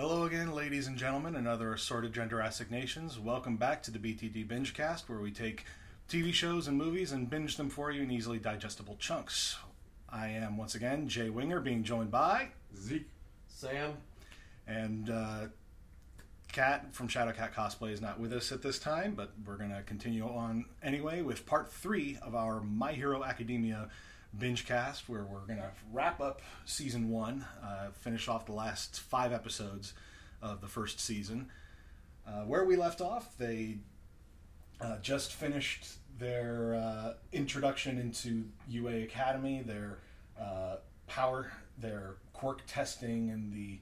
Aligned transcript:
Hello 0.00 0.24
again, 0.24 0.54
ladies 0.54 0.86
and 0.86 0.96
gentlemen, 0.96 1.36
and 1.36 1.46
other 1.46 1.74
assorted 1.74 2.14
Genderastic 2.14 2.70
nations. 2.70 3.18
Welcome 3.18 3.58
back 3.58 3.82
to 3.82 3.90
the 3.90 3.98
BTD 3.98 4.46
Bingecast, 4.46 5.10
where 5.10 5.18
we 5.18 5.30
take 5.30 5.66
TV 6.08 6.32
shows 6.32 6.66
and 6.66 6.78
movies 6.78 7.12
and 7.12 7.28
binge 7.28 7.58
them 7.58 7.68
for 7.68 7.90
you 7.90 8.04
in 8.04 8.10
easily 8.10 8.38
digestible 8.38 8.96
chunks. 8.98 9.58
I 10.08 10.28
am 10.28 10.56
once 10.56 10.74
again 10.74 11.06
Jay 11.06 11.28
Winger, 11.28 11.60
being 11.60 11.84
joined 11.84 12.10
by 12.10 12.48
Zeke. 12.74 13.10
Sam. 13.48 13.98
and 14.66 15.10
uh, 15.10 15.40
Kat 16.50 16.94
from 16.94 17.06
Shadow 17.06 17.32
Cat 17.32 17.54
Cosplay 17.54 17.92
is 17.92 18.00
not 18.00 18.18
with 18.18 18.32
us 18.32 18.52
at 18.52 18.62
this 18.62 18.78
time, 18.78 19.12
but 19.14 19.32
we're 19.44 19.58
going 19.58 19.68
to 19.68 19.82
continue 19.82 20.24
on 20.24 20.64
anyway 20.82 21.20
with 21.20 21.44
part 21.44 21.70
three 21.70 22.16
of 22.22 22.34
our 22.34 22.62
My 22.62 22.92
Hero 22.92 23.22
Academia 23.22 23.90
binge 24.38 24.66
cast, 24.66 25.08
where 25.08 25.24
we're 25.24 25.46
going 25.46 25.58
to 25.58 25.70
wrap 25.92 26.20
up 26.20 26.40
season 26.64 27.10
one, 27.10 27.44
uh, 27.62 27.88
finish 27.92 28.28
off 28.28 28.46
the 28.46 28.52
last 28.52 29.00
five 29.00 29.32
episodes 29.32 29.94
of 30.42 30.60
the 30.60 30.68
first 30.68 31.00
season. 31.00 31.50
Uh, 32.26 32.42
where 32.44 32.64
we 32.64 32.76
left 32.76 33.00
off, 33.00 33.36
they 33.38 33.78
uh, 34.80 34.98
just 34.98 35.32
finished 35.32 35.86
their 36.18 36.74
uh, 36.74 37.14
introduction 37.32 37.98
into 37.98 38.44
UA 38.68 39.02
Academy, 39.02 39.62
their 39.62 39.98
uh, 40.40 40.76
power, 41.06 41.52
their 41.78 42.16
quirk 42.32 42.62
testing, 42.66 43.30
and 43.30 43.52
the 43.52 43.78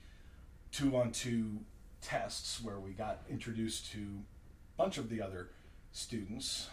two 0.73 0.97
on 0.97 1.11
two 1.11 1.59
tests 2.01 2.63
where 2.63 2.79
we 2.79 2.93
got 2.93 3.23
introduced 3.29 3.91
to 3.93 3.99
a 3.99 4.83
bunch 4.83 4.99
of 4.99 5.11
the 5.11 5.21
other 5.21 5.49
students. 5.93 6.69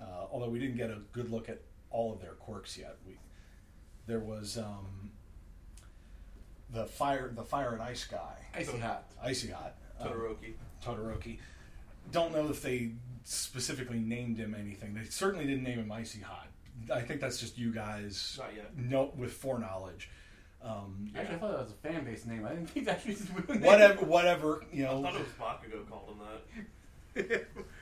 Uh, 0.00 0.26
although 0.30 0.48
we 0.48 0.58
didn't 0.58 0.76
get 0.76 0.90
a 0.90 1.00
good 1.12 1.30
look 1.30 1.48
at 1.48 1.60
all 1.90 2.12
of 2.12 2.20
their 2.20 2.32
quirks 2.32 2.76
yet. 2.78 2.96
We 3.06 3.18
there 4.06 4.20
was 4.20 4.56
um, 4.58 5.10
the 6.70 6.84
fire 6.86 7.30
the 7.34 7.42
fire 7.44 7.72
and 7.72 7.82
ice 7.82 8.04
guy, 8.04 8.36
Icy 8.54 8.78
hot. 8.78 9.04
icy 9.22 9.48
hot, 9.50 9.74
um, 10.00 10.08
Todoroki. 10.08 10.54
Todoroki. 10.84 11.38
Don't 12.10 12.32
know 12.32 12.48
if 12.48 12.62
they 12.62 12.92
specifically 13.24 13.98
named 13.98 14.38
him 14.38 14.54
anything. 14.58 14.94
They 14.94 15.04
certainly 15.04 15.46
didn't 15.46 15.64
name 15.64 15.78
him 15.78 15.92
Icy 15.92 16.20
Hot. 16.20 16.46
I 16.94 17.00
think 17.02 17.20
that's 17.20 17.38
just 17.38 17.58
you 17.58 17.70
guys 17.72 18.36
Not 18.40 18.54
yet. 18.56 18.76
know 18.78 19.12
with 19.16 19.32
foreknowledge. 19.34 20.08
Um, 20.62 21.10
Actually, 21.14 21.34
I 21.34 21.38
thought 21.38 21.50
that 21.50 21.60
was 21.60 21.70
a 21.72 21.88
fan 21.88 22.04
base 22.04 22.24
name. 22.24 22.46
I 22.46 22.50
didn't 22.50 22.70
think 22.70 22.86
that 22.86 23.04
was 23.06 23.18
his 23.18 23.30
real 23.30 23.44
name. 23.58 23.60
whatever, 23.62 24.04
whatever 24.06 24.62
you 24.72 24.86
I 24.86 24.88
know. 24.92 25.02
thought 25.02 25.14
it 25.16 25.20
was 25.20 25.28
Bakugo 25.38 25.88
called 25.88 26.10
him 26.10 26.18
that. 26.18 26.64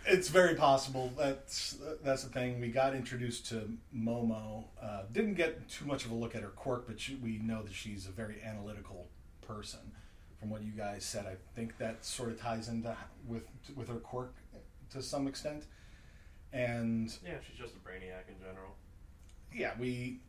It's 0.08 0.28
very 0.28 0.54
possible. 0.54 1.12
That's 1.16 1.78
that's 2.04 2.22
the 2.22 2.30
thing. 2.30 2.60
We 2.60 2.68
got 2.68 2.94
introduced 2.94 3.46
to 3.48 3.68
Momo. 3.94 4.64
Uh, 4.80 5.02
didn't 5.12 5.34
get 5.34 5.68
too 5.68 5.84
much 5.84 6.04
of 6.04 6.12
a 6.12 6.14
look 6.14 6.34
at 6.36 6.42
her 6.42 6.48
quirk, 6.50 6.86
but 6.86 7.00
she, 7.00 7.16
we 7.16 7.38
know 7.38 7.62
that 7.62 7.74
she's 7.74 8.06
a 8.06 8.12
very 8.12 8.36
analytical 8.44 9.08
person. 9.42 9.80
From 10.38 10.50
what 10.50 10.62
you 10.62 10.70
guys 10.72 11.04
said, 11.04 11.26
I 11.26 11.34
think 11.56 11.76
that 11.78 12.04
sort 12.04 12.30
of 12.30 12.40
ties 12.40 12.68
into 12.68 12.96
with 13.26 13.44
with 13.74 13.88
her 13.88 13.96
quirk 13.96 14.34
to 14.92 15.02
some 15.02 15.26
extent. 15.26 15.64
And 16.52 17.12
Yeah, 17.24 17.34
she's 17.46 17.58
just 17.58 17.74
a 17.74 17.78
brainiac 17.78 18.28
in 18.28 18.38
general. 18.38 18.76
yeah, 19.52 19.72
we, 19.78 20.20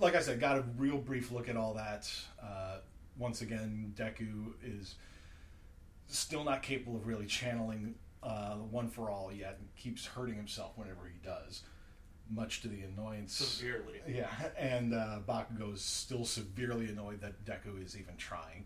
like 0.00 0.14
I 0.16 0.20
said, 0.20 0.40
got 0.40 0.58
a 0.58 0.64
real 0.76 0.98
brief 0.98 1.30
look 1.30 1.48
at 1.48 1.56
all 1.56 1.74
that. 1.74 2.10
Uh, 2.42 2.78
once 3.16 3.42
again, 3.42 3.94
Deku 3.96 4.54
is 4.64 4.96
still 6.08 6.42
not 6.42 6.62
capable 6.62 6.96
of 6.96 7.06
really 7.06 7.26
channeling 7.26 7.94
uh, 8.24 8.54
one 8.54 8.88
for 8.88 9.10
all 9.10 9.30
yet, 9.32 9.56
and 9.58 9.68
keeps 9.76 10.06
hurting 10.06 10.34
himself 10.36 10.72
whenever 10.76 11.06
he 11.06 11.18
does, 11.24 11.62
much 12.30 12.62
to 12.62 12.68
the 12.68 12.80
annoyance. 12.82 13.34
Severely. 13.34 14.00
Yeah, 14.08 14.28
and 14.56 14.94
uh, 14.94 15.18
is 15.72 15.82
still 15.82 16.24
severely 16.24 16.88
annoyed 16.88 17.20
that 17.20 17.44
Deku 17.44 17.84
is 17.84 17.96
even 17.96 18.16
trying. 18.16 18.64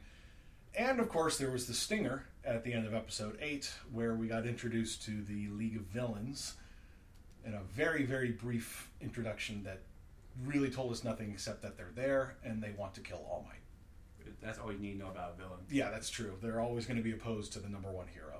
And 0.74 1.00
of 1.00 1.08
course, 1.08 1.38
there 1.38 1.50
was 1.50 1.66
the 1.66 1.74
stinger 1.74 2.26
at 2.44 2.62
the 2.62 2.72
end 2.72 2.86
of 2.86 2.94
episode 2.94 3.36
8, 3.40 3.70
where 3.92 4.14
we 4.14 4.28
got 4.28 4.46
introduced 4.46 5.02
to 5.06 5.22
the 5.22 5.48
League 5.48 5.76
of 5.76 5.82
Villains 5.82 6.54
in 7.44 7.54
a 7.54 7.60
very, 7.74 8.04
very 8.04 8.30
brief 8.30 8.90
introduction 9.00 9.64
that 9.64 9.80
really 10.44 10.70
told 10.70 10.92
us 10.92 11.02
nothing 11.02 11.30
except 11.32 11.62
that 11.62 11.76
they're 11.76 11.92
there 11.94 12.36
and 12.44 12.62
they 12.62 12.70
want 12.76 12.94
to 12.94 13.00
kill 13.00 13.26
All 13.28 13.44
Might. 13.48 13.58
That's 14.40 14.58
all 14.58 14.72
you 14.72 14.78
need 14.78 14.92
to 14.92 14.98
know 14.98 15.10
about 15.10 15.34
a 15.36 15.42
villain. 15.42 15.60
Yeah, 15.70 15.90
that's 15.90 16.10
true. 16.10 16.34
They're 16.40 16.60
always 16.60 16.86
going 16.86 16.98
to 16.98 17.02
be 17.02 17.12
opposed 17.12 17.52
to 17.54 17.58
the 17.60 17.68
number 17.68 17.90
one 17.90 18.06
hero. 18.08 18.37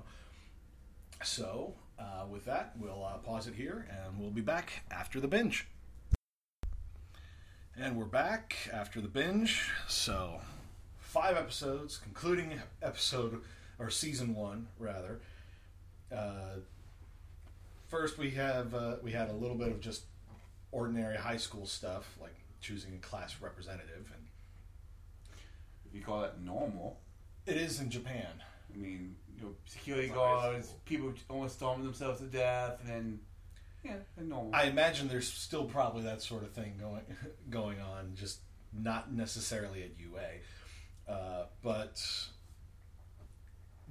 So, 1.23 1.73
uh, 1.99 2.25
with 2.29 2.45
that, 2.45 2.73
we'll 2.79 3.03
uh, 3.03 3.17
pause 3.17 3.47
it 3.47 3.55
here 3.55 3.85
and 3.89 4.19
we'll 4.19 4.31
be 4.31 4.41
back 4.41 4.83
after 4.89 5.19
the 5.19 5.27
binge. 5.27 5.67
And 7.77 7.97
we're 7.97 8.05
back 8.05 8.55
after 8.71 9.01
the 9.01 9.07
binge. 9.07 9.69
So, 9.87 10.41
five 10.97 11.37
episodes, 11.37 11.97
concluding 11.97 12.61
episode, 12.81 13.41
or 13.79 13.89
season 13.89 14.33
one, 14.35 14.67
rather. 14.77 15.19
Uh, 16.13 16.57
first, 17.87 18.17
we 18.17 18.31
have 18.31 18.73
uh, 18.73 18.95
we 19.01 19.11
had 19.11 19.29
a 19.29 19.33
little 19.33 19.55
bit 19.57 19.69
of 19.69 19.79
just 19.79 20.03
ordinary 20.71 21.17
high 21.17 21.37
school 21.37 21.65
stuff, 21.65 22.17
like 22.21 22.35
choosing 22.61 22.93
a 22.95 22.97
class 22.97 23.35
representative, 23.41 24.11
and 24.13 24.27
If 25.87 25.95
you 25.95 26.01
call 26.01 26.21
that 26.21 26.41
normal, 26.41 26.99
it 27.45 27.57
is 27.57 27.79
in 27.79 27.89
Japan. 27.89 28.43
I 28.73 28.77
mean, 28.77 29.15
you 29.39 29.45
know, 29.45 29.51
security 29.65 30.07
It's 30.07 30.15
guards, 30.15 30.67
school. 30.67 30.81
people 30.85 31.13
almost 31.29 31.55
storming 31.55 31.85
themselves 31.85 32.19
to 32.19 32.25
death, 32.27 32.79
and 32.81 32.89
then, 32.89 33.19
yeah, 33.83 33.95
they're 34.15 34.25
normal. 34.25 34.53
I 34.53 34.63
imagine 34.65 35.07
there's 35.07 35.31
still 35.31 35.65
probably 35.65 36.03
that 36.03 36.21
sort 36.21 36.43
of 36.43 36.51
thing 36.51 36.73
going 36.79 37.01
going 37.49 37.79
on, 37.79 38.11
just 38.15 38.39
not 38.73 39.11
necessarily 39.13 39.83
at 39.83 39.91
UA. 39.99 41.13
Uh, 41.13 41.45
but 41.63 42.01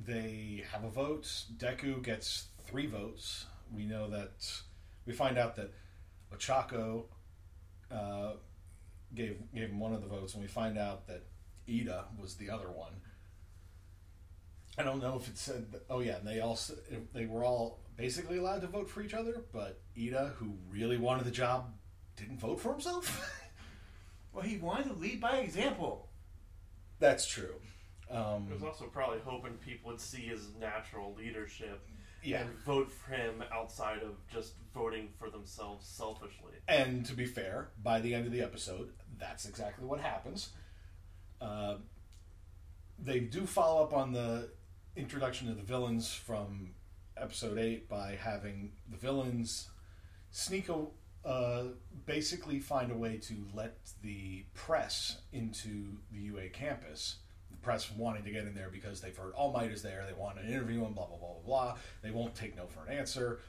they 0.05 0.65
have 0.73 0.85
a 0.85 0.91
vote. 0.91 1.25
Deku 1.57 2.03
gets 2.03 2.47
three 2.65 2.87
votes. 2.87 3.47
We 3.75 3.85
know 3.85 4.09
that 4.11 4.51
we 5.07 5.13
find 5.13 5.37
out 5.39 5.57
that 5.57 5.73
Ochako 6.35 7.05
uh, 7.91 8.33
gave 9.15 9.39
gave 9.55 9.71
him 9.71 9.81
one 9.81 9.93
of 9.93 10.03
the 10.03 10.09
votes, 10.09 10.35
and 10.35 10.43
we 10.43 10.49
find 10.49 10.79
out 10.79 11.07
that 11.09 11.23
Iida 11.69 12.05
was 12.21 12.35
the 12.37 12.51
other 12.51 12.71
one. 12.71 12.93
I 14.79 14.83
don't 14.83 15.03
know 15.03 15.17
if 15.17 15.29
it 15.29 15.37
said. 15.37 15.67
Oh 15.91 16.01
yeah, 16.01 16.17
and 16.17 16.27
they 16.27 16.41
also 16.41 16.75
they 17.13 17.27
were 17.27 17.45
all 17.45 17.81
basically 17.97 18.39
allowed 18.39 18.61
to 18.61 18.69
vote 18.69 18.89
for 18.89 19.03
each 19.03 19.15
other, 19.15 19.43
but 19.53 19.81
Iida, 19.97 20.35
who 20.35 20.55
really 20.71 20.97
wanted 20.97 21.25
the 21.25 21.33
job, 21.33 21.73
didn't 22.17 22.39
vote 22.39 22.61
for 22.61 22.73
himself. 22.73 23.45
well, 24.33 24.45
he 24.45 24.57
wanted 24.59 24.85
to 24.89 24.93
lead 24.95 25.21
by 25.21 25.39
example. 25.39 26.09
That's 27.01 27.27
true. 27.27 27.55
Um, 28.11 28.47
He 28.47 28.55
was 28.55 28.63
also 28.63 28.85
probably 28.85 29.19
hoping 29.25 29.55
people 29.55 29.91
would 29.91 30.01
see 30.01 30.23
his 30.23 30.49
natural 30.59 31.15
leadership 31.15 31.87
yeah, 32.23 32.41
and 32.41 32.51
vote 32.61 32.91
for 32.91 33.13
him 33.13 33.45
outside 33.53 34.03
of 34.03 34.17
just 34.33 34.55
voting 34.75 35.09
for 35.19 35.31
themselves 35.31 35.87
selfishly. 35.87 36.53
and 36.67 37.05
to 37.07 37.15
be 37.15 37.27
fair, 37.27 37.69
by 37.83 38.01
the 38.01 38.15
end 38.15 38.27
of 38.27 38.33
the 38.33 38.41
episode, 38.41 38.91
that's 39.19 39.47
exactly 39.47 39.85
what 39.85 40.01
happens. 40.01 40.51
Uh, 41.41 41.77
they 42.99 43.21
do 43.21 43.47
follow 43.47 43.83
up 43.83 43.93
on 43.93 44.13
the 44.13 44.51
introduction 44.97 45.49
of 45.49 45.57
the 45.57 45.63
villains 45.63 46.13
from 46.13 46.71
episode 47.17 47.59
eight 47.59 47.89
by 47.89 48.17
having 48.21 48.73
the 48.91 48.97
villains 48.97 49.69
sneak 50.31 50.69
a, 50.69 50.85
uh, 51.27 51.65
basically 52.07 52.59
find 52.61 52.93
a 52.93 52.95
way 52.95 53.17
to 53.17 53.35
let 53.55 53.77
the 54.03 54.45
press 54.55 55.19
into 55.33 55.97
the 56.13 56.19
UA 56.19 56.49
campus. 56.51 57.17
The 57.51 57.57
press 57.59 57.91
wanting 57.91 58.25
to 58.25 58.31
get 58.31 58.45
in 58.45 58.55
there 58.55 58.69
because 58.71 59.01
they've 59.01 59.17
heard 59.17 59.33
All 59.35 59.53
Might 59.53 59.71
is 59.71 59.83
there. 59.83 60.05
They 60.07 60.13
want 60.13 60.39
an 60.39 60.49
interview 60.49 60.85
and 60.85 60.95
blah 60.95 61.07
blah 61.07 61.17
blah 61.17 61.33
blah 61.33 61.43
blah. 61.45 61.77
They 62.03 62.11
won't 62.11 62.35
take 62.35 62.57
no 62.57 62.67
for 62.67 62.89
an 62.89 62.97
answer. 62.97 63.41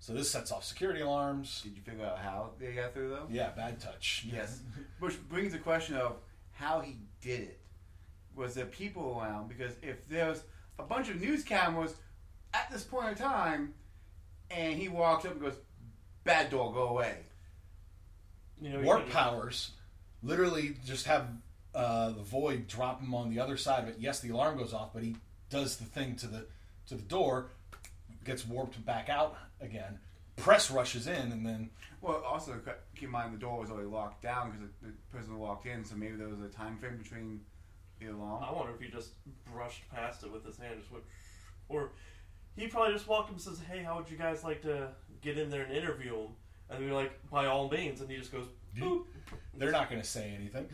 So 0.00 0.12
this 0.12 0.30
sets 0.30 0.52
off 0.52 0.64
security 0.64 1.00
alarms. 1.00 1.60
Did 1.62 1.76
you 1.76 1.82
figure 1.82 2.04
out 2.04 2.18
how 2.18 2.50
they 2.58 2.72
got 2.72 2.94
through, 2.94 3.10
though? 3.10 3.26
Yeah, 3.28 3.50
bad 3.50 3.80
touch. 3.80 4.26
Yes. 4.32 4.60
Which 5.00 5.20
brings 5.28 5.52
the 5.52 5.58
question 5.58 5.96
of 5.96 6.16
how 6.52 6.80
he 6.80 6.96
did 7.20 7.40
it. 7.40 7.60
Was 8.38 8.54
there 8.54 8.66
people 8.66 9.18
around? 9.20 9.48
Because 9.48 9.72
if 9.82 10.08
there's 10.08 10.42
a 10.78 10.82
bunch 10.84 11.08
of 11.10 11.20
news 11.20 11.42
cameras 11.42 11.94
at 12.54 12.70
this 12.70 12.84
point 12.84 13.08
in 13.08 13.14
time, 13.16 13.74
and 14.50 14.74
he 14.78 14.88
walks 14.88 15.24
up 15.24 15.32
and 15.32 15.40
goes, 15.40 15.56
"Bad 16.24 16.50
dog, 16.50 16.74
go 16.74 16.88
away." 16.88 17.16
You 18.60 18.70
know, 18.70 18.80
Warp 18.80 19.06
you- 19.06 19.12
powers 19.12 19.72
literally 20.22 20.76
just 20.86 21.06
have 21.06 21.28
uh, 21.74 22.10
the 22.10 22.22
void 22.22 22.66
drop 22.68 23.00
him 23.00 23.14
on 23.14 23.28
the 23.30 23.40
other 23.40 23.56
side 23.56 23.82
of 23.82 23.88
it. 23.90 23.96
Yes, 23.98 24.20
the 24.20 24.30
alarm 24.30 24.56
goes 24.56 24.72
off, 24.72 24.92
but 24.94 25.02
he 25.02 25.16
does 25.50 25.76
the 25.76 25.84
thing 25.84 26.14
to 26.16 26.26
the 26.28 26.46
to 26.88 26.94
the 26.94 27.02
door, 27.02 27.50
gets 28.24 28.46
warped 28.46 28.82
back 28.86 29.08
out 29.08 29.36
again. 29.60 29.98
Press 30.36 30.70
rushes 30.70 31.06
in, 31.08 31.32
and 31.32 31.44
then 31.44 31.70
Well, 32.00 32.22
also 32.24 32.58
keep 32.94 33.04
in 33.04 33.10
mind 33.10 33.34
the 33.34 33.38
door 33.38 33.58
was 33.58 33.70
already 33.70 33.88
locked 33.88 34.22
down 34.22 34.52
because 34.52 34.68
the, 34.80 34.86
the 34.88 34.92
person 35.12 35.36
walked 35.38 35.66
in, 35.66 35.84
so 35.84 35.96
maybe 35.96 36.14
there 36.16 36.28
was 36.28 36.40
a 36.40 36.48
time 36.48 36.78
frame 36.78 36.96
between 36.96 37.40
I 38.42 38.52
wonder 38.52 38.72
if 38.72 38.80
he 38.80 38.88
just 38.88 39.10
brushed 39.52 39.88
past 39.90 40.22
it 40.22 40.32
with 40.32 40.44
his 40.44 40.56
hand, 40.56 40.78
just 40.78 40.92
went, 40.92 41.04
or 41.68 41.90
he 42.56 42.66
probably 42.66 42.92
just 42.92 43.08
walked 43.08 43.28
up 43.28 43.34
and 43.34 43.40
says, 43.40 43.60
"Hey, 43.60 43.82
how 43.82 43.96
would 43.96 44.10
you 44.10 44.16
guys 44.16 44.44
like 44.44 44.62
to 44.62 44.88
get 45.20 45.38
in 45.38 45.50
there 45.50 45.62
and 45.62 45.72
interview 45.72 46.14
him?" 46.14 46.28
And 46.70 46.84
they're 46.84 46.94
like, 46.94 47.12
"By 47.30 47.46
all 47.46 47.68
means," 47.68 48.00
and 48.00 48.10
he 48.10 48.16
just 48.16 48.32
goes, 48.32 48.46
"Boop." 48.76 49.04
they're 49.54 49.72
not 49.72 49.90
going 49.90 50.00
to 50.00 50.06
say 50.06 50.34
anything. 50.38 50.68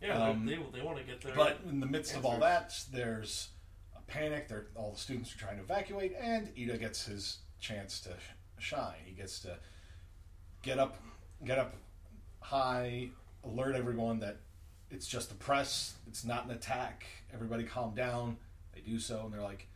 Yeah, 0.00 0.28
Um, 0.28 0.44
they, 0.44 0.58
they, 0.72 0.84
want 0.84 0.98
to 0.98 1.04
get 1.04 1.20
there. 1.22 1.34
But 1.34 1.60
in 1.68 1.80
the 1.80 1.86
midst 1.86 2.14
of 2.14 2.26
all 2.26 2.38
that, 2.40 2.74
there's 2.92 3.48
a 3.96 4.02
panic. 4.02 4.48
They're, 4.48 4.66
all 4.74 4.92
the 4.92 4.98
students 4.98 5.34
are 5.34 5.38
trying 5.38 5.56
to 5.56 5.62
evacuate, 5.62 6.14
and 6.20 6.48
Iida 6.54 6.78
gets 6.78 7.06
his 7.06 7.38
chance 7.58 8.00
to 8.00 8.10
shine. 8.58 8.98
He 9.04 9.12
gets 9.12 9.40
to 9.40 9.56
get 10.62 10.78
up, 10.78 11.00
get 11.44 11.58
up 11.58 11.74
high, 12.40 13.08
alert 13.44 13.76
everyone 13.76 14.20
that 14.20 14.40
it's 14.90 15.06
just 15.06 15.28
the 15.28 15.34
press. 15.34 15.94
It's 16.06 16.24
not 16.24 16.44
an 16.44 16.50
attack. 16.52 17.06
Everybody 17.32 17.64
calm 17.64 17.94
down. 17.94 18.36
They 18.74 18.80
do 18.80 18.98
so, 18.98 19.22
and 19.24 19.32
they're 19.32 19.42
like, 19.42 19.66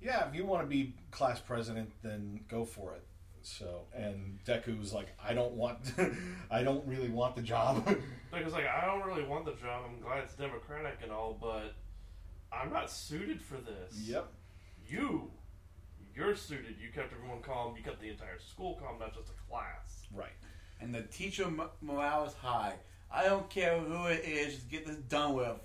"Yeah, 0.00 0.28
if 0.28 0.34
you 0.34 0.44
want 0.44 0.62
to 0.62 0.68
be 0.68 0.94
class 1.10 1.40
president, 1.40 1.90
then 2.02 2.40
go 2.48 2.64
for 2.64 2.94
it." 2.94 3.04
So, 3.42 3.82
and 3.94 4.38
Deku's 4.46 4.92
like, 4.92 5.08
"I 5.22 5.34
don't 5.34 5.52
want, 5.54 5.92
I 6.50 6.62
don't 6.62 6.86
really 6.86 7.10
want 7.10 7.36
the 7.36 7.42
job." 7.42 7.88
Because 8.34 8.52
like 8.52 8.66
I 8.66 8.84
don't 8.84 9.06
really 9.06 9.22
want 9.22 9.44
the 9.44 9.52
job. 9.52 9.84
I'm 9.88 10.00
glad 10.00 10.24
it's 10.24 10.34
democratic 10.34 10.98
and 11.04 11.12
all, 11.12 11.38
but 11.40 11.76
I'm 12.52 12.72
not 12.72 12.90
suited 12.90 13.40
for 13.40 13.58
this. 13.58 13.96
yep. 14.08 14.26
You, 14.88 15.30
you're 16.16 16.34
suited. 16.34 16.74
You 16.82 16.90
kept 16.92 17.12
everyone 17.12 17.42
calm. 17.42 17.76
You 17.76 17.84
kept 17.84 18.00
the 18.00 18.08
entire 18.08 18.40
school 18.40 18.74
calm, 18.82 18.98
not 18.98 19.14
just 19.14 19.28
a 19.28 19.48
class. 19.48 20.06
Right. 20.12 20.32
And 20.80 20.92
the 20.92 21.02
teacher 21.02 21.44
m- 21.44 21.70
morale 21.80 22.24
is 22.24 22.34
high. 22.34 22.74
I 23.10 23.24
don't 23.24 23.48
care 23.48 23.78
who 23.78 24.06
it 24.06 24.24
is, 24.24 24.54
just 24.54 24.70
get 24.70 24.86
this 24.86 24.96
done 24.96 25.34
with. 25.34 25.56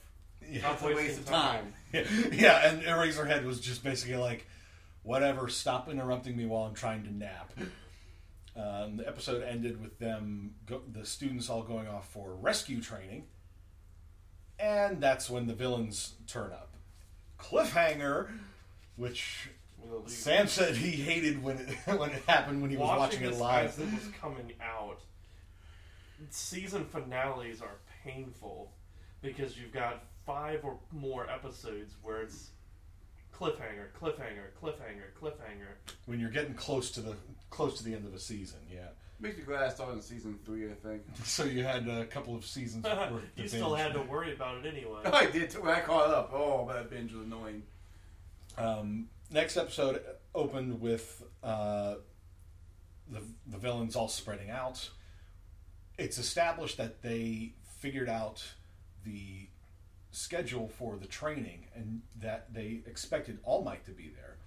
Yeah. 0.49 0.61
That's 0.61 0.81
a 0.81 0.85
waste 0.87 0.97
wasting 0.97 1.23
of 1.23 1.29
time. 1.29 1.73
yeah, 1.93 2.69
and 2.69 2.81
Eraserhead 2.83 3.43
was 3.45 3.59
just 3.59 3.83
basically 3.83 4.15
like, 4.17 4.47
whatever, 5.03 5.47
stop 5.47 5.89
interrupting 5.89 6.35
me 6.37 6.45
while 6.45 6.63
I'm 6.63 6.73
trying 6.73 7.03
to 7.03 7.13
nap. 7.13 7.51
Um, 8.55 8.97
the 8.97 9.07
episode 9.07 9.43
ended 9.43 9.81
with 9.81 9.99
them, 9.99 10.55
go, 10.65 10.81
the 10.91 11.05
students 11.05 11.49
all 11.49 11.63
going 11.63 11.87
off 11.87 12.09
for 12.09 12.33
rescue 12.35 12.81
training, 12.81 13.25
and 14.59 14.99
that's 15.01 15.29
when 15.29 15.47
the 15.47 15.53
villains 15.53 16.15
turn 16.27 16.51
up. 16.51 16.75
Cliffhanger, 17.39 18.29
which 18.97 19.49
You 19.83 19.89
know, 19.89 20.01
the- 20.01 20.09
Sam 20.09 20.47
said 20.47 20.75
he 20.75 20.91
hated 20.91 21.41
when 21.41 21.57
it 21.59 21.69
when 21.99 22.09
it 22.09 22.23
happened 22.27 22.61
when 22.61 22.69
he 22.69 22.77
was 22.77 22.87
watching 22.97 23.21
it 23.23 23.29
this 23.31 23.39
live. 23.39 23.65
as 23.67 23.79
it 23.79 23.85
was 23.93 24.07
coming 24.19 24.51
out. 24.61 24.99
Season 26.29 26.85
finales 26.85 27.61
are 27.61 27.77
painful 28.03 28.71
because 29.21 29.57
you've 29.57 29.71
got 29.71 30.03
five 30.25 30.63
or 30.63 30.77
more 30.91 31.29
episodes 31.29 31.95
where 32.01 32.21
it's 32.21 32.51
cliffhanger, 33.35 33.91
cliffhanger, 33.99 34.51
cliffhanger, 34.61 35.11
cliffhanger. 35.19 35.73
When 36.05 36.19
you're 36.19 36.29
getting 36.29 36.53
close 36.53 36.91
to 36.91 37.01
the 37.01 37.15
close 37.49 37.77
to 37.77 37.83
the 37.83 37.93
end 37.93 38.05
of 38.05 38.13
a 38.13 38.19
season, 38.19 38.59
yeah. 38.71 38.89
Makes 39.21 39.39
me 39.39 39.43
glad 39.43 39.63
I 39.63 39.69
started 39.69 39.95
in 39.95 40.01
season 40.01 40.39
three, 40.45 40.69
I 40.69 40.73
think. 40.75 41.01
So 41.25 41.43
you 41.43 41.63
had 41.63 41.87
a 41.87 42.05
couple 42.05 42.35
of 42.35 42.45
seasons. 42.45 42.83
worth 43.11 43.35
to 43.35 43.41
you 43.41 43.47
still 43.47 43.75
had 43.75 43.93
to 43.93 44.01
worry 44.01 44.33
about 44.33 44.65
it 44.65 44.73
anyway. 44.73 45.01
I 45.05 45.25
did 45.25 45.49
too. 45.49 45.61
When 45.61 45.73
I 45.73 45.81
caught 45.81 46.09
up. 46.09 46.31
Oh, 46.33 46.65
but 46.65 46.73
that 46.73 46.89
binge 46.89 47.11
was 47.11 47.25
annoying. 47.25 47.63
Um, 48.57 49.07
next 49.31 49.57
episode 49.57 50.01
opened 50.33 50.79
with 50.79 51.23
uh, 51.43 51.95
the 53.09 53.21
the 53.47 53.57
villains 53.57 53.95
all 53.95 54.07
spreading 54.07 54.49
out. 54.49 54.89
It's 55.99 56.17
established 56.17 56.77
that 56.77 57.01
they 57.01 57.51
figured 57.79 58.07
out 58.07 58.41
the 59.03 59.47
schedule 60.11 60.69
for 60.69 60.95
the 60.95 61.05
training 61.05 61.65
and 61.75 62.01
that 62.21 62.53
they 62.53 62.81
expected 62.87 63.39
All 63.43 63.63
Might 63.63 63.85
to 63.85 63.91
be 63.91 64.07
there, 64.15 64.37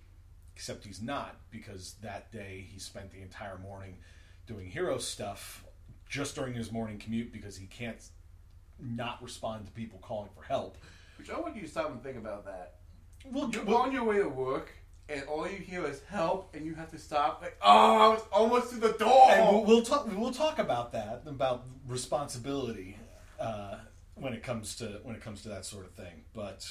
except 0.57 0.87
he's 0.87 1.03
not 1.03 1.37
because 1.51 1.97
that 2.03 2.33
day 2.33 2.67
he 2.73 2.79
spent 2.79 3.11
the 3.13 3.21
entire 3.21 3.59
morning 3.59 3.99
doing 4.47 4.71
hero 4.71 4.97
stuff 4.97 5.65
just 6.09 6.35
during 6.35 6.55
his 6.55 6.73
morning 6.73 6.99
commute 6.99 7.33
because 7.33 7.57
he 7.59 7.67
can't 7.67 8.03
not 8.81 9.23
respond 9.23 9.67
to 9.67 9.73
people 9.73 9.99
calling 10.03 10.31
for 10.35 10.43
help. 10.45 10.79
Which 11.19 11.31
I 11.31 11.39
want 11.39 11.55
you 11.55 11.63
to 11.63 11.69
stop 11.69 11.91
and 11.91 12.03
think 12.03 12.17
about 12.17 12.47
that. 12.47 12.77
Well, 13.31 13.51
You're 13.51 13.77
on 13.77 13.93
your 13.93 14.05
way 14.05 14.17
to 14.17 14.29
work, 14.29 14.73
and 15.13 15.23
all 15.29 15.47
you 15.47 15.59
hear 15.59 15.85
is 15.85 16.01
help, 16.09 16.55
and 16.55 16.65
you 16.65 16.75
have 16.75 16.91
to 16.91 16.99
stop. 16.99 17.43
Like, 17.43 17.57
oh, 17.63 17.97
I 17.97 18.09
was 18.09 18.23
almost 18.33 18.71
to 18.71 18.77
the 18.77 18.93
door. 18.93 19.31
And 19.31 19.49
we'll, 19.49 19.65
we'll 19.65 19.83
talk. 19.83 20.09
We'll 20.17 20.33
talk 20.33 20.59
about 20.59 20.93
that 20.93 21.23
about 21.27 21.65
responsibility 21.87 22.97
uh, 23.39 23.77
when 24.15 24.33
it 24.33 24.43
comes 24.43 24.77
to 24.77 25.01
when 25.03 25.15
it 25.15 25.23
comes 25.23 25.43
to 25.43 25.49
that 25.51 25.65
sort 25.65 25.85
of 25.85 25.93
thing. 25.93 26.25
But 26.35 26.67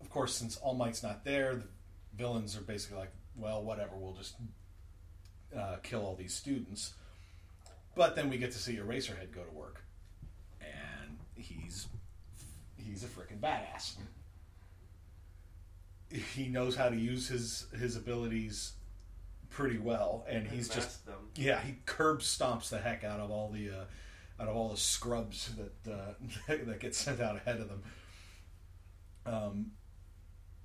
of 0.00 0.08
course, 0.10 0.34
since 0.34 0.56
All 0.56 0.74
Might's 0.74 1.02
not 1.02 1.24
there, 1.24 1.56
the 1.56 1.66
villains 2.16 2.56
are 2.56 2.62
basically 2.62 2.98
like, 2.98 3.12
well, 3.36 3.62
whatever. 3.62 3.90
We'll 3.96 4.14
just 4.14 4.36
uh, 5.56 5.76
kill 5.82 6.04
all 6.04 6.14
these 6.14 6.34
students. 6.34 6.94
But 7.94 8.16
then 8.16 8.30
we 8.30 8.38
get 8.38 8.52
to 8.52 8.58
see 8.58 8.76
Eraserhead 8.76 9.32
go 9.32 9.42
to 9.42 9.52
work, 9.52 9.82
and 10.60 11.18
he's 11.34 11.88
he's 12.76 13.04
a 13.04 13.08
freaking 13.08 13.40
badass. 13.40 13.96
He 16.10 16.48
knows 16.48 16.76
how 16.76 16.88
to 16.88 16.96
use 16.96 17.28
his 17.28 17.66
his 17.78 17.96
abilities 17.96 18.72
pretty 19.50 19.78
well, 19.78 20.24
and 20.28 20.46
he's 20.46 20.68
just 20.68 21.04
them. 21.06 21.30
yeah, 21.34 21.60
he 21.60 21.76
curb 21.86 22.20
stomps 22.20 22.70
the 22.70 22.78
heck 22.78 23.04
out 23.04 23.20
of 23.20 23.30
all 23.30 23.50
the 23.50 23.70
uh, 23.70 24.42
out 24.42 24.48
of 24.48 24.56
all 24.56 24.68
the 24.68 24.76
scrubs 24.76 25.50
that 25.56 25.92
uh, 25.92 26.12
that 26.64 26.80
get 26.80 26.94
sent 26.94 27.20
out 27.20 27.36
ahead 27.36 27.60
of 27.60 27.68
them. 27.68 27.82
Um, 29.26 29.72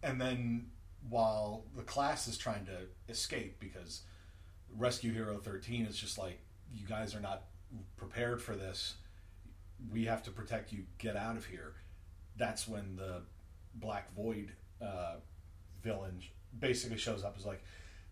and 0.01 0.19
then 0.19 0.67
while 1.09 1.65
the 1.75 1.83
class 1.83 2.27
is 2.27 2.37
trying 2.37 2.65
to 2.65 2.77
escape 3.09 3.59
because 3.59 4.03
Rescue 4.75 5.11
Hero 5.11 5.37
13 5.37 5.85
is 5.85 5.97
just 5.97 6.17
like 6.17 6.39
you 6.73 6.87
guys 6.87 7.13
are 7.15 7.19
not 7.19 7.43
prepared 7.97 8.41
for 8.41 8.55
this. 8.55 8.95
We 9.91 10.05
have 10.05 10.23
to 10.23 10.31
protect 10.31 10.71
you. 10.71 10.83
Get 10.97 11.15
out 11.15 11.35
of 11.35 11.45
here. 11.45 11.73
That's 12.37 12.67
when 12.67 12.95
the 12.95 13.21
Black 13.75 14.13
Void 14.15 14.53
uh, 14.81 15.15
villain 15.83 16.21
basically 16.59 16.97
shows 16.97 17.23
up. 17.23 17.37
Is 17.37 17.45
like, 17.45 17.63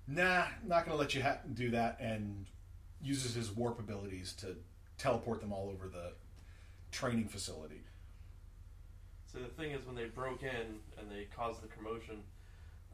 nah, 0.07 0.45
not 0.65 0.85
going 0.85 0.95
to 0.95 0.99
let 1.01 1.15
you 1.15 1.23
ha- 1.23 1.39
do 1.53 1.71
that, 1.71 1.97
and 1.99 2.45
uses 3.01 3.33
his 3.33 3.51
warp 3.51 3.79
abilities 3.79 4.33
to 4.33 4.55
teleport 4.97 5.41
them 5.41 5.51
all 5.51 5.69
over 5.69 5.87
the 5.87 6.13
training 6.91 7.27
facility. 7.27 7.81
So 9.25 9.39
the 9.39 9.47
thing 9.47 9.71
is, 9.71 9.85
when 9.85 9.95
they 9.95 10.05
broke 10.05 10.43
in 10.43 10.79
and 10.99 11.09
they 11.09 11.27
caused 11.35 11.63
the 11.63 11.67
commotion, 11.67 12.17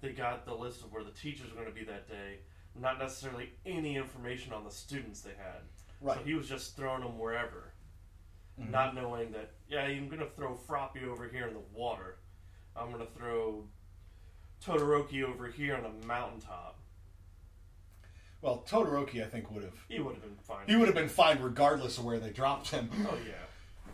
they 0.02 0.12
got 0.12 0.46
the 0.46 0.54
list 0.54 0.82
of 0.84 0.94
where 0.94 1.04
the 1.04 1.12
teachers 1.12 1.50
were 1.50 1.56
going 1.62 1.68
to 1.68 1.74
be 1.74 1.84
that 1.86 2.08
day, 2.08 2.38
not 2.80 3.00
necessarily 3.00 3.50
any 3.66 3.98
information 3.98 4.54
on 4.54 4.64
the 4.64 4.70
students 4.72 5.22
they 5.22 5.32
had. 5.32 5.62
Right. 6.00 6.18
So 6.20 6.24
he 6.24 6.36
was 6.36 6.48
just 6.48 6.76
throwing 6.78 7.02
them 7.02 7.18
wherever, 7.18 7.74
Mhm. 8.60 8.70
not 8.70 8.94
knowing 8.94 9.32
that, 9.32 9.52
yeah, 9.68 9.82
I'm 9.82 10.08
going 10.08 10.20
to 10.20 10.30
throw 10.30 10.56
Froppy 10.56 11.04
over 11.04 11.28
here 11.28 11.48
in 11.48 11.56
the 11.56 11.60
water. 11.74 12.20
I'm 12.76 12.92
going 12.92 13.06
to 13.06 13.12
throw 13.14 13.68
Todoroki 14.66 15.24
over 15.24 15.48
here 15.48 15.76
on 15.76 15.86
a 15.86 16.06
mountaintop. 16.06 16.78
Well, 18.42 18.64
Todoroki, 18.68 19.24
I 19.24 19.28
think, 19.28 19.50
would 19.52 19.64
have 19.64 19.74
He 19.90 20.00
would 20.00 20.16
have 20.16 20.24
been 20.24 20.38
fine. 20.44 20.68
he 20.68 20.76
would 20.76 20.88
have 20.88 20.96
been 20.96 21.10
fine 21.10 21.42
regardless 21.42 21.98
of 21.98 22.06
where 22.06 22.20
they 22.20 22.30
dropped 22.30 22.70
him 22.70 22.90
Oh, 23.10 23.18
yeah. 23.26 23.34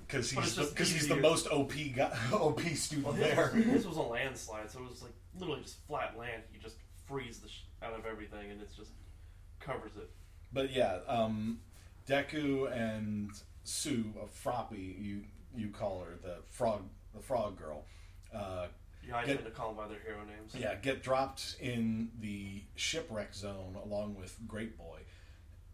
because 0.06 0.34
But 0.34 0.44
he's 0.44 0.50
it's 0.50 0.56
the, 0.58 0.62
just 0.64 0.74
because 0.76 0.92
he's 0.92 1.08
the 1.08 1.14
easier. 1.16 1.22
most 1.22 1.48
OP 1.48 1.74
guy, 1.96 2.12
OP 2.34 2.62
student 2.62 3.08
Well, 3.08 3.14
there. 3.16 3.50
his, 3.50 3.66
his 3.66 3.88
was 3.88 3.98
a 3.98 4.02
landslide, 4.02 4.70
so 4.70 4.80
it 4.80 4.90
was 4.90 5.02
like 5.02 5.14
literally 5.40 5.62
just 5.62 5.78
flat 5.88 6.18
land. 6.18 6.44
He 6.52 6.60
just 6.60 6.76
frees 7.08 7.40
the 7.40 7.48
sh- 7.50 7.62
out 7.82 7.94
of 7.98 8.06
everything, 8.06 8.52
and 8.52 8.62
it's 8.62 8.76
just 8.76 8.92
covers 9.60 9.96
it. 9.98 10.10
But 10.52 10.72
yeah, 10.72 11.00
um, 11.08 11.60
Deku 12.08 12.72
and 12.76 13.32
Tsuyu 13.66 14.14
Froppy, 14.44 15.02
you 15.02 15.22
you 15.56 15.70
call 15.70 16.02
her 16.04 16.18
the 16.22 16.38
frog, 16.50 16.82
the 17.16 17.22
frog 17.22 17.58
girl. 17.58 17.86
Uh, 18.36 18.68
Yeah, 19.08 19.18
I 19.18 19.26
Get- 19.26 19.34
tend 19.36 19.46
to 19.46 19.52
call 19.52 19.74
them 19.74 19.78
by 19.78 19.88
their 19.88 20.00
hero 20.00 20.24
names. 20.26 20.56
yeah, 20.56 20.76
get 20.76 21.04
dropped 21.04 21.56
in 21.60 22.10
the 22.20 22.64
shipwreck 22.76 23.34
zone 23.34 23.76
along 23.84 24.16
with 24.16 24.38
Grape 24.48 24.78
Boy, 24.78 25.02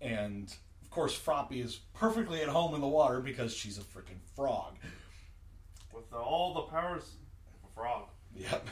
and 0.01 0.53
of 0.81 0.89
course 0.89 1.15
Froppy 1.17 1.61
is 1.61 1.77
perfectly 1.93 2.41
at 2.41 2.49
home 2.49 2.73
in 2.75 2.81
the 2.81 2.87
water 2.87 3.19
because 3.21 3.53
she's 3.53 3.77
a 3.77 3.81
freaking 3.81 4.19
frog. 4.35 4.77
With 5.93 6.09
the, 6.09 6.17
all 6.17 6.53
the 6.53 6.61
powers 6.61 7.03
of 7.63 7.69
a 7.69 7.73
frog. 7.73 8.07
Yep. 8.35 8.67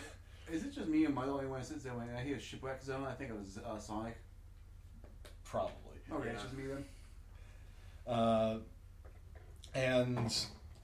Is 0.51 0.63
it 0.63 0.73
just 0.73 0.87
me 0.87 1.03
or 1.05 1.09
am 1.09 1.17
I 1.17 1.25
the 1.25 1.31
only 1.31 1.45
one 1.47 1.59
that 1.59 1.65
sits 1.67 1.83
there 1.83 1.93
when 1.93 2.09
I 2.15 2.23
hear 2.23 2.39
shipwreck 2.39 2.81
zone? 2.81 3.03
I 3.05 3.13
think 3.13 3.31
it 3.31 3.37
was 3.37 3.57
uh, 3.59 3.77
Sonic. 3.79 4.15
Probably. 5.43 5.73
Okay, 6.11 6.27
Yeah. 6.27 6.31
it's 6.33 6.43
just 6.43 6.55
me 6.55 6.63
then. 6.67 6.85
Uh, 8.07 8.59
and 9.75 10.33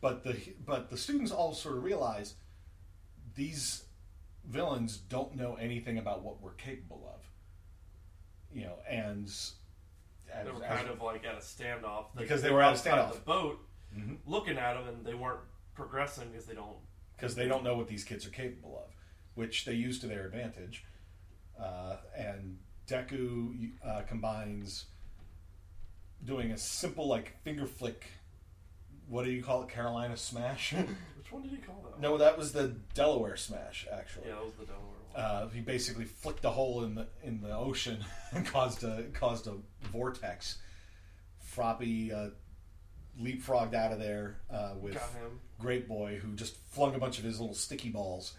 but 0.02 0.24
the 0.24 0.36
but 0.66 0.90
the 0.90 0.98
students 0.98 1.32
all 1.32 1.54
sort 1.54 1.78
of 1.78 1.84
realize 1.84 2.34
these 3.36 3.84
villains 4.46 4.98
don't 4.98 5.36
know 5.36 5.56
anything 5.56 5.98
about 5.98 6.24
what 6.24 6.42
we're 6.42 6.54
capable 6.54 7.10
of. 7.14 7.22
You 8.56 8.66
know, 8.66 8.76
and 8.90 9.26
as, 9.26 9.54
They 10.46 10.52
were 10.52 10.64
as- 10.64 10.78
kind 10.80 10.90
of 10.90 11.02
like 11.02 11.24
at 11.26 11.36
a 11.36 11.40
standoff. 11.40 12.08
Because 12.16 12.42
they 12.42 12.52
were 12.52 12.62
at 12.62 12.74
a 12.74 12.78
standoff. 12.78 13.14
The 13.14 13.20
boat, 13.20 13.68
Mhm. 13.96 14.18
looking 14.26 14.58
at 14.58 14.74
them, 14.76 14.88
and 14.88 15.06
they 15.06 15.14
weren't 15.14 15.42
progressing 15.74 16.30
because 16.32 16.46
they 16.46 16.56
don't. 16.56 16.78
because 17.16 17.36
they 17.36 17.48
don't 17.48 17.64
know 17.64 17.78
what 17.78 17.88
these 17.88 18.04
kids 18.04 18.26
are 18.26 18.32
capable 18.32 18.78
of, 18.86 18.92
which 19.36 19.64
they 19.66 19.74
use 19.74 19.98
to 20.00 20.08
their 20.08 20.26
advantage. 20.26 20.84
Uh, 21.58 21.98
and 22.18 22.60
Deku 22.88 23.72
uh, 23.84 24.02
combines 24.02 24.88
doing 26.26 26.52
a 26.52 26.58
simple 26.58 27.08
like 27.08 27.42
finger 27.44 27.66
flick 27.66 28.06
what 29.08 29.24
do 29.26 29.32
you 29.32 29.44
call 29.44 29.62
it? 29.64 29.70
Carolina 29.70 30.18
Smash? 30.18 30.74
Which 31.34 31.42
one 31.42 31.50
did 31.50 31.60
he 31.60 31.66
call 31.66 31.84
that? 31.90 32.00
no, 32.00 32.18
that 32.18 32.38
was 32.38 32.52
the 32.54 32.76
Delaware 32.94 33.36
Smash. 33.36 33.88
Actually, 33.92 34.28
Yeah, 34.28 34.36
that 34.36 34.46
was 34.46 34.54
the 34.56 34.66
Delaware 34.66 34.88
one. 35.14 35.24
uh, 35.24 35.50
he 35.50 35.62
basically 35.62 36.06
flicked 36.06 36.46
a 36.46 36.50
hole 36.50 36.84
in 36.84 36.96
the 36.96 37.08
in 37.24 37.42
the 37.42 37.56
ocean 37.56 38.04
and 38.32 38.46
caused 38.46 38.84
a 38.84 39.04
caused 39.14 39.48
a 39.48 39.56
vortex. 39.92 40.58
Froppy 41.56 42.12
uh, 42.12 42.30
leapfrogged 43.22 43.74
out 43.76 43.92
of 43.92 44.00
there 44.00 44.38
uh, 44.52 44.74
with 44.80 44.94
Got 44.96 45.10
him. 45.12 45.40
Grape 45.60 45.88
Boy, 45.88 46.20
who 46.22 46.34
just 46.34 46.56
flung 46.72 46.96
a 46.96 46.98
bunch 47.00 47.20
of 47.20 47.24
his 47.24 47.40
little 47.40 47.54
sticky 47.56 47.90
balls 47.90 48.34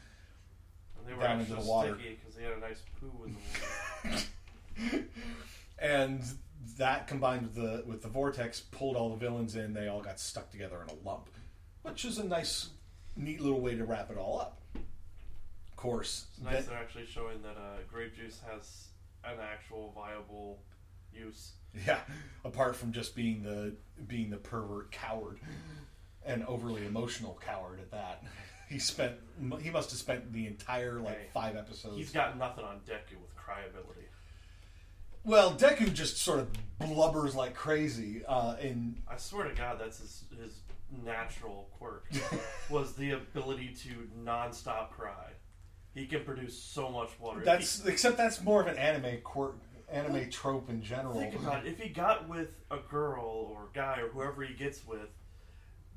And 0.99 1.07
they 1.09 1.15
were 1.15 1.23
Down 1.23 1.41
into 1.41 1.55
the 1.55 1.61
water. 1.61 1.95
because 1.95 2.37
he 2.37 2.43
had 2.45 2.55
a 2.55 2.61
nice 2.61 2.83
poo 3.01 3.25
in 3.25 3.37
the 3.37 4.89
water. 4.91 5.05
and 5.79 6.23
that 6.79 7.07
combined 7.07 7.43
with 7.43 7.55
the 7.55 7.85
with 7.87 8.03
the 8.03 8.09
vortex 8.09 8.61
pulled 8.61 8.97
all 8.97 9.11
the 9.11 9.17
villains 9.17 9.55
in. 9.55 9.75
They 9.75 9.87
all 9.89 10.03
got 10.03 10.19
stuck 10.19 10.51
together 10.51 10.83
in 10.83 10.89
a 10.97 11.09
lump, 11.09 11.29
which 11.83 12.05
is 12.05 12.19
a 12.19 12.25
nice, 12.25 12.71
neat 13.17 13.41
little 13.41 13.61
way 13.61 13.75
to 13.77 13.85
wrap 13.85 14.11
it 14.11 14.17
all 14.19 14.41
up. 14.41 14.61
Of 14.75 15.77
course, 15.77 16.27
It's 16.35 16.43
nice 16.43 16.55
then- 16.65 16.67
they're 16.75 16.79
actually 16.83 17.07
showing 17.07 17.43
that 17.43 17.57
uh, 17.57 17.79
grape 17.91 18.17
juice 18.17 18.41
has 18.51 18.89
an 19.25 19.39
actual 19.41 19.93
viable 19.95 20.59
use. 21.13 21.53
yeah. 21.87 22.01
Apart 22.45 22.77
from 22.77 22.93
just 22.93 23.15
being 23.17 23.43
the 23.43 23.75
being 24.07 24.31
the 24.31 24.37
pervert 24.37 24.91
coward 24.93 25.39
and 26.25 26.45
overly 26.45 26.87
emotional 26.87 27.39
coward 27.45 27.81
at 27.81 27.91
that, 27.91 28.23
he 28.69 28.79
spent 28.79 29.15
he 29.61 29.71
must 29.71 29.91
have 29.91 29.99
spent 29.99 30.33
the 30.33 30.47
entire 30.47 31.01
like 31.01 31.19
Hey, 31.19 31.27
five 31.35 31.57
episodes. 31.57 31.97
He's 31.97 32.13
got 32.13 32.39
nothing 32.39 32.65
on 32.65 32.77
Deku 32.81 33.21
with 33.21 33.35
cry 33.37 33.61
ability. 33.69 34.07
well, 35.25 35.53
Deku 35.53 35.93
just 35.93 36.19
sort 36.19 36.39
of 36.41 36.49
blubbers 36.81 37.35
like 37.35 37.55
crazy, 37.55 38.25
uh, 38.27 38.55
and 38.61 39.01
I 39.09 39.17
swear 39.17 39.49
to 39.49 39.55
God, 39.55 39.79
that's 39.81 39.99
his 39.99 40.25
his 40.41 40.61
natural 41.05 41.69
quirk 41.79 42.07
was 42.71 42.95
the 42.95 43.13
ability 43.13 43.75
to 43.83 44.09
non-stop 44.23 44.93
cry. 44.93 45.33
He 45.95 46.07
can 46.07 46.25
produce 46.25 46.59
so 46.61 46.91
much 46.91 47.11
water. 47.21 47.43
That's 47.45 47.85
except 47.87 48.17
that's 48.17 48.43
more 48.43 48.61
of 48.61 48.67
an 48.67 48.77
anime 48.79 49.21
quirk, 49.23 49.57
anime 49.89 50.29
trope 50.31 50.69
in 50.69 50.83
general. 50.83 51.15
think 51.15 51.35
about 51.35 51.67
it. 51.67 51.71
If 51.71 51.79
he 51.79 51.89
got 51.89 52.29
with 52.29 52.49
a 52.71 52.79
girl 52.79 53.25
or 53.25 53.69
guy 53.73 54.01
or 54.01 54.09
whoever 54.09 54.43
he 54.43 54.55
gets 54.55 54.85
with 54.87 55.09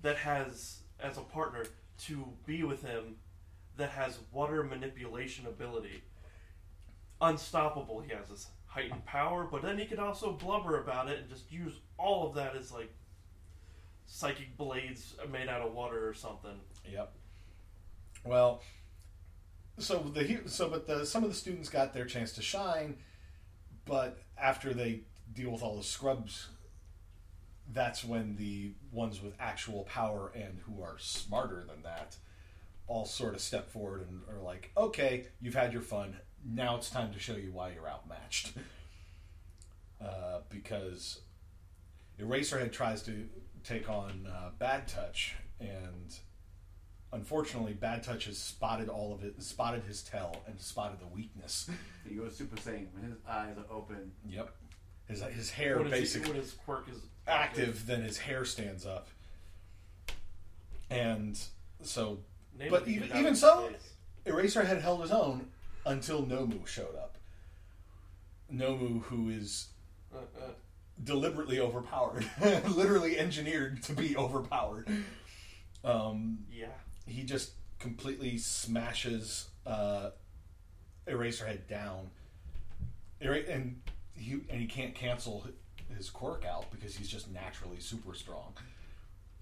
that 0.03 0.17
has 0.17 0.81
as 0.99 1.17
a 1.17 1.21
partner 1.21 1.65
to 2.05 2.27
be 2.45 2.63
with 2.63 2.83
him 2.83 3.15
that 3.77 3.89
has 3.89 4.19
water 4.31 4.63
manipulation 4.63 5.47
ability, 5.47 6.03
unstoppable. 7.21 8.01
He 8.01 8.13
has 8.13 8.29
this 8.29 8.47
heightened 8.65 9.05
power, 9.05 9.47
but 9.49 9.61
then 9.61 9.77
he 9.77 9.85
can 9.85 9.99
also 9.99 10.33
blubber 10.33 10.81
about 10.81 11.09
it 11.09 11.19
and 11.19 11.29
just 11.29 11.51
use 11.51 11.73
all 11.97 12.27
of 12.27 12.35
that 12.35 12.55
as 12.55 12.71
like 12.71 12.93
psychic 14.07 14.57
blades 14.57 15.15
made 15.31 15.47
out 15.47 15.61
of 15.61 15.73
water 15.73 16.07
or 16.09 16.13
something. 16.13 16.59
Yep. 16.89 17.13
Well, 18.23 18.63
so 19.77 19.99
the 19.99 20.23
he- 20.23 20.47
so 20.47 20.69
but 20.69 20.87
the 20.87 21.05
some 21.05 21.23
of 21.23 21.29
the 21.29 21.35
students 21.35 21.69
got 21.69 21.93
their 21.93 22.05
chance 22.05 22.31
to 22.33 22.41
shine, 22.41 22.97
but 23.85 24.17
after 24.37 24.73
they 24.73 25.01
deal 25.33 25.51
with 25.51 25.61
all 25.61 25.77
the 25.77 25.83
scrubs, 25.83 26.47
that's 27.73 28.03
when 28.03 28.35
the 28.37 28.73
ones 28.91 29.21
with 29.21 29.33
actual 29.39 29.83
power 29.83 30.31
and 30.33 30.59
who 30.65 30.81
are 30.81 30.97
smarter 30.97 31.63
than 31.67 31.83
that 31.83 32.15
all 32.87 33.05
sort 33.05 33.35
of 33.35 33.41
step 33.41 33.69
forward 33.69 34.07
and 34.07 34.21
are 34.29 34.41
like, 34.41 34.71
"Okay, 34.77 35.27
you've 35.41 35.53
had 35.53 35.73
your 35.73 35.81
fun. 35.81 36.17
Now 36.45 36.77
it's 36.77 36.89
time 36.89 37.11
to 37.13 37.19
show 37.19 37.35
you 37.35 37.51
why 37.51 37.71
you're 37.73 37.87
outmatched." 37.87 38.53
uh, 40.01 40.39
because 40.49 41.19
Eraserhead 42.19 42.71
tries 42.71 43.03
to 43.03 43.27
take 43.67 43.89
on 43.89 44.27
uh, 44.31 44.49
Bad 44.59 44.87
Touch, 44.87 45.35
and 45.59 46.15
unfortunately, 47.11 47.73
Bad 47.73 48.03
Touch 48.03 48.25
has 48.25 48.37
spotted 48.37 48.87
all 48.89 49.13
of 49.13 49.23
it, 49.23 49.41
spotted 49.41 49.83
his 49.83 50.01
tail, 50.03 50.41
and 50.47 50.59
spotted 50.59 50.99
the 50.99 51.07
weakness. 51.07 51.69
He 52.07 52.15
goes 52.15 52.35
Super 52.37 52.55
Saiyan 52.57 52.87
when 52.93 53.03
his 53.03 53.17
eyes 53.27 53.55
are 53.57 53.75
open. 53.75 54.11
Yep, 54.29 54.55
his 55.07 55.21
his 55.21 55.49
hair 55.49 55.77
When 55.77 55.85
his, 55.91 55.99
basically 55.99 56.31
when 56.31 56.39
his 56.41 56.53
quirk 56.53 56.87
is 56.89 56.99
active, 57.27 57.85
then 57.85 58.01
his 58.01 58.17
hair 58.17 58.45
stands 58.45 58.85
up, 58.85 59.07
and 60.89 61.37
so 61.83 62.19
Name 62.57 62.71
But 62.71 62.83
it, 62.83 62.87
even- 62.89 63.07
get 63.07 63.11
out 63.15 63.19
even 63.19 63.31
of 63.33 63.37
so- 63.37 63.69
space. 63.69 63.93
Eraserhead 64.25 64.81
held 64.81 65.01
his 65.01 65.11
own 65.11 65.47
until 65.85 66.23
Nomu 66.25 66.65
showed 66.67 66.95
up. 66.95 67.17
Nomu, 68.53 69.01
who 69.03 69.29
is 69.29 69.67
Uh, 70.13 70.17
uh, 70.41 70.49
deliberately 71.03 71.59
overpowered, 71.59 72.25
literally 72.67 73.17
engineered 73.17 73.83
to 73.83 73.93
be 73.93 74.15
overpowered. 74.17 74.89
Um, 75.83 76.39
yeah. 76.51 76.67
he 77.05 77.23
just 77.23 77.51
completely 77.79 78.37
smashes 78.37 79.47
uh, 79.65 80.09
Eraserhead 81.07 81.67
down, 81.69 82.09
and 83.21 83.81
he 84.15 84.39
and 84.49 84.59
he 84.59 84.67
can't 84.67 84.93
cancel 84.95 85.47
his 85.95 86.09
quirk 86.09 86.45
out 86.45 86.69
because 86.71 86.95
he's 86.95 87.07
just 87.07 87.31
naturally 87.31 87.79
super 87.79 88.13
strong. 88.13 88.53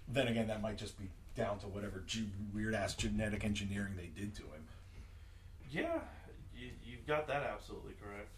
Then 0.08 0.28
again, 0.28 0.46
that 0.48 0.62
might 0.62 0.78
just 0.78 0.98
be 0.98 1.08
down 1.34 1.58
to 1.58 1.66
whatever 1.66 2.02
ge- 2.06 2.24
weird 2.54 2.74
ass 2.74 2.94
genetic 2.94 3.44
engineering 3.44 3.94
they 3.96 4.10
did 4.18 4.34
to 4.36 4.42
him. 4.42 4.66
Yeah, 5.70 5.98
you, 6.56 6.70
you've 6.84 7.06
got 7.06 7.26
that 7.26 7.42
absolutely 7.42 7.94
correct. 8.00 8.28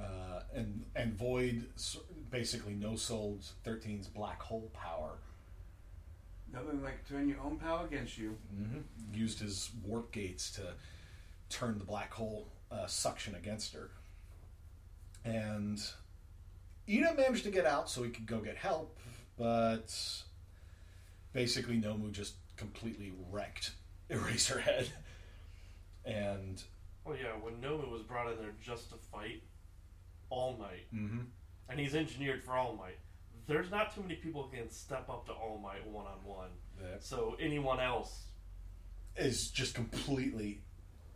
Uh, 0.00 0.40
and 0.54 0.84
and 0.96 1.14
Void 1.14 1.66
basically 2.30 2.74
no 2.74 2.96
sold 2.96 3.44
13's 3.66 4.08
black 4.08 4.40
hole 4.40 4.70
power. 4.72 5.18
Nothing 6.52 6.82
like 6.82 7.06
turn 7.08 7.28
your 7.28 7.40
own 7.40 7.56
power 7.58 7.86
against 7.86 8.18
you. 8.18 8.36
hmm 8.54 8.78
Used 9.12 9.40
his 9.40 9.70
warp 9.84 10.10
gates 10.12 10.50
to 10.52 10.62
turn 11.48 11.78
the 11.78 11.84
black 11.84 12.12
hole 12.12 12.48
uh, 12.70 12.86
suction 12.86 13.34
against 13.34 13.74
her. 13.74 13.90
And 15.24 15.80
Ina 16.88 17.14
managed 17.14 17.44
to 17.44 17.50
get 17.50 17.66
out 17.66 17.90
so 17.90 18.02
he 18.02 18.10
could 18.10 18.26
go 18.26 18.38
get 18.38 18.56
help, 18.56 18.98
but 19.36 19.94
basically 21.32 21.80
Nomu 21.80 22.10
just 22.10 22.34
completely 22.56 23.12
wrecked 23.30 23.72
Eraserhead. 24.10 24.88
And 26.04 26.62
Well, 27.04 27.16
yeah, 27.16 27.32
when 27.40 27.54
Nomu 27.60 27.90
was 27.90 28.02
brought 28.02 28.30
in 28.32 28.38
there 28.38 28.54
just 28.62 28.90
to 28.90 28.96
fight 29.12 29.42
All 30.30 30.56
Might, 30.56 30.92
mhm, 30.94 31.26
and 31.68 31.78
he's 31.78 31.94
engineered 31.94 32.42
for 32.42 32.52
All 32.52 32.74
Might, 32.74 32.98
there's 33.46 33.70
not 33.70 33.94
too 33.94 34.00
many 34.02 34.14
people 34.14 34.44
who 34.44 34.56
can 34.56 34.70
step 34.70 35.08
up 35.10 35.26
to 35.26 35.32
All 35.32 35.58
Might 35.58 35.86
one 35.86 36.06
on 36.06 36.24
one. 36.24 36.50
So 37.00 37.36
anyone 37.38 37.78
else 37.80 38.26
is 39.16 39.50
just 39.50 39.74
completely 39.74 40.62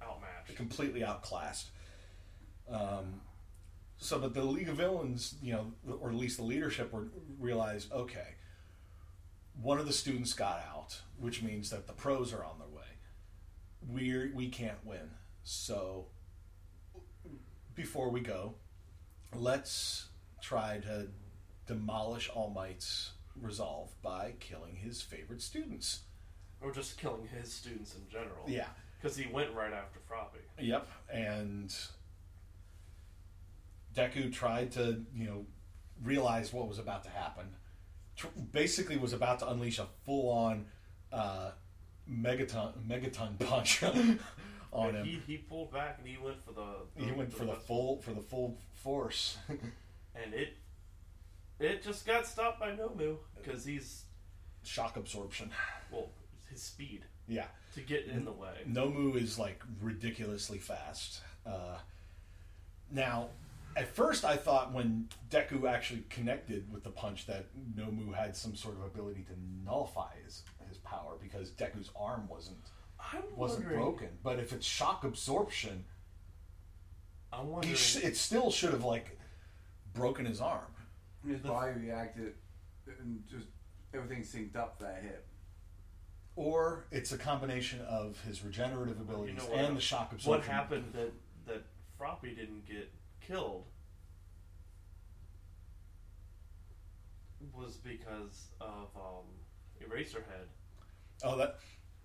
outmatched. 0.02 0.54
completely 0.56 1.02
outclassed. 1.02 1.70
Um, 2.68 3.20
so, 3.96 4.18
but 4.18 4.34
the 4.34 4.42
League 4.44 4.68
of 4.68 4.76
Villains, 4.76 5.36
you 5.42 5.52
know, 5.52 5.72
or 6.00 6.10
at 6.10 6.16
least 6.16 6.36
the 6.36 6.42
leadership, 6.44 6.92
were, 6.92 7.06
realized 7.38 7.90
okay, 7.92 8.34
one 9.62 9.78
of 9.78 9.86
the 9.86 9.92
students 9.92 10.32
got 10.34 10.62
out, 10.70 11.00
which 11.18 11.42
means 11.42 11.70
that 11.70 11.86
the 11.86 11.92
pros 11.92 12.32
are 12.32 12.44
on 12.44 12.58
their 12.58 12.68
way. 12.68 12.82
We 13.88 14.30
we 14.34 14.48
can't 14.48 14.84
win. 14.84 15.10
So, 15.44 16.06
before 17.74 18.10
we 18.10 18.20
go, 18.20 18.54
let's 19.36 20.08
try 20.42 20.78
to 20.78 21.08
demolish 21.66 22.30
All 22.34 22.50
Might's 22.50 23.12
resolve 23.40 23.90
by 24.02 24.34
killing 24.40 24.76
his 24.76 25.02
favorite 25.02 25.42
students. 25.42 26.00
Or 26.60 26.72
just 26.72 26.98
killing 26.98 27.28
his 27.28 27.52
students 27.52 27.94
in 27.94 28.08
general. 28.10 28.44
Yeah. 28.46 28.66
Because 29.00 29.16
he 29.16 29.26
went 29.30 29.52
right 29.54 29.72
after 29.72 30.00
Froppy. 30.00 30.40
Yep, 30.58 30.86
and 31.12 31.74
Deku 33.94 34.32
tried 34.32 34.72
to, 34.72 35.02
you 35.14 35.26
know, 35.26 35.46
realize 36.02 36.52
what 36.52 36.68
was 36.68 36.78
about 36.78 37.04
to 37.04 37.10
happen. 37.10 37.44
Tr- 38.16 38.28
basically, 38.52 38.96
was 38.96 39.12
about 39.12 39.40
to 39.40 39.48
unleash 39.48 39.78
a 39.78 39.86
full-on 40.04 40.66
uh, 41.12 41.50
megaton 42.10 42.72
megaton 42.88 43.38
punch 43.38 43.82
on 44.74 44.88
And 44.88 44.96
him. 44.98 45.04
He, 45.06 45.22
he 45.26 45.38
pulled 45.38 45.72
back 45.72 45.98
and 45.98 46.06
he 46.06 46.18
went 46.22 46.44
for 46.44 46.52
the. 46.52 46.66
He 46.96 47.12
went 47.12 47.32
for 47.32 47.44
the 47.44 47.54
full 47.54 48.02
for 48.02 48.12
the 48.12 48.20
full 48.22 48.58
force. 48.74 49.38
And 50.16 50.32
it. 50.32 50.56
It 51.58 51.82
just 51.82 52.06
got 52.06 52.24
stopped 52.24 52.60
by 52.60 52.70
Nomu 52.70 53.16
because 53.36 53.64
he's 53.64 54.04
Shock 54.62 54.96
absorption. 54.96 55.50
well 55.90 56.08
his 56.50 56.62
speed 56.62 57.02
Yeah, 57.26 57.46
to 57.74 57.80
get 57.80 58.06
in 58.06 58.24
the 58.24 58.32
way. 58.32 58.62
Nomu 58.68 59.20
is 59.20 59.38
like 59.40 59.60
ridiculously 59.82 60.58
fast. 60.58 61.20
Uh, 61.44 61.78
now, 62.92 63.28
at 63.76 63.88
first, 63.88 64.24
I 64.24 64.36
thought 64.36 64.72
when 64.72 65.08
Deku 65.30 65.68
actually 65.68 66.04
connected 66.10 66.72
with 66.72 66.84
the 66.84 66.90
punch 66.90 67.26
that 67.26 67.46
Nomu 67.76 68.14
had 68.14 68.36
some 68.36 68.54
sort 68.54 68.76
of 68.76 68.84
ability 68.84 69.24
to 69.28 69.32
nullify 69.64 70.10
his, 70.24 70.42
his 70.68 70.78
power 70.78 71.16
because 71.20 71.50
Deku's 71.50 71.90
arm 71.96 72.28
wasn't 72.28 72.56
I'm 72.56 72.73
wasn't 73.36 73.64
wondering. 73.64 73.82
broken. 73.82 74.08
But 74.22 74.38
if 74.38 74.52
it's 74.52 74.66
shock 74.66 75.04
absorption, 75.04 75.84
I'm 77.32 77.46
he 77.46 77.50
wondering. 77.50 77.74
sh- 77.74 77.96
it 77.96 78.16
still 78.16 78.50
should 78.50 78.72
have 78.72 78.84
like 78.84 79.18
broken 79.92 80.24
his 80.24 80.40
arm. 80.40 80.66
His 81.26 81.40
body 81.40 81.72
reacted 81.80 82.34
and 82.86 83.22
just 83.30 83.46
everything 83.94 84.22
synced 84.22 84.56
up 84.56 84.78
that 84.80 85.02
hit. 85.02 85.24
Or 86.36 86.86
it's 86.90 87.12
a 87.12 87.18
combination 87.18 87.80
of 87.82 88.20
his 88.26 88.44
regenerative 88.44 89.00
abilities 89.00 89.42
what? 89.42 89.58
and 89.58 89.76
the 89.76 89.80
shock 89.80 90.12
absorption. 90.12 90.30
What 90.30 90.44
happened 90.44 90.92
that 90.92 91.12
that 91.46 91.62
Froppy 91.98 92.34
didn't 92.34 92.66
get 92.66 92.90
killed 93.20 93.64
was 97.52 97.76
because 97.76 98.48
of 98.60 98.88
um, 98.96 99.24
Eraserhead. 99.82 100.48
Oh, 101.22 101.36
that 101.38 101.58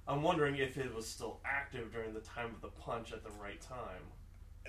I'm 0.10 0.24
wondering 0.24 0.56
if 0.56 0.78
it 0.78 0.94
was 0.94 1.08
still 1.08 1.40
active 1.46 1.94
during 1.94 2.14
the 2.14 2.20
time 2.22 2.48
of 2.56 2.62
the 2.62 2.70
punch 2.70 3.14
at 3.14 3.24
the 3.24 3.30
right 3.42 3.62
time. 3.62 4.02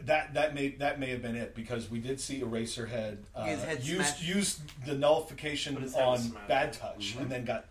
that 0.03 0.35
that 0.35 0.55
may 0.55 0.69
that 0.77 1.01
may 1.01 1.11
have 1.11 1.23
been 1.23 1.35
it 1.37 1.55
because 1.55 1.91
we 1.91 1.99
did 1.99 2.21
see 2.21 2.41
Eraserhead 2.43 3.19
uh, 3.35 3.45
His 3.45 3.63
head 3.65 3.83
use 3.83 4.07
smashed. 4.09 4.23
use 4.23 4.61
the 4.87 4.95
nullification 4.95 5.75
But 5.75 5.83
his 5.85 5.95
head 5.95 6.05
on 6.05 6.13
was 6.13 6.23
smashed. 6.25 6.49
Bad 6.49 6.73
Touch 6.75 7.17
and 7.19 7.31
then 7.31 7.45
got 7.45 7.67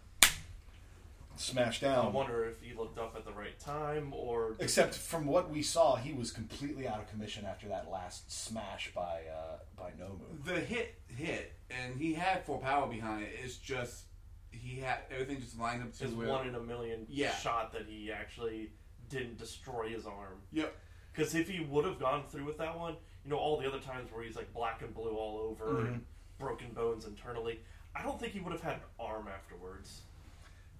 smashed 1.35 1.81
down. 1.81 1.99
I 1.99 2.01
down. 2.03 2.13
wonder 2.13 2.43
if 2.45 2.61
he 2.61 2.75
looked 2.75 2.97
up 2.99 3.15
at 3.15 3.23
the 3.23 3.31
right 3.31 3.57
time 3.59 4.13
or 4.13 4.55
Except 4.59 4.93
from 4.95 5.25
what 5.25 5.49
we 5.49 5.61
saw, 5.63 5.95
he 5.95 6.11
was 6.11 6.31
completely 6.31 6.87
out 6.87 6.99
of 6.99 7.09
commission 7.09 7.45
after 7.45 7.67
that 7.69 7.89
last 7.89 8.29
smash 8.31 8.91
by 8.93 9.21
uh, 9.31 9.57
by 9.77 9.91
Nomu. 9.91 10.43
The 10.43 10.59
hit 10.59 10.95
hit, 11.07 11.53
and 11.69 11.95
he 11.95 12.13
had 12.13 12.45
full 12.45 12.57
power 12.57 12.87
behind 12.87 13.23
it. 13.23 13.29
It's 13.43 13.55
just 13.57 14.03
he 14.51 14.79
had 14.79 14.99
everything 15.11 15.39
just 15.39 15.57
lined 15.59 15.81
up 15.83 15.93
to 15.97 16.03
his 16.05 16.13
where. 16.13 16.27
one 16.27 16.47
in 16.47 16.55
a 16.55 16.59
million 16.59 17.05
Yeah. 17.09 17.35
shot 17.35 17.71
that 17.73 17.85
he 17.87 18.11
actually 18.11 18.71
didn't 19.09 19.37
destroy 19.37 19.89
his 19.89 20.05
arm. 20.05 20.41
Yep. 20.51 20.75
Because 21.11 21.35
if 21.35 21.49
he 21.49 21.59
would 21.61 21.85
have 21.85 21.99
gone 21.99 22.23
through 22.27 22.45
with 22.45 22.57
that 22.59 22.77
one, 22.77 22.95
you 23.23 23.29
know, 23.31 23.37
all 23.37 23.57
the 23.59 23.67
other 23.67 23.79
times 23.79 24.11
where 24.11 24.23
he's 24.23 24.35
like 24.35 24.51
black 24.53 24.81
and 24.81 24.93
blue 24.93 25.15
all 25.15 25.37
over 25.39 25.85
and 25.87 26.05
broken 26.37 26.71
bones 26.71 27.05
internally, 27.05 27.59
I 27.95 28.03
don't 28.03 28.19
think 28.19 28.33
he 28.33 28.39
would 28.39 28.53
have 28.53 28.61
had 28.61 28.75
an 28.75 28.81
arm 28.99 29.27
afterwards. 29.27 30.01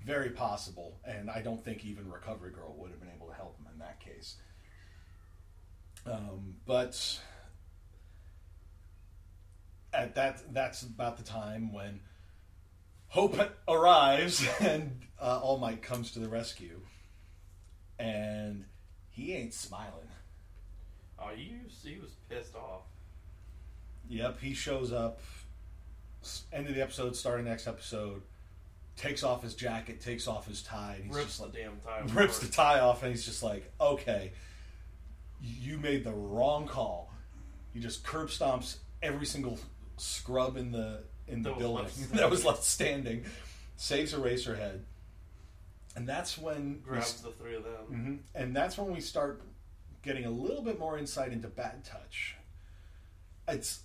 Very 0.05 0.29
possible, 0.29 0.97
and 1.03 1.29
I 1.29 1.41
don't 1.41 1.63
think 1.63 1.83
even 1.83 2.09
Recovery 2.09 2.51
Girl 2.51 2.73
would 2.77 2.91
have 2.91 2.99
been 3.01 3.09
able 3.13 3.27
to 3.27 3.33
help 3.33 3.57
him 3.59 3.67
in 3.73 3.79
that 3.79 3.99
case. 3.99 4.37
Um, 6.05 6.55
but 6.65 7.19
at 9.93 10.15
that, 10.15 10.53
that's 10.53 10.83
about 10.83 11.17
the 11.17 11.23
time 11.23 11.73
when 11.73 11.99
Hope 13.09 13.37
arrives 13.67 14.47
and 14.59 15.01
uh, 15.19 15.39
All 15.41 15.57
Might 15.57 15.81
comes 15.81 16.11
to 16.11 16.19
the 16.19 16.29
rescue, 16.29 16.79
and 17.97 18.65
he 19.09 19.33
ain't 19.33 19.53
smiling. 19.53 20.07
Oh, 21.19 21.29
he 21.35 21.55
was, 21.65 21.73
he 21.83 21.99
was 21.99 22.11
pissed 22.29 22.55
off. 22.55 22.83
Yep, 24.07 24.39
he 24.39 24.53
shows 24.53 24.91
up. 24.91 25.19
End 26.53 26.67
of 26.67 26.75
the 26.75 26.81
episode, 26.81 27.15
start 27.15 27.39
of 27.39 27.45
next 27.45 27.67
episode. 27.67 28.21
Takes 28.95 29.23
off 29.23 29.41
his 29.43 29.53
jacket, 29.55 30.01
takes 30.01 30.27
off 30.27 30.47
his 30.47 30.61
tie, 30.61 30.95
and 30.97 31.05
he's 31.05 31.15
Rips 31.15 31.27
just 31.27 31.39
the 31.39 31.45
like, 31.45 31.53
damn 31.53 31.79
tie. 31.79 31.99
rips 32.19 32.37
apart. 32.37 32.51
the 32.51 32.55
tie 32.55 32.79
off, 32.79 33.03
and 33.03 33.11
he's 33.11 33.25
just 33.25 33.41
like, 33.41 33.71
"Okay, 33.79 34.33
you 35.41 35.77
made 35.77 36.03
the 36.03 36.11
wrong 36.11 36.67
call." 36.67 37.11
He 37.73 37.79
just 37.79 38.03
curb 38.03 38.29
stomps 38.29 38.77
every 39.01 39.25
single 39.25 39.57
scrub 39.97 40.57
in 40.57 40.71
the 40.71 41.03
in 41.29 41.41
the 41.43 41.49
That 41.49 41.59
building 41.59 41.83
left 41.85 42.11
that 42.13 42.29
was 42.29 42.45
left 42.45 42.63
standing. 42.63 43.25
Saves 43.77 44.13
Eraserhead, 44.13 44.81
and 45.95 46.07
that's 46.07 46.37
when 46.37 46.81
Grabs 46.81 47.05
s- 47.05 47.21
the 47.21 47.31
three 47.31 47.55
of 47.55 47.63
them. 47.63 48.23
Mhm. 48.35 48.39
And 48.41 48.55
that's 48.55 48.77
when 48.77 48.93
we 48.93 48.99
start 48.99 49.41
getting 50.01 50.25
a 50.25 50.29
little 50.29 50.61
bit 50.61 50.77
more 50.79 50.97
insight 50.97 51.31
into 51.31 51.47
Bad 51.47 51.83
Touch. 51.85 52.35
It's, 53.47 53.81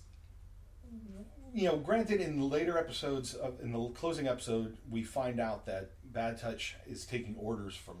you 1.53 1.67
know, 1.69 1.77
granted, 1.77 2.19
in 2.21 2.37
the 2.39 2.45
later 2.45 2.77
episodes, 2.77 3.33
of, 3.33 3.59
in 3.61 3.71
the 3.71 3.87
closing 3.89 4.27
episode, 4.27 4.77
we 4.89 5.03
find 5.03 5.39
out 5.39 5.65
that 5.65 5.91
Bad 6.03 6.37
Touch 6.39 6.75
is 6.85 7.05
taking 7.05 7.35
orders 7.37 7.75
from 7.75 7.97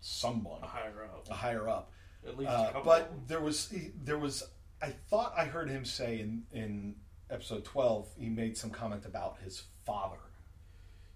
someone, 0.00 0.62
A 0.62 0.66
higher 0.66 1.04
up. 1.04 1.28
a 1.30 1.34
higher 1.34 1.68
up. 1.68 1.92
At 2.26 2.36
least 2.36 2.50
a 2.50 2.54
Uh, 2.54 2.66
couple. 2.72 2.82
but 2.84 3.28
there 3.28 3.40
was, 3.40 3.72
there 4.02 4.18
was, 4.18 4.42
I 4.82 4.88
thought 4.90 5.32
I 5.36 5.44
heard 5.44 5.70
him 5.70 5.84
say 5.84 6.18
in, 6.20 6.42
in 6.52 6.96
episode 7.30 7.64
12, 7.64 8.08
he 8.18 8.28
made 8.28 8.56
some 8.56 8.70
comment 8.70 9.04
about 9.04 9.38
his 9.42 9.62
father. 9.84 10.18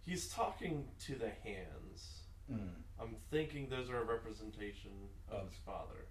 He's 0.03 0.29
talking 0.29 0.85
to 1.07 1.15
the 1.15 1.31
hands. 1.43 2.23
Mm. 2.51 2.69
I'm 3.01 3.17
thinking 3.31 3.69
those 3.69 3.91
are 3.91 4.01
a 4.01 4.05
representation 4.05 4.91
of 5.31 5.49
his 5.51 5.59
father. 5.65 6.07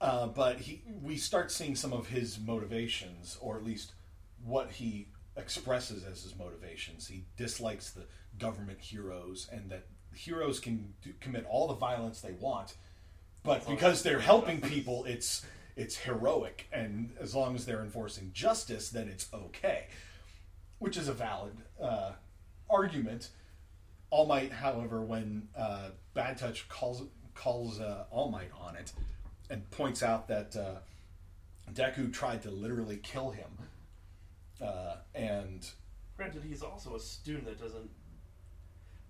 Uh, 0.00 0.26
but 0.26 0.58
he, 0.58 0.82
we 1.02 1.16
start 1.16 1.50
seeing 1.50 1.74
some 1.74 1.92
of 1.92 2.08
his 2.08 2.38
motivations, 2.38 3.38
or 3.40 3.56
at 3.56 3.64
least 3.64 3.92
what 4.44 4.72
he 4.72 5.08
expresses 5.36 6.04
as 6.04 6.22
his 6.22 6.36
motivations. 6.36 7.06
He 7.06 7.24
dislikes 7.36 7.90
the 7.90 8.04
government 8.38 8.80
heroes, 8.80 9.48
and 9.52 9.70
that 9.70 9.86
heroes 10.14 10.60
can 10.60 10.94
do, 11.02 11.12
commit 11.20 11.46
all 11.48 11.68
the 11.68 11.74
violence 11.74 12.20
they 12.20 12.32
want, 12.32 12.74
but 13.42 13.66
because 13.66 14.02
they're 14.02 14.18
helping 14.18 14.60
people, 14.60 15.04
it's 15.04 15.44
it's 15.78 15.96
heroic, 15.96 16.66
and 16.72 17.12
as 17.20 17.36
long 17.36 17.54
as 17.54 17.64
they're 17.64 17.82
enforcing 17.82 18.32
justice, 18.34 18.90
then 18.90 19.08
it's 19.08 19.28
okay, 19.32 19.84
which 20.80 20.96
is 20.96 21.06
a 21.06 21.12
valid 21.12 21.56
uh, 21.80 22.12
argument. 22.68 23.30
All 24.10 24.26
Might, 24.26 24.50
however, 24.50 25.02
when 25.02 25.48
uh, 25.56 25.90
Bad 26.14 26.36
Touch 26.36 26.68
calls 26.68 27.04
calls 27.34 27.78
uh, 27.78 28.04
All 28.10 28.28
Might 28.28 28.50
on 28.60 28.74
it 28.74 28.92
and 29.50 29.70
points 29.70 30.02
out 30.02 30.26
that 30.26 30.56
uh, 30.56 30.80
Deku 31.72 32.12
tried 32.12 32.42
to 32.42 32.50
literally 32.50 32.96
kill 32.96 33.30
him, 33.30 33.50
uh, 34.60 34.96
and 35.14 35.64
Granted, 36.16 36.42
he's 36.42 36.64
also 36.64 36.96
a 36.96 37.00
student 37.00 37.44
that 37.44 37.60
doesn't. 37.60 37.88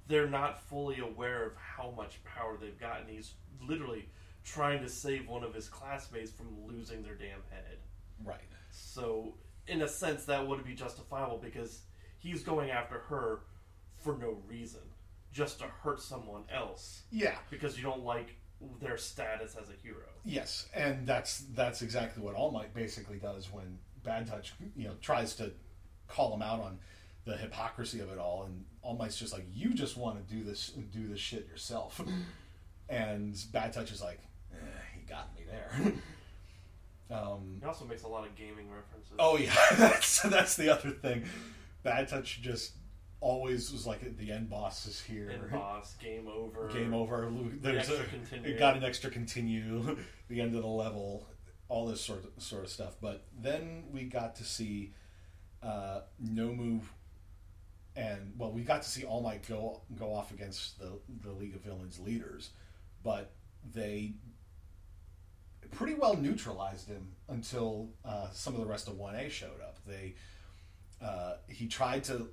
They're 0.06 0.28
not 0.28 0.60
fully 0.60 1.00
aware 1.00 1.46
of 1.46 1.52
how 1.56 1.94
much 1.96 2.22
power 2.24 2.58
they've 2.60 2.78
gotten. 2.78 3.06
He's 3.08 3.32
literally 3.66 4.08
trying 4.48 4.80
to 4.82 4.88
save 4.88 5.28
one 5.28 5.44
of 5.44 5.54
his 5.54 5.68
classmates 5.68 6.30
from 6.30 6.46
losing 6.66 7.02
their 7.02 7.14
damn 7.14 7.42
head. 7.50 7.78
right, 8.24 8.40
So, 8.70 9.34
in 9.66 9.82
a 9.82 9.88
sense, 9.88 10.24
that 10.24 10.46
would 10.46 10.64
be 10.64 10.74
justifiable 10.74 11.38
because 11.38 11.82
he's 12.18 12.42
going 12.42 12.70
after 12.70 12.98
her 13.00 13.40
for 13.98 14.16
no 14.16 14.38
reason, 14.46 14.80
just 15.32 15.58
to 15.58 15.66
hurt 15.66 16.00
someone 16.00 16.44
else 16.52 17.02
yeah, 17.10 17.36
because 17.50 17.76
you 17.76 17.82
don't 17.82 18.04
like 18.04 18.36
their 18.80 18.96
status 18.96 19.56
as 19.60 19.68
a 19.68 19.74
hero. 19.82 20.06
yes, 20.24 20.68
and 20.74 21.06
that's 21.06 21.40
that's 21.54 21.82
exactly 21.82 22.22
what 22.22 22.34
All 22.34 22.50
Might 22.50 22.72
basically 22.74 23.18
does 23.18 23.52
when 23.52 23.78
Bad 24.04 24.26
Touch, 24.26 24.54
you 24.76 24.88
know, 24.88 24.94
tries 25.00 25.34
to 25.36 25.52
call 26.08 26.32
him 26.34 26.42
out 26.42 26.60
on 26.60 26.78
the 27.24 27.36
hypocrisy 27.36 28.00
of 28.00 28.10
it 28.10 28.18
all, 28.18 28.44
and 28.44 28.64
All 28.82 28.96
Might's 28.96 29.18
just 29.18 29.32
like, 29.32 29.44
you 29.52 29.74
just 29.74 29.96
want 29.96 30.16
to 30.26 30.34
do 30.34 30.42
this 30.42 30.68
do 30.92 31.06
this 31.06 31.20
shit 31.20 31.46
yourself, 31.46 32.00
and 32.88 33.36
Bad 33.52 33.72
Touch 33.72 33.90
is 33.92 34.02
like, 34.02 34.20
got 35.08 35.34
me 35.34 35.44
there. 35.48 35.92
um, 37.16 37.58
He 37.60 37.66
also 37.66 37.84
makes 37.84 38.02
a 38.02 38.08
lot 38.08 38.26
of 38.26 38.34
gaming 38.34 38.70
references. 38.70 39.14
Oh 39.18 39.36
yeah, 39.36 39.54
that's 39.76 40.22
that's 40.22 40.56
the 40.56 40.72
other 40.72 40.90
thing. 40.90 41.24
Bad 41.82 42.08
Touch 42.08 42.40
just 42.42 42.72
always 43.20 43.72
was 43.72 43.86
like 43.86 44.16
the 44.16 44.32
end 44.32 44.48
boss 44.48 44.86
is 44.86 45.00
here. 45.00 45.30
And 45.30 45.50
boss, 45.50 45.94
game 45.94 46.28
over. 46.28 46.68
Game 46.68 46.94
over. 46.94 47.30
There's 47.60 47.90
a, 47.90 48.04
it 48.44 48.58
got 48.58 48.76
an 48.76 48.84
extra 48.84 49.10
continue. 49.10 49.96
the 50.28 50.40
end 50.40 50.54
of 50.54 50.62
the 50.62 50.68
level. 50.68 51.26
All 51.68 51.86
this 51.86 52.00
sort 52.00 52.24
of, 52.24 52.42
sort 52.42 52.64
of 52.64 52.70
stuff. 52.70 52.96
But 53.00 53.26
then 53.38 53.84
we 53.92 54.04
got 54.04 54.36
to 54.36 54.44
see 54.44 54.94
uh, 55.62 56.00
Nomu, 56.22 56.80
and 57.94 58.32
well, 58.38 58.52
we 58.52 58.62
got 58.62 58.82
to 58.82 58.88
see 58.88 59.04
All 59.04 59.20
Might 59.20 59.46
go 59.46 59.82
go 59.98 60.14
off 60.14 60.30
against 60.30 60.78
the 60.78 60.98
the 61.22 61.32
League 61.32 61.54
of 61.54 61.62
Villains 61.62 61.98
leaders, 62.00 62.50
but 63.02 63.32
they 63.74 64.14
pretty 65.70 65.94
well 65.94 66.16
neutralized 66.16 66.88
him 66.88 67.08
until 67.28 67.90
uh, 68.04 68.28
some 68.32 68.54
of 68.54 68.60
the 68.60 68.66
rest 68.66 68.88
of 68.88 68.96
One 68.96 69.14
A 69.14 69.28
showed 69.28 69.60
up. 69.62 69.78
They 69.86 70.14
uh, 71.02 71.34
he 71.48 71.66
tried 71.66 72.04
to 72.04 72.28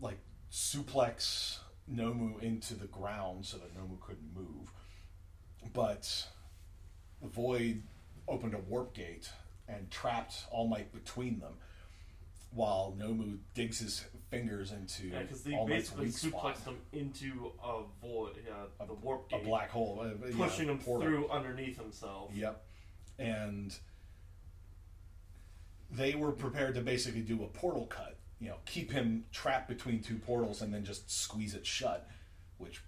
like 0.00 0.18
suplex 0.50 1.58
Nomu 1.92 2.42
into 2.42 2.74
the 2.74 2.86
ground 2.86 3.46
so 3.46 3.58
that 3.58 3.76
Nomu 3.76 4.00
couldn't 4.00 4.34
move, 4.34 4.70
but 5.72 6.26
Void 7.22 7.82
opened 8.28 8.54
a 8.54 8.58
warp 8.58 8.94
gate 8.94 9.30
and 9.68 9.90
trapped 9.90 10.44
All 10.50 10.68
Might 10.68 10.92
between 10.92 11.38
them, 11.38 11.54
while 12.52 12.94
Nomu 12.98 13.38
digs 13.54 13.78
his 13.78 14.04
fingers 14.30 14.72
into 14.72 15.08
Yeah, 15.08 15.22
because 15.22 15.42
they 15.42 15.54
All 15.54 15.66
Might's 15.68 15.90
basically 15.90 16.06
weak 16.06 16.16
spot, 16.16 16.56
suplexed 16.56 16.64
him 16.64 16.76
into 16.92 17.52
a 17.62 17.82
void, 18.00 18.38
warp 19.06 19.32
a 19.32 19.38
black 19.38 19.70
hole, 19.70 20.00
uh, 20.02 20.26
yeah, 20.26 20.36
pushing 20.36 20.68
him 20.68 20.78
portal. 20.78 21.06
through 21.06 21.28
underneath 21.30 21.78
himself. 21.78 22.32
Yep. 22.34 22.62
And 23.18 23.74
they 25.90 26.14
were 26.14 26.32
prepared 26.32 26.74
to 26.74 26.80
basically 26.80 27.20
do 27.20 27.44
a 27.44 27.46
portal 27.46 27.86
cut, 27.86 28.18
you 28.40 28.48
know, 28.48 28.56
keep 28.66 28.90
him 28.90 29.24
trapped 29.32 29.68
between 29.68 30.02
two 30.02 30.16
portals 30.16 30.60
and 30.60 30.74
then 30.74 30.84
just 30.84 31.10
squeeze 31.10 31.54
it 31.54 31.64
shut, 31.64 32.08
which 32.58 32.82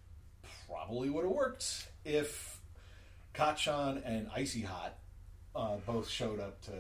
probably 0.69 1.09
would 1.09 1.25
have 1.25 1.33
worked 1.33 1.89
if 2.05 2.59
Kacchan 3.33 4.03
and 4.05 4.29
Icy 4.35 4.63
Hot 4.63 4.99
uh, 5.55 5.77
both 5.87 6.09
showed 6.09 6.41
up 6.41 6.61
to 6.63 6.73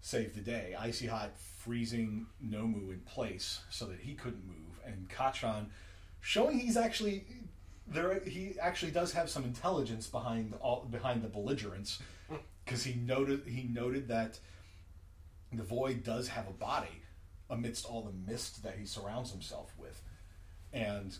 save 0.00 0.34
the 0.34 0.40
day. 0.40 0.76
Icy 0.78 1.08
Hot 1.08 1.36
freezing 1.36 2.26
Nomu 2.42 2.92
in 2.92 3.00
place 3.00 3.60
so 3.70 3.86
that 3.86 3.98
he 3.98 4.14
couldn't 4.14 4.46
move, 4.46 4.80
and 4.86 5.08
Kacchan 5.08 5.66
showing 6.20 6.58
he's 6.58 6.76
actually 6.76 7.26
there. 7.90 8.20
He 8.20 8.54
actually 8.60 8.92
does 8.92 9.12
have 9.12 9.28
some 9.30 9.44
intelligence 9.44 10.06
behind 10.06 10.54
all 10.60 10.86
behind 10.90 11.22
the 11.22 11.28
belligerence 11.28 12.00
because 12.64 12.84
he 12.84 12.94
noted 12.94 13.42
he 13.46 13.64
noted 13.64 14.08
that 14.08 14.38
the 15.52 15.62
void 15.62 16.04
does 16.04 16.28
have 16.28 16.46
a 16.48 16.52
body 16.52 17.02
amidst 17.50 17.86
all 17.86 18.02
the 18.02 18.30
mist 18.30 18.62
that 18.62 18.76
he 18.78 18.84
surrounds 18.84 19.30
himself 19.30 19.72
with, 19.78 20.02
and 20.72 21.16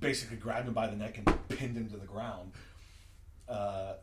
basically 0.00 0.36
grabbed 0.36 0.68
him 0.68 0.74
by 0.74 0.86
the 0.86 0.96
neck 0.96 1.18
and 1.18 1.48
pinned 1.48 1.76
him 1.76 1.88
to 1.88 1.96
the 1.96 2.06
ground. 2.06 2.52
Uh, 3.48 3.94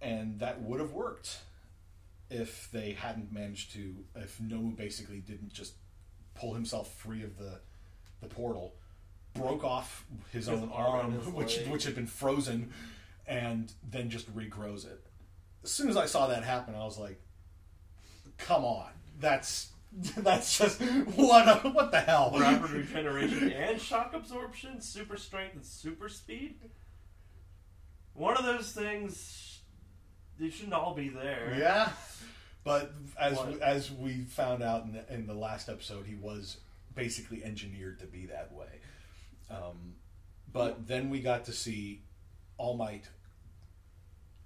and 0.00 0.38
that 0.40 0.60
would 0.60 0.80
have 0.80 0.92
worked 0.92 1.38
if 2.28 2.68
they 2.72 2.92
hadn't 2.92 3.32
managed 3.32 3.72
to 3.72 3.94
if 4.16 4.38
Nomu 4.40 4.76
basically 4.76 5.18
didn't 5.20 5.52
just 5.52 5.74
pull 6.34 6.54
himself 6.54 6.92
free 6.94 7.22
of 7.22 7.38
the 7.38 7.60
the 8.20 8.26
portal, 8.26 8.74
broke 9.36 9.64
off 9.64 10.04
his, 10.32 10.46
His 10.46 10.48
own 10.48 10.70
arm 10.72 11.12
which 11.34 11.58
leg. 11.58 11.68
which 11.68 11.84
had 11.84 11.94
been 11.94 12.06
frozen, 12.06 12.72
and 13.26 13.72
then 13.90 14.10
just 14.10 14.34
regrows 14.36 14.86
it. 14.86 15.02
As 15.64 15.70
soon 15.70 15.88
as 15.88 15.96
I 15.96 16.06
saw 16.06 16.26
that 16.28 16.44
happen, 16.44 16.74
I 16.74 16.84
was 16.84 16.98
like, 16.98 17.20
"Come 18.38 18.64
on, 18.64 18.90
that's 19.20 19.70
that's 20.18 20.58
just 20.58 20.80
what 20.80 21.48
a, 21.48 21.68
what 21.70 21.90
the 21.90 22.00
hell." 22.00 22.34
Rapid 22.38 22.70
regeneration 22.70 23.50
and 23.52 23.80
shock 23.80 24.12
absorption, 24.14 24.80
super 24.80 25.16
strength 25.16 25.54
and 25.54 25.64
super 25.64 26.08
speed. 26.08 26.56
One 28.14 28.36
of 28.36 28.44
those 28.44 28.72
things, 28.72 29.58
they 30.38 30.48
shouldn't 30.48 30.72
all 30.74 30.94
be 30.94 31.08
there. 31.10 31.54
Yeah, 31.58 31.90
but 32.64 32.92
as 33.18 33.36
What? 33.36 33.60
as 33.60 33.90
we 33.92 34.22
found 34.24 34.62
out 34.62 34.84
in 34.84 34.92
the, 34.92 35.12
in 35.12 35.26
the 35.26 35.34
last 35.34 35.68
episode, 35.68 36.06
he 36.06 36.14
was 36.14 36.56
basically 36.94 37.44
engineered 37.44 37.98
to 38.00 38.06
be 38.06 38.24
that 38.26 38.52
way. 38.54 38.80
Um, 39.50 39.94
but 40.52 40.86
then 40.86 41.10
we 41.10 41.20
got 41.20 41.44
to 41.46 41.52
see 41.52 42.02
All 42.58 42.76
Might 42.76 43.08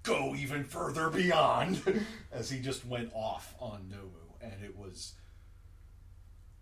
go 0.03 0.33
even 0.35 0.63
further 0.63 1.09
beyond 1.09 1.81
as 2.31 2.49
he 2.49 2.59
just 2.59 2.85
went 2.85 3.11
off 3.13 3.53
on 3.59 3.91
Nomu, 3.91 4.35
and 4.41 4.63
it 4.63 4.75
was 4.77 5.13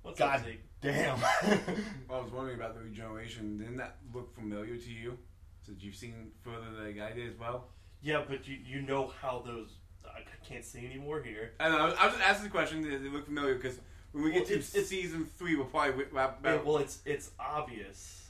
What's 0.01 0.19
God 0.19 0.39
up, 0.39 0.45
Zeke? 0.45 0.61
damn. 0.81 1.19
Well, 2.09 2.19
I 2.19 2.23
was 2.23 2.31
wondering 2.31 2.55
about 2.57 2.73
the 2.75 2.81
regeneration. 2.81 3.57
Didn't 3.57 3.77
that 3.77 3.97
look 4.13 4.33
familiar 4.33 4.77
to 4.77 4.91
you? 4.91 5.17
Since 5.65 5.83
you've 5.83 5.95
seen 5.95 6.31
further 6.41 6.65
than 6.75 7.01
I 7.01 7.11
did 7.13 7.29
as 7.29 7.37
well? 7.37 7.67
Yeah, 8.01 8.23
but 8.27 8.47
you 8.47 8.57
you 8.65 8.81
know 8.81 9.11
how 9.21 9.43
those. 9.45 9.75
I 10.05 10.21
can't 10.47 10.63
see 10.65 10.85
anymore 10.85 11.21
here. 11.21 11.51
I 11.59 11.67
don't 11.69 11.77
know. 11.77 11.93
I 11.99 12.05
was 12.05 12.15
just 12.15 12.27
asking 12.27 12.45
the 12.45 12.49
question. 12.49 12.81
Did 12.81 13.05
it 13.05 13.13
look 13.13 13.25
familiar? 13.25 13.55
Because 13.55 13.77
when 14.13 14.23
we 14.23 14.31
get 14.31 14.47
to 14.47 14.53
it's- 14.53 14.73
it's- 14.73 14.87
season 14.89 15.29
three, 15.37 15.55
we'll 15.55 15.65
probably 15.65 16.05
wrap 16.11 16.39
Yeah, 16.43 16.61
well, 16.63 16.77
it's 16.77 16.99
it's 17.05 17.31
obvious. 17.39 18.28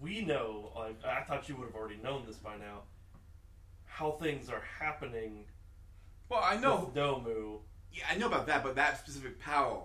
We 0.00 0.22
know. 0.22 0.72
Like, 0.76 1.04
I 1.04 1.22
thought 1.22 1.48
you 1.48 1.56
would 1.56 1.66
have 1.66 1.74
already 1.74 1.96
known 2.02 2.24
this 2.26 2.36
by 2.36 2.56
now. 2.56 2.82
How 3.84 4.12
things 4.12 4.48
are 4.50 4.62
happening. 4.78 5.44
well, 6.28 6.40
I 6.42 6.56
know. 6.56 6.84
with 6.86 6.94
Nomu. 6.94 7.58
Yeah, 7.92 8.04
I 8.10 8.16
know 8.16 8.26
about 8.26 8.46
that, 8.48 8.62
but 8.62 8.74
that 8.76 8.98
specific 8.98 9.38
power 9.40 9.82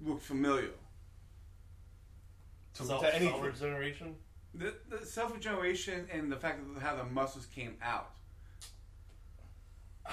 looked 0.00 0.22
familiar. 0.22 0.70
to, 2.74 2.84
self, 2.84 3.02
to 3.02 3.14
anything. 3.14 3.34
self 3.34 3.44
regeneration. 3.44 4.14
The, 4.54 4.74
the 4.88 5.04
self 5.04 5.34
regeneration 5.34 6.06
and 6.10 6.32
the 6.32 6.36
fact 6.36 6.60
of 6.76 6.82
how 6.82 6.96
the 6.96 7.04
muscles 7.04 7.46
came 7.46 7.76
out. 7.82 8.10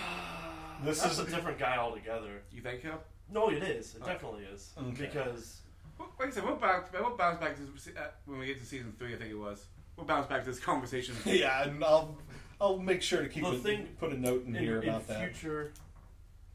This 0.84 1.00
That's 1.02 1.14
is 1.14 1.20
a 1.20 1.26
different 1.30 1.60
guy 1.60 1.78
altogether. 1.78 2.42
You 2.52 2.62
think 2.62 2.82
so? 2.82 2.96
No, 3.32 3.50
it 3.50 3.64
is. 3.64 3.96
It 3.96 4.02
Okay. 4.02 4.12
definitely 4.12 4.44
is. 4.46 4.74
Okay. 4.78 4.90
Because 5.06 5.62
Well, 5.62 5.63
Like 6.00 6.30
I 6.30 6.32
said, 6.32 6.44
we'll 6.46 6.56
bounce, 6.56 6.88
we'll 6.94 7.18
bounce 7.18 7.40
back 7.40 7.56
to 7.58 7.80
se- 7.80 7.92
uh, 7.98 8.08
when 8.26 8.40
we 8.40 8.46
get 8.48 8.60
to 8.60 8.66
season 8.66 8.94
three. 8.98 9.14
I 9.14 9.18
think 9.18 9.32
it 9.32 9.38
was. 9.38 9.66
We'll 9.98 10.06
bounce 10.06 10.28
back 10.28 10.44
to 10.44 10.50
this 10.50 10.60
conversation. 10.60 11.16
yeah, 11.26 11.64
and 11.64 11.84
I'll 11.84 12.18
I'll 12.62 12.78
make 12.80 13.02
sure 13.02 13.22
to 13.22 13.30
keep 13.30 13.44
The 13.44 13.50
a, 13.52 13.56
thing- 13.58 13.88
put 14.00 14.12
a 14.14 14.18
note 14.20 14.46
in, 14.46 14.56
in, 14.56 14.64
here 14.64 14.82
in 14.82 14.90
about 14.90 15.08
that. 15.08 15.34
future 15.36 15.72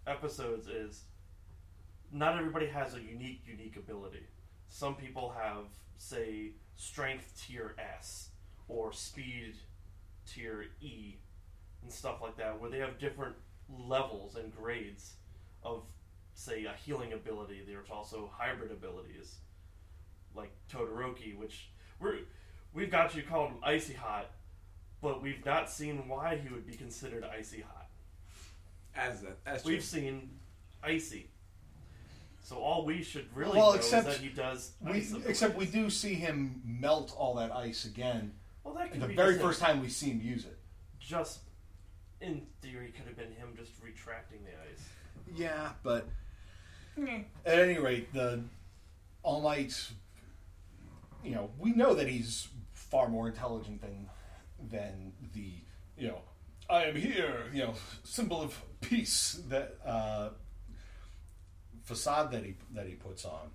episodes 0.06 0.68
is 0.68 1.02
not 2.12 2.38
everybody 2.38 2.66
has 2.66 2.94
a 2.94 3.00
unique 3.00 3.42
unique 3.46 3.76
ability. 3.76 4.22
Some 4.68 4.94
people 4.94 5.34
have 5.38 5.64
say 5.98 6.52
strength 6.76 7.44
tier 7.46 7.74
S 7.78 8.30
or 8.68 8.92
speed 8.92 9.54
tier 10.26 10.66
E 10.80 11.16
and 11.82 11.92
stuff 11.92 12.20
like 12.22 12.36
that 12.36 12.60
where 12.60 12.70
they 12.70 12.78
have 12.78 12.98
different 12.98 13.34
levels 13.78 14.36
and 14.36 14.54
grades 14.54 15.14
of 15.62 15.82
say 16.38 16.64
a 16.66 16.72
healing 16.84 17.12
ability. 17.12 17.62
There's 17.66 17.90
also 17.90 18.30
hybrid 18.32 18.70
abilities 18.70 19.34
like 20.36 20.52
Todoroki 20.72 21.36
which 21.36 21.70
we're 22.00 22.18
we've 22.72 22.90
got 22.90 23.14
you 23.14 23.22
called 23.22 23.52
icy 23.62 23.94
hot 23.94 24.30
but 25.02 25.20
we've 25.20 25.44
not 25.44 25.68
seen 25.68 26.08
why 26.08 26.36
he 26.36 26.52
would 26.52 26.66
be 26.66 26.74
considered 26.74 27.24
icy 27.24 27.60
hot. 27.60 27.86
As 28.96 29.22
that, 29.22 29.38
as 29.46 29.64
We've 29.64 29.82
seen 29.82 30.30
icy. 30.82 31.28
So 32.42 32.56
all 32.56 32.84
we 32.84 33.02
should 33.02 33.26
really 33.34 33.56
Well, 33.58 33.72
know 33.72 33.76
except 33.76 34.08
is 34.08 34.14
that 34.16 34.22
he 34.22 34.30
does 34.30 34.72
We, 34.80 34.92
ice 34.92 35.14
except 35.26 35.56
we 35.56 35.66
do 35.66 35.90
see 35.90 36.14
him 36.14 36.62
melt 36.64 37.14
all 37.16 37.34
that 37.34 37.52
ice 37.52 37.84
again. 37.84 38.32
Well, 38.64 38.74
that 38.74 38.92
could 38.92 39.00
The 39.00 39.08
be 39.08 39.14
very 39.14 39.38
first 39.38 39.60
time 39.60 39.80
we 39.80 39.88
see 39.88 40.10
him 40.10 40.20
use 40.20 40.44
it. 40.44 40.58
Just 41.00 41.40
in 42.20 42.42
theory, 42.60 42.92
could 42.96 43.06
have 43.06 43.16
been 43.16 43.32
him 43.32 43.54
just 43.56 43.72
retracting 43.82 44.38
the 44.44 44.50
ice. 44.50 44.88
Yeah, 45.36 45.70
but 45.82 46.08
Mm. 46.98 47.24
at 47.46 47.58
any 47.58 47.78
rate, 47.78 48.12
the 48.12 48.42
All 49.22 49.40
Might, 49.40 49.90
you 51.24 51.32
know, 51.32 51.50
we 51.58 51.72
know 51.72 51.94
that 51.94 52.08
he's 52.08 52.48
far 52.72 53.08
more 53.08 53.28
intelligent 53.28 53.80
than 53.80 54.08
than 54.70 55.12
the, 55.32 55.52
you 55.96 56.08
know, 56.08 56.20
I 56.68 56.84
am 56.84 56.96
here, 56.96 57.44
you 57.52 57.62
know, 57.62 57.74
symbol 58.02 58.42
of 58.42 58.60
peace 58.80 59.40
that 59.48 59.76
uh, 59.86 60.30
facade 61.84 62.32
that 62.32 62.44
he 62.44 62.54
that 62.74 62.86
he 62.86 62.94
puts 62.94 63.24
on. 63.24 63.50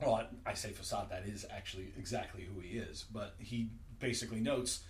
Well, 0.00 0.14
I, 0.14 0.50
I 0.50 0.54
say 0.54 0.72
facade. 0.72 1.10
That 1.10 1.26
is 1.26 1.46
actually 1.50 1.92
exactly 1.96 2.46
who 2.52 2.60
he 2.60 2.78
is. 2.78 3.04
But 3.10 3.34
he 3.38 3.70
basically 3.98 4.40
notes 4.40 4.80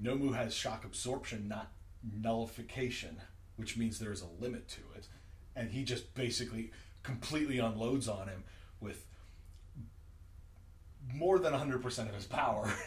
Nomu 0.00 0.34
has 0.34 0.54
shock 0.54 0.84
absorption, 0.84 1.48
not 1.48 1.70
nullification, 2.02 3.20
which 3.56 3.76
means 3.76 3.98
there 3.98 4.12
is 4.12 4.22
a 4.22 4.42
limit 4.42 4.68
to 4.68 4.80
it. 4.96 5.08
And 5.54 5.70
he 5.70 5.84
just 5.84 6.14
basically 6.14 6.70
completely 7.02 7.58
unloads 7.58 8.08
on 8.08 8.28
him 8.28 8.44
with 8.80 9.06
more 11.12 11.38
than 11.38 11.52
100% 11.52 11.84
of 12.08 12.14
his 12.14 12.26
power. 12.26 12.72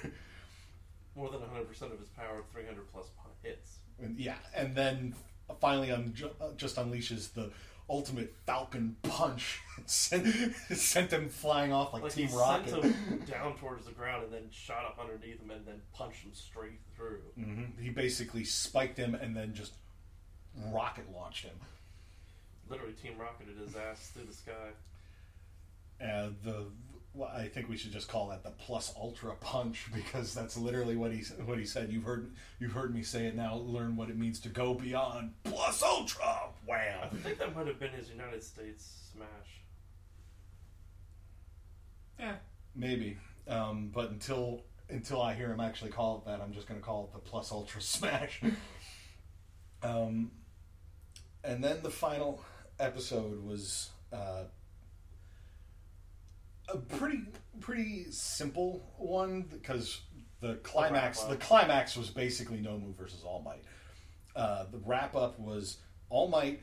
More 1.18 1.30
than 1.30 1.40
100% 1.40 1.70
of 1.94 1.98
his 1.98 2.10
power, 2.18 2.44
300 2.52 2.92
plus 2.92 3.06
hits. 3.42 3.78
And, 4.04 4.20
yeah, 4.20 4.36
and 4.54 4.76
then 4.76 5.16
finally 5.62 5.90
un- 5.90 6.14
uh, 6.42 6.48
just 6.58 6.76
unleashes 6.76 7.32
the 7.32 7.52
ultimate 7.90 8.36
Falcon 8.46 8.98
punch, 9.02 9.62
sent, 9.86 10.28
sent 10.74 11.12
him 11.12 11.30
flying 11.30 11.72
off 11.72 11.94
like, 11.94 12.04
Like 12.04 12.12
Team 12.16 12.28
he 12.28 12.36
Rocket. 12.36 12.70
sent 12.70 12.84
him 12.84 13.24
down 13.32 13.56
towards 13.58 13.86
the 13.86 13.94
ground 13.94 14.26
and 14.26 14.34
then 14.34 14.50
shot 14.52 14.84
up 14.84 15.00
underneath 15.00 15.40
him 15.42 15.52
and 15.52 15.66
then 15.66 15.80
punched 15.94 16.26
him 16.26 16.32
straight 16.34 16.82
through. 16.98 17.22
hmm 17.42 17.64
He 17.82 17.92
basically 17.92 18.44
spiked 18.44 18.98
him 18.98 19.16
and 19.16 19.34
then 19.34 19.54
just 19.54 19.72
rocket 20.74 21.06
launched 21.16 21.46
him. 21.46 21.56
Literally, 22.70 22.94
Team 22.94 23.14
rocketed 23.20 23.58
his 23.58 23.76
ass 23.76 24.12
through 24.14 24.26
the 24.26 24.34
sky. 24.34 24.72
And 26.00 26.36
the 26.44 26.66
well, 27.16 27.32
I 27.34 27.48
think 27.48 27.70
we 27.70 27.78
should 27.78 27.94
just 27.94 28.10
call 28.10 28.28
that 28.30 28.44
the 28.44 28.52
plus 28.52 28.94
ultra 29.00 29.34
punch 29.36 29.88
because 29.94 30.34
that's 30.34 30.58
literally 30.58 30.96
what 30.96 31.12
he 31.12 31.24
what 31.46 31.58
he 31.58 31.66
said. 31.66 31.92
You've 31.92 32.04
heard 32.04 32.32
you've 32.60 32.74
heard 32.74 32.94
me 32.94 33.04
say 33.04 33.26
it 33.26 33.36
now. 33.36 33.56
Learn 33.56 33.96
what 33.96 34.10
it 34.10 34.18
means 34.18 34.40
to 34.42 34.50
go 34.50 34.74
beyond 34.74 35.32
plus 35.44 35.82
ultra. 35.82 36.50
Wow! 36.68 37.10
I 37.12 37.16
think 37.16 37.38
that 37.40 37.56
might 37.56 37.68
have 37.68 37.80
been 37.80 37.92
his 37.92 38.10
United 38.10 38.44
States 38.44 39.12
smash. 39.14 39.28
Yeah. 42.20 42.36
Maybe, 42.76 43.18
um, 43.48 43.92
but 43.94 44.10
until 44.10 44.64
until 44.90 45.22
I 45.22 45.34
hear 45.34 45.52
him 45.52 45.60
actually 45.60 45.92
call 45.92 46.18
it 46.18 46.30
that, 46.30 46.42
I'm 46.42 46.54
just 46.54 46.68
going 46.68 46.80
to 46.80 46.86
call 46.86 47.06
it 47.06 47.14
the 47.14 47.20
plus 47.20 47.52
ultra 47.52 47.82
smash. 47.82 48.42
um, 49.84 50.32
and 51.44 51.64
then 51.64 51.78
the 51.82 51.90
final 51.90 52.44
episode 52.80 53.44
was 53.44 53.90
uh, 54.12 54.44
a 56.70 56.78
pretty 56.78 57.22
pretty 57.60 58.06
simple 58.12 58.94
one 58.98 59.44
because 59.44 60.02
the 60.42 60.56
climax 60.56 61.20
wrap-up. 61.20 61.40
the 61.40 61.46
climax 61.46 61.98
was 61.98 62.10
basically 62.10 62.58
Nomu 62.58 62.96
versus 62.96 63.24
All 63.24 63.42
Might. 63.42 63.64
Uh, 64.36 64.66
the 64.72 64.80
wrap 64.86 65.16
up 65.16 65.40
was 65.40 65.78
All 66.10 66.28
Might 66.28 66.62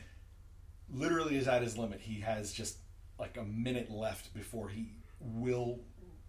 literally 0.92 1.36
is 1.36 1.48
at 1.48 1.62
his 1.62 1.78
limit. 1.78 2.00
He 2.00 2.20
has 2.20 2.52
just 2.52 2.78
like 3.18 3.36
a 3.36 3.44
minute 3.44 3.90
left 3.90 4.34
before 4.34 4.68
he 4.68 4.90
will 5.20 5.80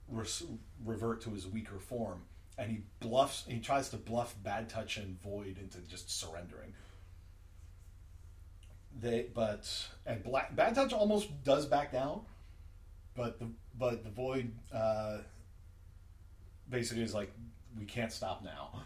res- 0.07 0.43
revert 0.85 1.21
to 1.21 1.31
his 1.31 1.47
weaker 1.47 1.79
form, 1.79 2.21
and 2.57 2.71
he 2.71 2.81
bluffs. 2.99 3.45
He 3.47 3.59
tries 3.59 3.89
to 3.89 3.97
bluff 3.97 4.35
Bad 4.43 4.69
Touch 4.69 4.97
and 4.97 5.21
Void 5.21 5.57
into 5.59 5.79
just 5.79 6.09
surrendering. 6.19 6.73
They 8.99 9.27
but 9.33 9.69
and 10.05 10.23
Black 10.23 10.55
Bad 10.55 10.75
Touch 10.75 10.93
almost 10.93 11.43
does 11.43 11.65
back 11.65 11.91
down, 11.91 12.21
but 13.15 13.39
the 13.39 13.47
but 13.77 14.03
the 14.03 14.09
Void 14.09 14.51
uh, 14.73 15.17
basically 16.69 17.03
is 17.03 17.13
like 17.13 17.31
we 17.77 17.85
can't 17.85 18.11
stop 18.11 18.43
now, 18.43 18.83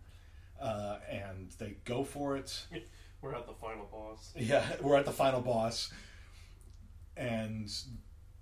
uh, 0.60 0.98
and 1.10 1.50
they 1.58 1.76
go 1.84 2.04
for 2.04 2.36
it. 2.36 2.66
We're 3.22 3.34
at 3.34 3.46
the 3.46 3.54
final 3.54 3.86
boss. 3.86 4.32
Yeah, 4.36 4.64
we're 4.80 4.96
at 4.96 5.06
the 5.06 5.10
final 5.10 5.40
boss, 5.40 5.90
and 7.16 7.72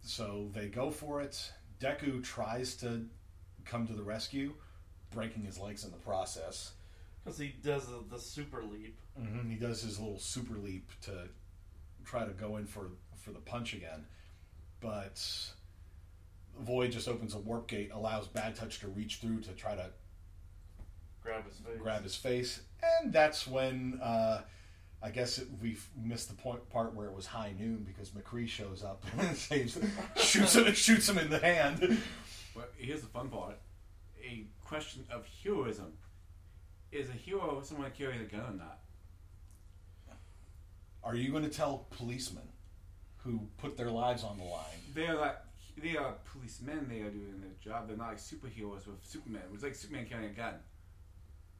so 0.02 0.50
they 0.52 0.66
go 0.66 0.90
for 0.90 1.22
it. 1.22 1.52
Deku 1.80 2.22
tries 2.22 2.74
to 2.76 3.06
come 3.64 3.86
to 3.86 3.94
the 3.94 4.02
rescue, 4.02 4.52
breaking 5.10 5.44
his 5.44 5.58
legs 5.58 5.84
in 5.84 5.90
the 5.90 5.96
process. 5.96 6.72
Because 7.24 7.38
he 7.38 7.54
does 7.62 7.86
the, 7.86 8.04
the 8.10 8.18
super 8.18 8.62
leap. 8.62 8.98
hmm 9.18 9.48
He 9.50 9.56
does 9.56 9.82
his 9.82 9.98
little 9.98 10.18
super 10.18 10.58
leap 10.58 10.90
to 11.02 11.28
try 12.04 12.24
to 12.24 12.32
go 12.32 12.56
in 12.58 12.66
for 12.66 12.90
for 13.16 13.30
the 13.30 13.38
punch 13.38 13.72
again, 13.72 14.04
but 14.80 15.24
Void 16.60 16.92
just 16.92 17.08
opens 17.08 17.34
a 17.34 17.38
warp 17.38 17.66
gate, 17.66 17.90
allows 17.92 18.26
Bad 18.28 18.54
Touch 18.54 18.80
to 18.80 18.88
reach 18.88 19.16
through 19.16 19.40
to 19.40 19.52
try 19.52 19.74
to 19.74 19.86
Grab 21.22 21.46
his 21.46 21.56
face. 21.56 21.78
grab 21.80 22.02
his 22.02 22.14
face, 22.14 22.60
and 23.00 23.10
that's 23.12 23.46
when 23.46 23.98
uh, 24.02 24.42
I 25.02 25.08
guess 25.10 25.38
it, 25.38 25.48
we 25.62 25.78
missed 25.96 26.28
the 26.28 26.34
point 26.34 26.68
part 26.68 26.94
where 26.94 27.06
it 27.06 27.14
was 27.14 27.24
high 27.24 27.54
noon 27.58 27.82
because 27.86 28.10
McCree 28.10 28.46
shows 28.46 28.84
up 28.84 29.02
and 29.18 29.34
saves, 29.34 29.78
shoots 30.16 30.54
him, 30.54 30.70
shoots 30.74 31.08
him 31.08 31.16
in 31.16 31.30
the 31.30 31.38
hand. 31.38 31.98
But 32.54 32.74
here's 32.76 33.00
the 33.00 33.06
fun 33.06 33.30
part: 33.30 33.58
a 34.22 34.44
question 34.66 35.06
of 35.10 35.26
heroism. 35.42 35.94
Is 36.94 37.08
a 37.08 37.12
hero 37.12 37.60
someone 37.64 37.88
that 37.88 37.98
carries 37.98 38.20
a 38.20 38.24
gun 38.24 38.40
or 38.40 38.56
not? 38.56 38.78
Are 41.02 41.16
you 41.16 41.32
going 41.32 41.42
to 41.42 41.50
tell 41.50 41.86
policemen 41.90 42.44
who 43.18 43.40
put 43.58 43.76
their 43.76 43.90
lives 43.90 44.22
on 44.22 44.38
the 44.38 44.44
line? 44.44 44.78
They 44.94 45.08
are 45.08 45.16
like 45.16 45.36
they 45.76 45.96
are 45.96 46.14
policemen. 46.32 46.86
They 46.88 47.00
are 47.00 47.10
doing 47.10 47.40
their 47.40 47.50
job. 47.60 47.88
They're 47.88 47.96
not 47.96 48.10
like 48.10 48.18
superheroes 48.18 48.86
with 48.86 49.04
Superman. 49.04 49.42
It 49.44 49.52
was 49.52 49.64
like 49.64 49.74
Superman 49.74 50.06
carrying 50.08 50.30
a 50.30 50.34
gun. 50.34 50.54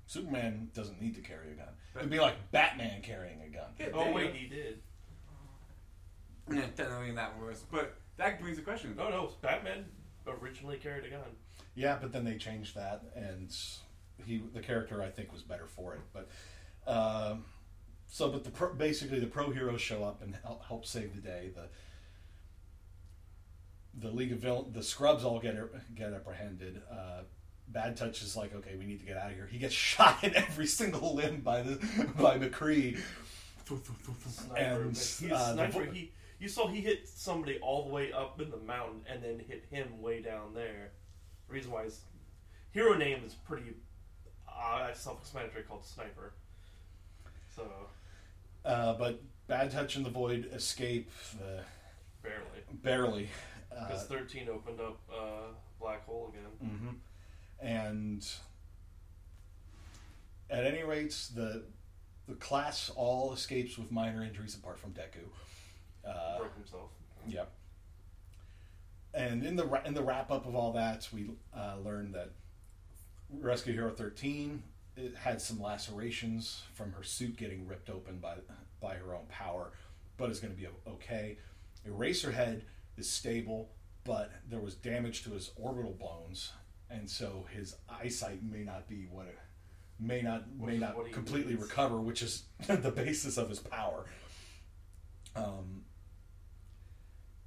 Superman 0.07 0.71
doesn't 0.73 1.03
need 1.03 1.17
to 1.17 1.21
carry 1.21 1.51
a 1.51 1.55
gun. 1.55 1.69
It'd 1.97 2.11
be 2.11 2.21
like 2.21 2.37
Batman 2.53 3.03
carrying 3.03 3.41
a 3.43 3.49
gun. 3.49 3.71
Yeah, 3.81 3.87
Oh 3.93 4.13
wait, 4.13 4.35
he 4.35 4.47
did. 4.47 4.79
go. 6.49 6.55
Yeah, 6.55 6.67
technically 6.77 7.11
that 7.13 7.39
worse, 7.41 7.65
but 7.73 7.97
that 8.19 8.41
brings 8.41 8.57
the 8.57 8.63
question. 8.63 8.95
No, 8.97 9.09
no, 9.11 9.31
Batman 9.43 9.87
originally 10.29 10.77
carried 10.77 11.07
a 11.07 11.11
gun. 11.11 11.21
Yeah, 11.75 11.99
but 12.01 12.13
then 12.13 12.25
they 12.25 12.37
changed 12.37 12.77
that, 12.77 13.03
and 13.17 13.53
he, 14.27 14.43
the 14.53 14.61
character, 14.61 15.03
I 15.03 15.11
think, 15.11 15.33
was 15.33 15.43
better 15.43 15.67
for 15.67 15.95
it. 15.95 16.01
But 16.13 16.29
um, 16.87 17.45
so, 18.07 18.31
but 18.31 18.45
the 18.45 18.51
pro, 18.51 18.75
basically 18.75 19.21
the 19.21 19.27
pro 19.27 19.51
heroes 19.51 19.81
show 19.81 20.05
up 20.05 20.23
and 20.23 20.37
help, 20.45 20.65
help 20.65 20.87
save 20.87 21.15
the 21.15 21.21
day. 21.21 21.51
The 21.55 21.69
the 23.97 24.11
League 24.11 24.33
of 24.33 24.39
Villain, 24.39 24.73
the 24.73 24.83
Scrubs 24.83 25.25
all 25.25 25.39
get 25.41 25.57
get 25.95 26.13
apprehended. 26.13 26.83
Uh, 26.91 27.23
Bad 27.69 27.97
Touch 27.97 28.23
is 28.23 28.37
like, 28.37 28.55
okay, 28.55 28.77
we 28.77 28.85
need 28.85 29.01
to 29.01 29.07
get 29.07 29.17
out 29.17 29.31
of 29.31 29.37
here. 29.37 29.49
He 29.51 29.59
gets 29.59 29.75
shot 29.93 30.23
in 30.23 30.35
every 30.35 30.67
single 30.67 31.15
limb 31.15 31.41
by 31.41 31.63
the 31.63 31.77
by 32.19 32.39
McCree. 32.39 32.99
Sniper. 33.67 34.83
And, 34.83 34.91
he's 34.91 35.33
uh, 35.33 35.55
sniper. 35.55 35.85
he, 35.87 36.13
you 36.39 36.49
saw 36.49 36.69
he 36.69 36.83
hit 36.83 37.09
somebody 37.09 37.59
all 37.61 37.85
the 37.87 37.95
way 37.95 38.13
up 38.13 38.41
in 38.41 38.51
the 38.51 38.59
mountain 38.59 39.01
and 39.09 39.23
then 39.23 39.39
hit 39.39 39.65
him 39.71 40.03
way 40.03 40.21
down 40.21 40.53
there. 40.53 40.93
reason 41.49 41.71
why 41.71 41.85
his 41.85 42.01
hero 42.73 42.95
name 42.95 43.23
is 43.25 43.35
pretty 43.35 43.73
uh, 44.57 44.89
I 44.89 44.93
self-explanatory, 44.95 45.65
called 45.65 45.85
Sniper. 45.85 46.33
So 47.55 47.67
Uh, 48.65 48.95
but 48.95 49.21
Bad 49.47 49.71
Touch 49.71 49.97
and 49.97 50.05
the 50.07 50.11
Void 50.11 50.51
escape 50.53 51.11
uh, 51.41 51.63
barely, 52.23 52.63
barely. 52.83 53.29
Uh, 53.71 53.87
because 53.87 54.05
thirteen 54.05 54.49
opened 54.49 54.81
up 54.81 54.99
uh, 55.13 55.53
black 55.81 56.05
hole 56.07 56.33
again. 56.33 56.71
hmm 56.81 56.89
And 57.61 58.27
at 60.51 60.65
any 60.65 60.83
rate, 60.83 61.17
the 61.35 61.65
the 62.27 62.35
class 62.35 62.91
all 62.97 63.33
escapes 63.35 63.77
with 63.77 63.91
minor 63.93 64.23
injuries 64.23 64.55
apart 64.55 64.79
from 64.79 64.93
Deku. 64.93 65.27
Uh, 66.09 66.39
Broke 66.39 66.55
himself. 66.57 66.91
Yep. 67.29 67.51
And 69.13 69.45
in 69.45 69.57
the 69.57 69.81
in 69.85 69.95
the 69.95 70.03
wrap 70.03 70.31
up 70.31 70.47
of 70.47 70.55
all 70.55 70.73
that, 70.73 71.09
we 71.13 71.31
uh, 71.57 71.77
learned 71.85 72.15
that 72.15 72.31
Rescue 73.41 73.73
Hero 73.73 73.91
Thirteen 73.91 74.63
it 74.97 75.15
had 75.17 75.41
some 75.41 75.61
lacerations 75.61 76.63
from 76.73 76.93
her 76.93 77.03
suit 77.03 77.37
getting 77.37 77.67
ripped 77.67 77.91
open 77.91 78.19
by 78.19 78.37
by 78.81 78.95
her 78.95 79.15
own 79.15 79.27
power, 79.29 79.73
but 80.17 80.31
is 80.31 80.41
going 80.41 80.55
to 80.55 80.61
be 80.61 80.69
okay. 80.87 81.39
Eraserhead 81.89 82.63
is 82.97 83.09
stable, 83.09 83.71
but 84.05 84.31
there 84.49 84.61
was 84.61 84.75
damage 84.75 85.25
to 85.25 85.31
his 85.31 85.51
orbital 85.57 85.93
bones, 85.93 86.53
and 86.91 87.09
so 87.09 87.47
his 87.51 87.77
eyesight 87.89 88.43
may 88.43 88.63
not 88.63 88.89
be 88.89 89.07
what 89.11 89.27
it 89.27 89.39
may 89.99 90.23
not 90.23 90.45
Which 90.59 90.73
may 90.73 90.79
not 90.79 91.13
completely 91.13 91.55
needs. 91.55 91.65
recover, 91.65 92.01
which 92.01 92.23
is 92.23 92.45
the 92.67 92.91
basis 92.91 93.37
of 93.37 93.49
his 93.49 93.59
power. 93.59 94.05
Um, 95.37 95.85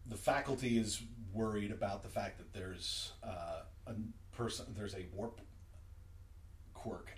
the 0.06 0.17
faculty 0.17 0.78
is 0.78 1.02
worried 1.34 1.71
about 1.71 2.04
the 2.04 2.10
fact 2.10 2.38
that 2.39 2.54
there's 2.54 3.13
uh, 3.23 3.62
a 3.86 3.93
person, 4.36 4.65
there's 4.76 4.95
a 4.95 5.06
warp 5.13 5.41
quirk 6.81 7.09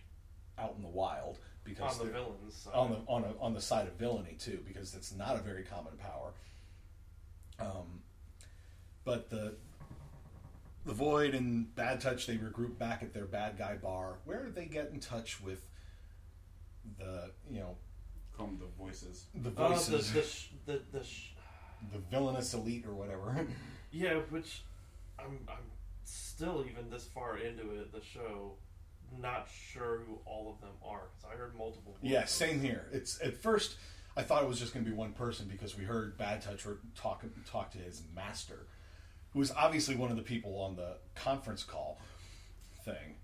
out 0.58 0.74
in 0.78 0.82
the 0.84 0.90
wild 0.90 1.40
because 1.64 2.00
On 2.00 2.06
the 2.08 2.12
villains 2.14 2.54
side. 2.56 2.74
on 2.74 2.90
the 2.92 2.98
on 3.08 3.24
a, 3.24 3.34
on 3.44 3.54
the 3.54 3.62
side 3.62 3.88
of 3.88 3.94
villainy 3.94 4.36
too, 4.40 4.60
because 4.68 4.96
it's 4.96 5.14
not 5.16 5.36
a 5.36 5.40
very 5.40 5.64
common 5.64 5.94
power. 5.98 6.34
Um, 7.60 8.02
but 9.06 9.30
the 9.30 9.56
the 10.86 10.94
Void 10.94 11.34
and 11.36 11.74
Bad 11.76 12.00
Touch 12.02 12.26
they 12.26 12.38
regroup 12.38 12.78
back 12.78 13.04
at 13.04 13.14
their 13.14 13.26
bad 13.26 13.58
guy 13.58 13.76
bar, 13.76 14.16
where 14.26 14.50
they 14.50 14.66
get 14.66 14.90
in 14.92 15.00
touch 15.00 15.42
with 15.42 15.62
the 16.98 17.32
you 17.52 17.60
know 17.60 17.76
Call 18.36 18.48
them 18.48 18.60
the 18.60 18.84
voices. 18.84 19.26
the 19.36 19.50
Uh, 19.50 19.54
the 19.68 19.74
voices, 19.76 20.14
the 20.14 20.22
sh- 20.22 20.50
the, 20.66 20.82
the 20.94 21.04
sh- 21.04 21.34
the 21.92 22.00
villainous 22.10 22.54
elite 22.54 22.86
or 22.86 22.94
whatever. 22.94 23.46
yeah, 23.92 24.14
which 24.30 24.64
I'm 25.20 25.40
I'm 25.50 25.66
still 26.06 26.66
even 26.70 26.90
this 26.90 27.04
far 27.06 27.38
into 27.38 27.72
it, 27.82 27.92
the 27.92 28.02
show, 28.02 28.54
not 29.18 29.48
sure 29.72 30.02
who 30.08 30.20
all 30.26 30.52
of 30.52 30.62
them 30.62 30.76
are 30.86 31.10
because 31.16 31.34
I 31.34 31.38
heard 31.38 31.56
multiple. 31.58 31.98
Yeah, 32.02 32.26
same 32.26 32.62
here. 32.62 32.88
It's 32.92 33.20
at 33.22 33.36
first 33.42 33.78
I 34.20 34.22
thought 34.22 34.44
it 34.44 34.50
was 34.50 34.60
just 34.60 34.74
going 34.74 34.84
to 34.84 34.92
be 34.92 34.96
one 34.96 35.14
person 35.14 35.48
because 35.50 35.78
we 35.78 35.86
heard 35.86 36.18
Bad 36.18 36.42
Touch 36.42 36.66
talk 36.94 37.24
talk 37.50 37.72
to 37.72 37.78
his 37.78 38.04
master, 38.14 38.68
who 39.32 39.40
was 39.40 39.52
obviously 39.52 39.96
one 39.96 40.12
of 40.12 40.18
the 40.18 40.24
people 40.24 40.60
on 40.60 40.76
the 40.76 40.98
conference 41.16 41.64
call 41.64 42.02
thing. 42.84 43.16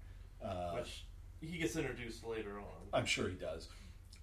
Uh, 0.41 0.75
which 0.75 1.05
he 1.41 1.57
gets 1.57 1.75
introduced 1.75 2.25
later 2.25 2.59
on. 2.59 2.87
I'm 2.93 3.05
sure 3.05 3.27
he 3.27 3.35
does. 3.35 3.67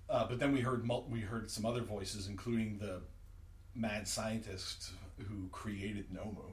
Uh, 0.08 0.26
but 0.26 0.38
then 0.38 0.52
we 0.52 0.60
heard 0.60 0.84
mul- 0.84 1.06
we 1.10 1.20
heard 1.20 1.50
some 1.50 1.66
other 1.66 1.82
voices, 1.82 2.26
including 2.26 2.78
the 2.78 3.02
mad 3.74 4.06
scientist 4.08 4.92
who 5.28 5.48
created 5.50 6.06
Nomu. 6.10 6.52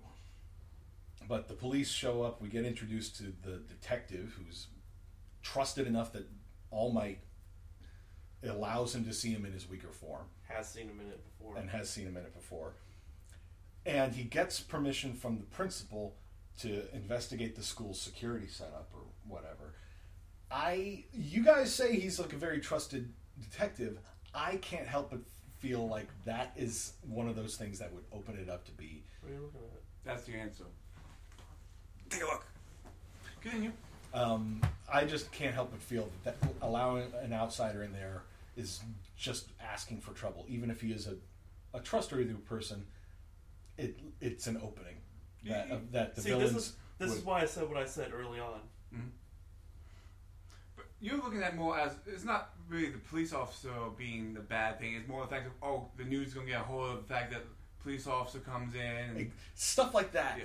But 1.30 1.48
the 1.48 1.54
police 1.54 1.89
show 1.89 2.24
up. 2.24 2.41
We 2.41 2.50
get 2.50 2.65
introduced 2.65 3.15
to 3.17 3.34
the 3.43 3.58
detective, 3.69 4.38
who's 4.38 4.67
trusted 5.41 5.88
enough 5.88 6.12
that 6.13 6.28
All 6.71 6.91
Might 6.91 7.19
allows 8.43 8.95
him 8.95 9.04
to 9.06 9.13
see 9.13 9.32
him 9.32 9.45
in 9.45 9.52
his 9.52 9.69
weaker 9.69 9.91
form, 9.91 10.23
Has 10.47 10.69
seen 10.69 10.88
him 10.88 10.99
in 10.99 11.08
it 11.08 11.19
before. 11.23 11.58
and 11.58 11.69
has 11.69 11.89
seen 11.89 12.06
him 12.08 12.15
in 12.17 12.23
it 12.23 12.34
before. 12.34 12.73
And 13.86 14.13
he 14.13 14.23
gets 14.23 14.60
permission 14.60 15.13
from 15.13 15.38
the 15.38 15.43
principal 15.45 16.15
to 16.60 16.84
investigate 16.95 17.56
the 17.56 17.63
school's 17.63 17.99
security 17.99 18.47
setup 18.47 18.89
or 18.93 19.02
whatever. 19.28 19.73
I, 20.52 21.06
you 21.13 21.43
guys 21.43 21.73
say 21.73 21.99
he's 21.99 22.19
like 22.19 22.34
a 22.34 22.38
very 22.38 22.60
trusted 22.60 23.12
detective. 23.39 23.99
I 24.34 24.58
can't 24.58 24.88
help 24.88 25.12
but 25.12 25.19
feel 25.60 25.88
like 25.88 26.08
that 26.25 26.54
is 26.56 26.93
one 27.08 27.28
of 27.28 27.36
those 27.36 27.56
things 27.58 27.80
that 27.80 27.91
would 27.93 28.04
open 28.12 28.38
it 28.38 28.49
up 28.49 28.65
to 28.65 28.71
be. 28.71 29.04
what 29.21 29.32
are 29.32 29.36
you 29.36 29.41
looking 29.41 29.60
at? 29.62 29.82
That's 30.06 30.23
the 30.23 30.34
answer. 30.36 30.63
Take 32.10 32.23
a 32.23 32.25
look. 32.25 32.45
Continue. 33.41 33.71
Um, 34.13 34.62
I 34.91 35.06
just 35.06 35.32
can't 35.32 35.54
help 35.54 35.72
but 35.72 35.82
feel 35.82 36.10
that, 36.24 36.39
that 36.41 36.50
allowing 36.62 37.12
an 37.22 37.34
outsider 37.34 37.84
in 37.84 37.93
there 37.93 38.24
is 38.58 38.82
just 39.17 39.48
asking 39.62 40.00
for 40.02 40.12
trouble, 40.12 40.45
even 40.50 40.72
if 40.72 40.82
he 40.82 40.91
is 40.91 41.08
a, 41.08 41.15
a 41.78 41.82
trustworthy 41.82 42.34
person. 42.34 42.86
It 43.78 43.98
it's 44.19 44.48
an 44.48 44.58
opening 44.58 44.95
that 45.45 45.72
of 45.72 45.91
that 45.93 46.15
the 46.15 46.22
See, 46.22 46.30
villains. 46.30 46.54
this 46.54 46.63
is 46.63 46.74
this 46.98 47.13
is 47.13 47.24
why 47.24 47.41
I 47.41 47.45
said 47.45 47.69
what 47.69 47.78
I 47.78 47.86
said 47.86 48.12
early 48.13 48.39
on. 48.39 48.60
But 50.76 50.86
you're 51.00 51.15
looking 51.15 51.41
at 51.43 51.56
more 51.56 51.80
as 51.80 51.93
it's 52.06 52.26
not 52.26 52.50
really 52.67 52.89
the 52.89 52.98
police 52.98 53.32
officer 53.32 53.72
being 53.98 54.34
the 54.34 54.41
bad 54.41 54.80
thing. 54.80 54.95
It's 54.95 55.08
more 55.08 55.22
the 55.22 55.30
fact 55.30 55.48
of 55.48 55.54
oh, 55.63 55.88
the 55.98 56.04
news 56.04 56.30
is 56.30 56.34
gonna 56.34 56.48
get 56.48 56.60
a 56.60 56.63
hold 56.63 56.89
of 56.89 57.08
the 57.08 57.13
fact 57.13 57.32
that 57.32 57.43
police 57.82 58.06
officer 58.08 58.39
comes 58.39 58.76
in. 58.76 58.82
And, 58.82 59.32
stuff 59.56 59.93
like 59.93 60.12
that, 60.12 60.39
Yeah. 60.39 60.43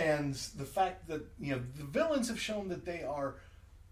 And 0.00 0.34
the 0.56 0.64
fact 0.64 1.06
that 1.08 1.22
you 1.38 1.52
know 1.54 1.62
the 1.76 1.84
villains 1.84 2.28
have 2.28 2.40
shown 2.40 2.68
that 2.68 2.84
they 2.84 3.02
are 3.02 3.36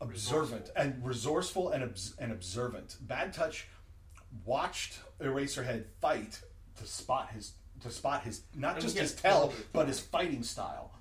observant 0.01 0.63
Resourceful. 0.69 0.83
and 0.83 1.05
resourceful 1.07 1.71
and 1.71 1.85
obs- 1.85 2.15
and 2.19 2.33
observant. 2.33 2.97
Bad 3.01 3.33
Touch 3.33 3.69
watched 4.45 5.01
Eraserhead 5.21 5.85
fight 6.01 6.41
to 6.77 6.87
spot 6.87 7.31
his 7.33 7.53
to 7.83 7.91
spot 7.91 8.23
his 8.23 8.43
not 8.55 8.75
And 8.75 8.83
just 8.83 8.99
his 8.99 9.15
tell 9.15 9.53
but 9.73 9.87
his 9.87 10.01
fighting 10.01 10.43
style. 10.43 10.93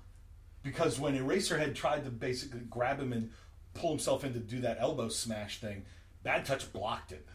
Because 0.62 1.00
when 1.00 1.16
Eraserhead 1.16 1.74
tried 1.74 2.04
to 2.04 2.10
basically 2.10 2.60
grab 2.68 3.00
him 3.00 3.12
and 3.12 3.30
pull 3.74 3.90
himself 3.90 4.24
in 4.24 4.32
to 4.34 4.40
do 4.40 4.60
that 4.60 4.76
elbow 4.80 5.08
smash 5.08 5.60
thing, 5.60 5.84
Bad 6.22 6.44
Touch 6.44 6.70
blocked 6.72 7.12
it. 7.12 7.26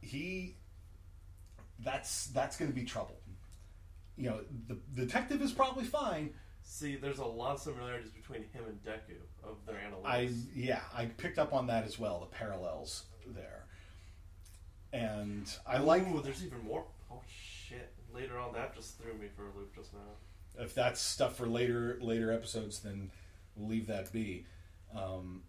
He 0.00 0.56
that's 1.80 2.28
that's 2.28 2.56
going 2.56 2.70
to 2.70 2.74
be 2.74 2.84
trouble. 2.84 3.20
You 4.16 4.30
know, 4.30 4.40
the, 4.66 4.78
the 4.94 5.02
detective 5.02 5.42
is 5.42 5.52
probably 5.52 5.84
fine. 5.84 6.30
See, 6.70 6.96
there's 6.96 7.18
a 7.18 7.24
lot 7.24 7.54
of 7.54 7.60
similarities 7.60 8.10
between 8.10 8.42
him 8.52 8.64
and 8.68 8.78
Deku 8.84 9.16
of 9.42 9.56
their 9.66 9.76
analytics. 9.76 10.04
I 10.04 10.28
yeah, 10.54 10.82
I 10.94 11.06
picked 11.06 11.38
up 11.38 11.54
on 11.54 11.66
that 11.68 11.84
as 11.84 11.98
well. 11.98 12.20
The 12.20 12.26
parallels 12.26 13.04
there, 13.26 13.64
and 14.92 15.50
I 15.66 15.78
like 15.78 16.06
Ooh, 16.06 16.20
there's 16.20 16.44
even 16.44 16.62
more. 16.62 16.84
Oh 17.10 17.22
shit! 17.26 17.94
Later 18.14 18.38
on, 18.38 18.52
that 18.52 18.74
just 18.76 19.00
threw 19.00 19.14
me 19.14 19.28
for 19.34 19.44
a 19.44 19.58
loop 19.58 19.74
just 19.74 19.94
now. 19.94 20.62
if 20.62 20.74
that's 20.74 21.00
stuff 21.00 21.36
for 21.36 21.46
later 21.46 21.98
later 22.02 22.30
episodes, 22.30 22.80
then 22.80 23.10
we'll 23.56 23.70
leave 23.70 23.86
that 23.86 24.12
be. 24.12 24.44
Um, 24.94 25.44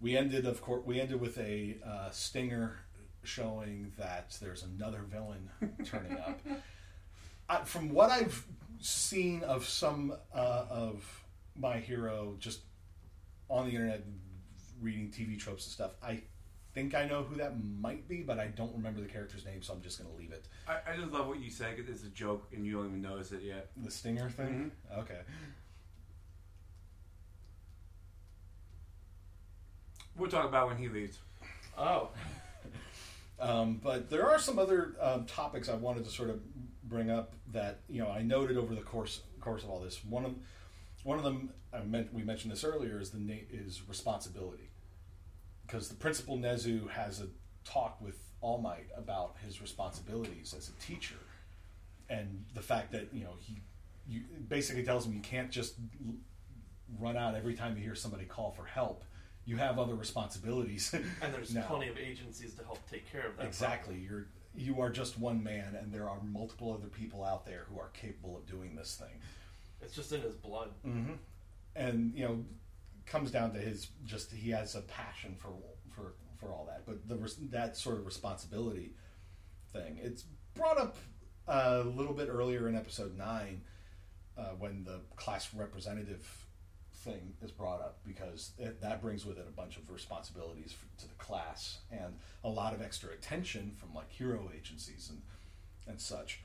we 0.00 0.16
ended, 0.16 0.46
of 0.46 0.62
course, 0.62 0.84
we 0.86 1.00
ended 1.00 1.20
with 1.20 1.36
a 1.38 1.76
uh, 1.84 2.10
stinger 2.10 2.76
showing 3.24 3.92
that 3.98 4.36
there's 4.40 4.62
another 4.62 5.02
villain 5.10 5.50
turning 5.84 6.12
up. 6.12 6.40
I, 7.50 7.64
from 7.64 7.90
what 7.90 8.10
I've 8.10 8.44
seen 8.80 9.42
of 9.42 9.66
some 9.66 10.14
uh, 10.34 10.64
of 10.70 11.24
my 11.56 11.78
hero, 11.78 12.36
just 12.38 12.60
on 13.48 13.66
the 13.66 13.72
internet, 13.72 14.04
reading 14.80 15.10
TV 15.10 15.38
tropes 15.38 15.64
and 15.66 15.72
stuff, 15.72 15.92
I 16.02 16.22
think 16.74 16.94
I 16.94 17.06
know 17.06 17.22
who 17.22 17.36
that 17.36 17.54
might 17.80 18.08
be, 18.08 18.22
but 18.22 18.38
I 18.38 18.48
don't 18.48 18.72
remember 18.74 19.00
the 19.00 19.06
character's 19.06 19.44
name, 19.44 19.62
so 19.62 19.72
I'm 19.72 19.82
just 19.82 19.98
going 19.98 20.10
to 20.10 20.16
leave 20.16 20.32
it. 20.32 20.46
I, 20.68 20.92
I 20.92 20.96
just 20.96 21.12
love 21.12 21.26
what 21.26 21.40
you 21.40 21.50
said 21.50 21.76
because 21.76 21.90
it's 21.90 22.04
a 22.04 22.10
joke 22.10 22.48
and 22.54 22.64
you 22.64 22.72
don't 22.72 22.86
even 22.86 23.02
notice 23.02 23.32
it 23.32 23.42
yet. 23.42 23.70
The 23.76 23.90
stinger 23.90 24.30
thing. 24.30 24.70
Okay. 24.96 25.20
We'll 30.16 30.30
talk 30.30 30.46
about 30.46 30.68
when 30.68 30.76
he 30.76 30.88
leaves. 30.88 31.18
Oh, 31.76 32.10
Um, 33.40 33.80
but 33.82 34.10
there 34.10 34.28
are 34.28 34.38
some 34.38 34.58
other 34.58 34.96
um, 35.00 35.24
topics 35.26 35.68
I 35.68 35.74
wanted 35.74 36.04
to 36.04 36.10
sort 36.10 36.30
of 36.30 36.40
bring 36.88 37.10
up 37.10 37.34
that 37.52 37.80
you 37.88 38.00
know 38.02 38.08
I 38.10 38.22
noted 38.22 38.56
over 38.56 38.74
the 38.74 38.80
course 38.82 39.20
course 39.40 39.62
of 39.62 39.70
all 39.70 39.80
this. 39.80 40.04
One 40.04 40.24
of 40.24 40.34
one 41.04 41.18
of 41.18 41.24
them 41.24 41.50
I 41.72 41.80
meant 41.82 42.12
we 42.12 42.22
mentioned 42.22 42.52
this 42.52 42.64
earlier 42.64 43.00
is 43.00 43.10
the 43.10 43.18
na- 43.20 43.46
is 43.50 43.82
responsibility 43.88 44.70
because 45.66 45.88
the 45.88 45.94
principal 45.96 46.36
Nezu 46.38 46.88
has 46.90 47.20
a 47.20 47.26
talk 47.64 48.00
with 48.00 48.16
All 48.40 48.58
Might 48.58 48.86
about 48.96 49.36
his 49.44 49.60
responsibilities 49.60 50.54
as 50.56 50.68
a 50.70 50.72
teacher 50.84 51.16
and 52.08 52.44
the 52.54 52.62
fact 52.62 52.92
that 52.92 53.08
you 53.12 53.24
know 53.24 53.34
he 53.40 53.58
you 54.08 54.22
basically 54.48 54.82
tells 54.82 55.04
him 55.06 55.12
you 55.12 55.20
can't 55.20 55.50
just 55.50 55.74
l- 56.06 56.14
run 56.98 57.16
out 57.16 57.34
every 57.34 57.54
time 57.54 57.76
you 57.76 57.82
hear 57.82 57.94
somebody 57.94 58.24
call 58.24 58.50
for 58.50 58.64
help. 58.64 59.04
You 59.44 59.56
have 59.56 59.78
other 59.78 59.94
responsibilities. 59.94 60.92
and 61.22 61.32
there's 61.34 61.54
now. 61.54 61.62
plenty 61.66 61.88
of 61.88 61.96
agencies 61.98 62.54
to 62.54 62.64
help 62.64 62.78
take 62.90 63.10
care 63.10 63.26
of 63.26 63.36
that. 63.36 63.46
Exactly. 63.46 63.96
You're 63.98 64.26
you 64.58 64.80
are 64.80 64.90
just 64.90 65.18
one 65.18 65.42
man, 65.42 65.76
and 65.80 65.92
there 65.92 66.08
are 66.08 66.20
multiple 66.22 66.72
other 66.72 66.88
people 66.88 67.24
out 67.24 67.46
there 67.46 67.64
who 67.70 67.78
are 67.78 67.88
capable 67.90 68.36
of 68.36 68.46
doing 68.46 68.74
this 68.74 68.96
thing. 68.96 69.20
It's 69.80 69.94
just 69.94 70.12
in 70.12 70.20
his 70.20 70.34
blood. 70.34 70.70
Mm-hmm. 70.86 71.12
And 71.76 72.12
you 72.14 72.24
know, 72.24 72.44
comes 73.06 73.30
down 73.30 73.52
to 73.54 73.60
his 73.60 73.88
just 74.04 74.32
he 74.32 74.50
has 74.50 74.74
a 74.74 74.82
passion 74.82 75.36
for 75.38 75.50
for 75.94 76.14
for 76.38 76.52
all 76.52 76.68
that. 76.68 76.84
But 76.86 77.08
the 77.08 77.34
that 77.50 77.76
sort 77.76 77.98
of 77.98 78.06
responsibility 78.06 78.94
thing, 79.72 79.98
it's 80.02 80.24
brought 80.54 80.78
up 80.78 80.96
a 81.46 81.80
little 81.80 82.14
bit 82.14 82.28
earlier 82.28 82.68
in 82.68 82.76
episode 82.76 83.16
nine 83.16 83.62
uh, 84.36 84.50
when 84.58 84.84
the 84.84 85.00
class 85.16 85.54
representative 85.54 86.46
thing 87.10 87.34
is 87.42 87.50
brought 87.50 87.80
up 87.80 87.98
because 88.06 88.52
it, 88.58 88.80
that 88.80 89.00
brings 89.00 89.24
with 89.24 89.38
it 89.38 89.46
a 89.48 89.52
bunch 89.52 89.76
of 89.76 89.90
responsibilities 89.90 90.72
for, 90.72 90.86
to 91.00 91.08
the 91.08 91.14
class 91.14 91.78
and 91.90 92.14
a 92.44 92.48
lot 92.48 92.74
of 92.74 92.82
extra 92.82 93.10
attention 93.10 93.72
from 93.76 93.94
like 93.94 94.10
hero 94.10 94.50
agencies 94.56 95.08
and 95.10 95.22
and 95.86 96.00
such. 96.00 96.40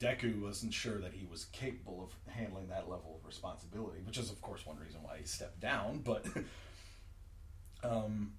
Deku 0.00 0.42
wasn't 0.42 0.74
sure 0.74 0.98
that 0.98 1.12
he 1.12 1.24
was 1.24 1.46
capable 1.46 2.02
of 2.02 2.32
handling 2.32 2.68
that 2.68 2.90
level 2.90 3.18
of 3.20 3.26
responsibility, 3.26 4.00
which 4.04 4.18
is 4.18 4.30
of 4.30 4.40
course 4.42 4.66
one 4.66 4.76
reason 4.84 5.00
why 5.02 5.16
he 5.18 5.24
stepped 5.24 5.60
down. 5.60 6.00
But 6.04 6.26
um, 7.84 8.32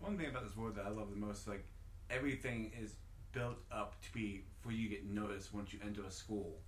One 0.00 0.18
thing 0.18 0.26
about 0.26 0.44
this 0.44 0.56
world 0.56 0.74
that 0.76 0.84
I 0.86 0.90
love 0.90 1.10
the 1.10 1.16
most, 1.16 1.46
like 1.46 1.64
everything 2.10 2.72
is 2.80 2.94
built 3.32 3.58
up 3.70 3.94
to 4.02 4.12
be 4.12 4.42
for 4.60 4.72
you 4.72 4.88
get 4.88 5.04
noticed 5.04 5.54
once 5.54 5.72
you 5.72 5.78
enter 5.84 6.02
a 6.04 6.10
school. 6.10 6.58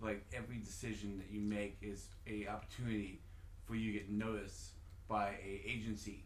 Like 0.00 0.26
every 0.34 0.56
decision 0.56 1.18
that 1.18 1.30
you 1.30 1.40
make 1.40 1.76
is 1.82 2.06
a 2.26 2.46
opportunity 2.48 3.20
for 3.66 3.74
you 3.74 3.92
to 3.92 3.98
get 3.98 4.10
noticed 4.10 4.70
by 5.08 5.30
a 5.44 5.62
agency, 5.66 6.24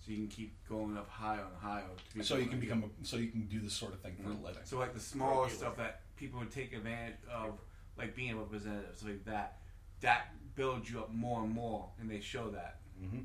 so 0.00 0.10
you 0.12 0.16
can 0.18 0.28
keep 0.28 0.54
going 0.68 0.96
up 0.96 1.08
higher 1.08 1.40
and 1.44 1.56
higher. 1.60 1.84
To 2.14 2.22
so 2.24 2.36
you 2.36 2.46
can 2.46 2.60
become 2.60 2.80
become 2.80 2.92
a, 3.02 3.06
so 3.06 3.16
you 3.16 3.28
can 3.28 3.46
do 3.46 3.60
this 3.60 3.72
sort 3.74 3.92
of 3.92 4.00
thing 4.00 4.16
for 4.22 4.30
a 4.30 4.34
living. 4.46 4.62
So 4.64 4.78
like 4.78 4.94
the 4.94 5.00
smaller 5.00 5.48
stuff 5.48 5.76
that 5.76 6.00
people 6.16 6.38
would 6.40 6.50
take 6.52 6.72
advantage 6.72 7.16
of, 7.32 7.58
like 7.98 8.14
being 8.14 8.32
a 8.32 8.36
representative, 8.36 8.96
so 8.96 9.06
like 9.06 9.24
that, 9.26 9.58
that 10.00 10.32
builds 10.54 10.90
you 10.90 10.98
up 11.00 11.12
more 11.12 11.42
and 11.42 11.52
more, 11.52 11.88
and 12.00 12.10
they 12.10 12.20
show 12.20 12.50
that. 12.50 12.80
hmm 13.00 13.20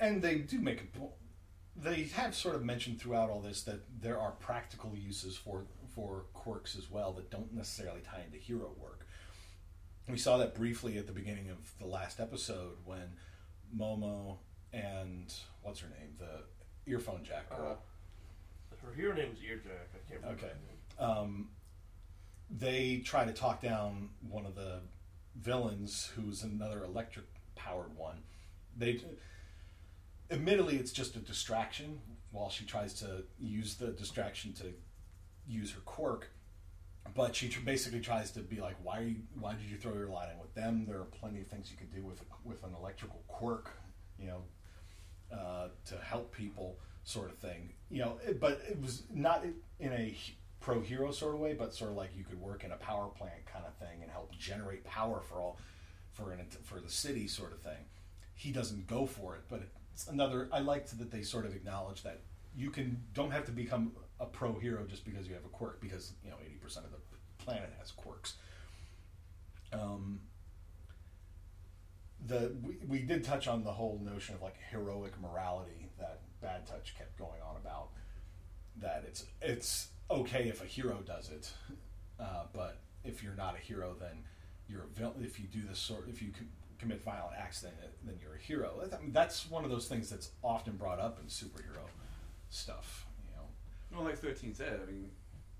And 0.00 0.20
they 0.22 0.38
do 0.38 0.58
make 0.58 0.80
a 0.82 0.98
po- 0.98 1.12
They 1.76 2.04
have 2.14 2.34
sort 2.34 2.54
of 2.56 2.64
mentioned 2.64 3.00
throughout 3.00 3.30
all 3.30 3.40
this 3.40 3.62
that 3.64 3.80
there 4.00 4.18
are 4.18 4.32
practical 4.32 4.94
uses 4.96 5.36
for 5.36 5.64
for 5.94 6.24
quirks 6.32 6.74
as 6.76 6.90
well 6.90 7.12
that 7.12 7.30
don't 7.30 7.52
necessarily 7.52 8.00
tie 8.00 8.22
into 8.24 8.38
hero 8.38 8.70
work. 8.80 9.01
We 10.08 10.18
saw 10.18 10.36
that 10.38 10.54
briefly 10.54 10.98
at 10.98 11.06
the 11.06 11.12
beginning 11.12 11.48
of 11.48 11.74
the 11.78 11.86
last 11.86 12.20
episode 12.20 12.76
when 12.84 13.16
Momo 13.76 14.38
and 14.72 15.32
what's 15.62 15.80
her 15.80 15.88
name, 15.88 16.14
the 16.18 16.90
earphone 16.90 17.22
jack 17.24 17.48
girl. 17.50 17.78
Uh, 18.72 18.76
her 18.86 18.92
hero 18.94 19.14
name's 19.14 19.38
Earjack. 19.38 19.88
I 19.94 20.10
can't 20.10 20.20
remember. 20.22 20.44
Okay. 20.44 20.52
um, 20.98 21.48
they 22.50 22.98
try 23.04 23.24
to 23.24 23.32
talk 23.32 23.62
down 23.62 24.10
one 24.28 24.44
of 24.44 24.54
the 24.54 24.80
villains, 25.36 26.10
who's 26.16 26.42
another 26.42 26.84
electric 26.84 27.26
powered 27.54 27.96
one. 27.96 28.22
They, 28.76 29.00
admittedly, 30.30 30.76
it's 30.76 30.92
just 30.92 31.16
a 31.16 31.20
distraction. 31.20 32.00
While 32.32 32.50
she 32.50 32.64
tries 32.64 32.94
to 32.94 33.24
use 33.38 33.74
the 33.76 33.88
distraction 33.88 34.52
to 34.54 34.72
use 35.46 35.72
her 35.72 35.80
quirk, 35.80 36.30
but 37.14 37.34
she 37.34 37.48
basically 37.64 38.00
tries 38.00 38.30
to 38.32 38.40
be 38.40 38.60
like, 38.60 38.76
"Why? 38.82 39.00
You, 39.00 39.16
why 39.38 39.54
did 39.54 39.70
you 39.70 39.76
throw 39.76 39.92
your 39.94 40.08
line 40.08 40.30
in 40.30 40.38
with 40.38 40.54
them? 40.54 40.86
There 40.86 40.98
are 40.98 41.04
plenty 41.04 41.40
of 41.40 41.48
things 41.48 41.70
you 41.70 41.76
could 41.76 41.92
do 41.92 42.04
with 42.04 42.22
with 42.44 42.62
an 42.64 42.74
electrical 42.78 43.22
quirk, 43.28 43.70
you 44.18 44.26
know, 44.26 45.36
uh, 45.36 45.68
to 45.86 45.96
help 45.98 46.32
people, 46.32 46.78
sort 47.04 47.30
of 47.30 47.38
thing. 47.38 47.74
You 47.90 48.00
know, 48.00 48.18
it, 48.26 48.40
but 48.40 48.60
it 48.68 48.80
was 48.80 49.02
not 49.12 49.44
in 49.78 49.92
a 49.92 50.16
pro 50.60 50.80
hero 50.80 51.10
sort 51.10 51.34
of 51.34 51.40
way, 51.40 51.54
but 51.54 51.74
sort 51.74 51.90
of 51.90 51.96
like 51.96 52.16
you 52.16 52.24
could 52.24 52.40
work 52.40 52.64
in 52.64 52.72
a 52.72 52.76
power 52.76 53.08
plant 53.08 53.44
kind 53.52 53.64
of 53.66 53.74
thing 53.74 54.02
and 54.02 54.10
help 54.10 54.32
generate 54.38 54.84
power 54.84 55.20
for 55.20 55.40
all 55.40 55.58
for 56.12 56.32
an 56.32 56.46
for 56.62 56.80
the 56.80 56.90
city 56.90 57.26
sort 57.26 57.52
of 57.52 57.60
thing. 57.60 57.84
He 58.34 58.52
doesn't 58.52 58.86
go 58.86 59.06
for 59.06 59.34
it, 59.36 59.42
but 59.48 59.62
it's 59.92 60.06
another. 60.06 60.48
I 60.52 60.60
liked 60.60 60.98
that 60.98 61.10
they 61.10 61.22
sort 61.22 61.44
of 61.44 61.54
acknowledge 61.54 62.02
that 62.04 62.20
you 62.56 62.70
can 62.70 63.02
don't 63.14 63.30
have 63.30 63.44
to 63.46 63.52
become 63.52 63.92
a 64.20 64.26
pro 64.26 64.58
hero 64.58 64.84
just 64.86 65.04
because 65.04 65.26
you 65.26 65.34
have 65.34 65.44
a 65.44 65.48
quirk 65.48 65.80
because 65.80 66.12
you 66.24 66.30
know 66.30 66.36
eighty 66.44 66.56
percent 66.56 66.86
of 66.86 66.92
the 66.92 66.98
planet 67.38 67.72
has 67.78 67.90
quirks. 67.90 68.34
Um, 69.72 70.20
the 72.26 72.54
we, 72.62 72.76
we 72.86 72.98
did 73.00 73.24
touch 73.24 73.48
on 73.48 73.64
the 73.64 73.72
whole 73.72 74.00
notion 74.04 74.34
of 74.34 74.42
like 74.42 74.56
heroic 74.70 75.20
morality 75.20 75.88
that 75.98 76.20
Bad 76.40 76.66
Touch 76.66 76.94
kept 76.96 77.18
going 77.18 77.40
on 77.42 77.56
about. 77.56 77.88
That 78.76 79.04
it's 79.06 79.24
it's 79.40 79.88
okay 80.10 80.48
if 80.48 80.62
a 80.62 80.66
hero 80.66 81.02
does 81.04 81.30
it, 81.30 81.52
uh, 82.20 82.44
but 82.52 82.80
if 83.04 83.22
you're 83.22 83.34
not 83.34 83.54
a 83.54 83.58
hero, 83.58 83.94
then 83.98 84.24
you're 84.68 84.84
a 84.84 84.98
villain. 84.98 85.22
If 85.24 85.40
you 85.40 85.46
do 85.46 85.60
this 85.68 85.78
sort, 85.78 86.08
if 86.08 86.22
you 86.22 86.30
com- 86.30 86.48
commit 86.78 87.02
violent 87.04 87.34
acts, 87.38 87.60
then 87.60 87.72
then 88.04 88.16
you're 88.22 88.34
a 88.34 88.38
hero. 88.38 88.88
That's 89.08 89.50
one 89.50 89.64
of 89.64 89.70
those 89.70 89.88
things 89.88 90.08
that's 90.08 90.30
often 90.42 90.76
brought 90.76 91.00
up 91.00 91.18
in 91.20 91.26
superhero 91.26 91.86
stuff. 92.52 93.06
You 93.28 93.36
know, 93.36 93.42
Well, 93.98 94.04
like 94.08 94.18
13 94.18 94.54
said, 94.54 94.80
I 94.82 94.86
mean, 94.90 95.10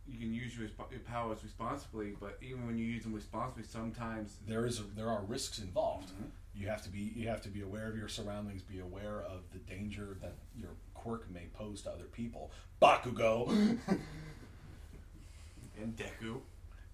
you 0.07 0.19
can 0.19 0.33
use 0.35 0.57
your, 0.57 0.69
your 0.91 1.01
powers 1.01 1.43
responsibly, 1.43 2.15
but 2.21 2.39
even 2.43 2.67
when 2.67 2.77
you 2.77 2.85
use 2.85 3.05
them 3.05 3.15
responsibly, 3.15 3.63
sometimes 3.65 4.37
there 4.47 4.67
is 4.67 4.81
a, 4.81 4.83
there 4.97 5.09
are 5.09 5.23
risks 5.23 5.59
involved. 5.59 6.09
Mhm. 6.11 6.31
You 6.55 6.69
have 6.69 6.83
to 6.83 6.91
be 6.91 7.13
you 7.17 7.29
have 7.29 7.41
to 7.43 7.49
be 7.49 7.63
aware 7.63 7.89
of 7.89 7.97
your 7.97 8.09
surroundings, 8.09 8.61
be 8.63 8.81
aware 8.81 9.23
of 9.23 9.41
the 9.53 9.59
danger 9.59 10.19
that 10.21 10.35
your 10.55 10.69
quirk 10.93 11.31
may 11.31 11.47
pose 11.55 11.81
to 11.83 11.91
other 11.91 12.05
people. 12.05 12.51
Bakugo, 12.81 13.49
and 15.81 15.97
Deku. 15.97 16.41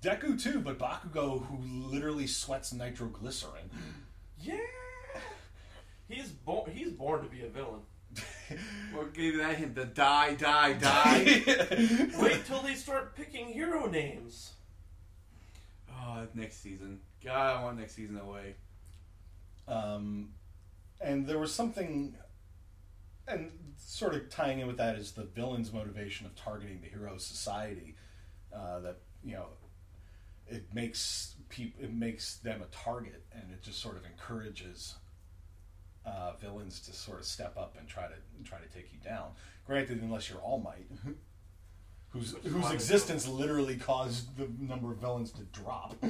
Deku 0.02 0.40
too, 0.40 0.60
but 0.60 0.78
Bakugo 0.78 1.44
who 1.46 1.58
literally 1.88 2.26
sweats 2.26 2.72
nitroglycerin. 2.72 3.70
Yeah. 4.40 4.54
He's 6.08 6.28
born. 6.28 6.70
He's 6.70 6.92
born 6.92 7.24
to 7.24 7.28
be 7.28 7.44
a 7.44 7.48
villain. 7.48 7.80
What 8.92 9.12
gave 9.14 9.36
that 9.36 9.56
hint? 9.56 9.74
The 9.74 9.84
die, 9.84 10.34
die, 10.34 10.72
die. 10.72 11.42
Wait 12.18 12.44
till 12.46 12.62
they 12.62 12.74
start 12.74 13.14
picking 13.14 13.46
hero 13.48 13.86
names. 13.86 14.52
oh, 15.92 16.26
next 16.34 16.62
season. 16.62 17.00
God, 17.22 17.56
I 17.56 17.62
want 17.62 17.78
next 17.78 17.94
season 17.94 18.18
away. 18.18 18.54
Um, 19.66 20.30
and 21.00 21.26
there 21.26 21.38
was 21.38 21.54
something, 21.54 22.16
and 23.26 23.50
sort 23.76 24.14
of 24.14 24.30
tying 24.30 24.60
in 24.60 24.66
with 24.66 24.78
that 24.78 24.96
is 24.96 25.12
the 25.12 25.24
villain's 25.24 25.72
motivation 25.72 26.26
of 26.26 26.34
targeting 26.34 26.80
the 26.80 26.88
hero 26.88 27.18
society. 27.18 27.94
Uh, 28.54 28.80
that 28.80 28.96
you 29.22 29.34
know, 29.34 29.46
it 30.48 30.64
makes 30.72 31.34
people, 31.50 31.84
it 31.84 31.92
makes 31.92 32.36
them 32.36 32.62
a 32.62 32.74
target, 32.74 33.24
and 33.32 33.52
it 33.52 33.62
just 33.62 33.80
sort 33.80 33.96
of 33.96 34.04
encourages 34.06 34.94
uh, 36.08 36.32
villains 36.40 36.80
to 36.80 36.92
sort 36.92 37.18
of 37.18 37.24
step 37.24 37.56
up 37.56 37.76
and 37.78 37.86
try 37.88 38.04
to 38.06 38.14
try 38.48 38.58
to 38.58 38.68
take 38.68 38.92
you 38.92 38.98
down. 39.04 39.30
Granted, 39.66 40.00
unless 40.02 40.30
you're 40.30 40.38
All 40.38 40.60
Might, 40.60 40.86
whose 42.10 42.34
whose 42.44 42.68
they 42.68 42.74
existence 42.74 43.28
literally 43.28 43.76
caused 43.76 44.36
the 44.36 44.48
number 44.58 44.92
of 44.92 44.98
villains 44.98 45.32
to 45.32 45.42
drop. 45.44 45.96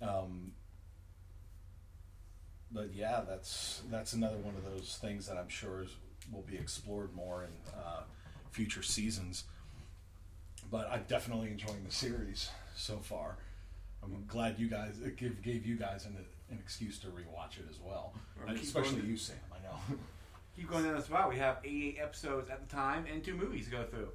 Um, 0.00 0.52
but 2.70 2.94
yeah, 2.94 3.22
that's 3.28 3.82
that's 3.90 4.12
another 4.12 4.36
one 4.36 4.54
of 4.54 4.64
those 4.64 4.98
things 5.00 5.26
that 5.26 5.36
I'm 5.36 5.48
sure 5.48 5.82
is, 5.82 5.90
will 6.32 6.42
be 6.42 6.56
explored 6.56 7.14
more 7.14 7.44
in 7.44 7.50
uh, 7.76 8.02
future 8.50 8.82
seasons. 8.82 9.44
But 10.70 10.88
I'm 10.90 11.04
definitely 11.08 11.50
enjoying 11.50 11.84
the 11.84 11.90
series 11.90 12.50
so 12.76 12.98
far. 12.98 13.38
I'm 14.02 14.24
glad 14.26 14.58
you 14.58 14.68
guys 14.68 15.00
gave, 15.16 15.42
gave 15.42 15.66
you 15.66 15.76
guys 15.76 16.04
an, 16.04 16.16
an 16.50 16.58
excuse 16.62 16.98
to 17.00 17.08
rewatch 17.08 17.58
it 17.58 17.66
as 17.70 17.78
well, 17.80 18.14
Well, 18.38 18.48
And 18.48 18.56
keep 18.56 18.66
especially 18.66 18.96
going. 18.98 19.10
you, 19.10 19.16
Sam. 19.16 19.36
I 19.52 19.62
know. 19.62 19.98
Keep 20.56 20.70
going 20.70 20.82
down 20.84 20.96
this 20.96 21.08
route. 21.08 21.28
We 21.28 21.36
have 21.38 21.58
88 21.64 21.98
episodes 22.02 22.50
at 22.50 22.60
the 22.68 22.74
time 22.74 23.04
and 23.12 23.22
two 23.22 23.34
movies 23.34 23.66
to 23.66 23.70
go 23.70 23.84
through. 23.84 24.08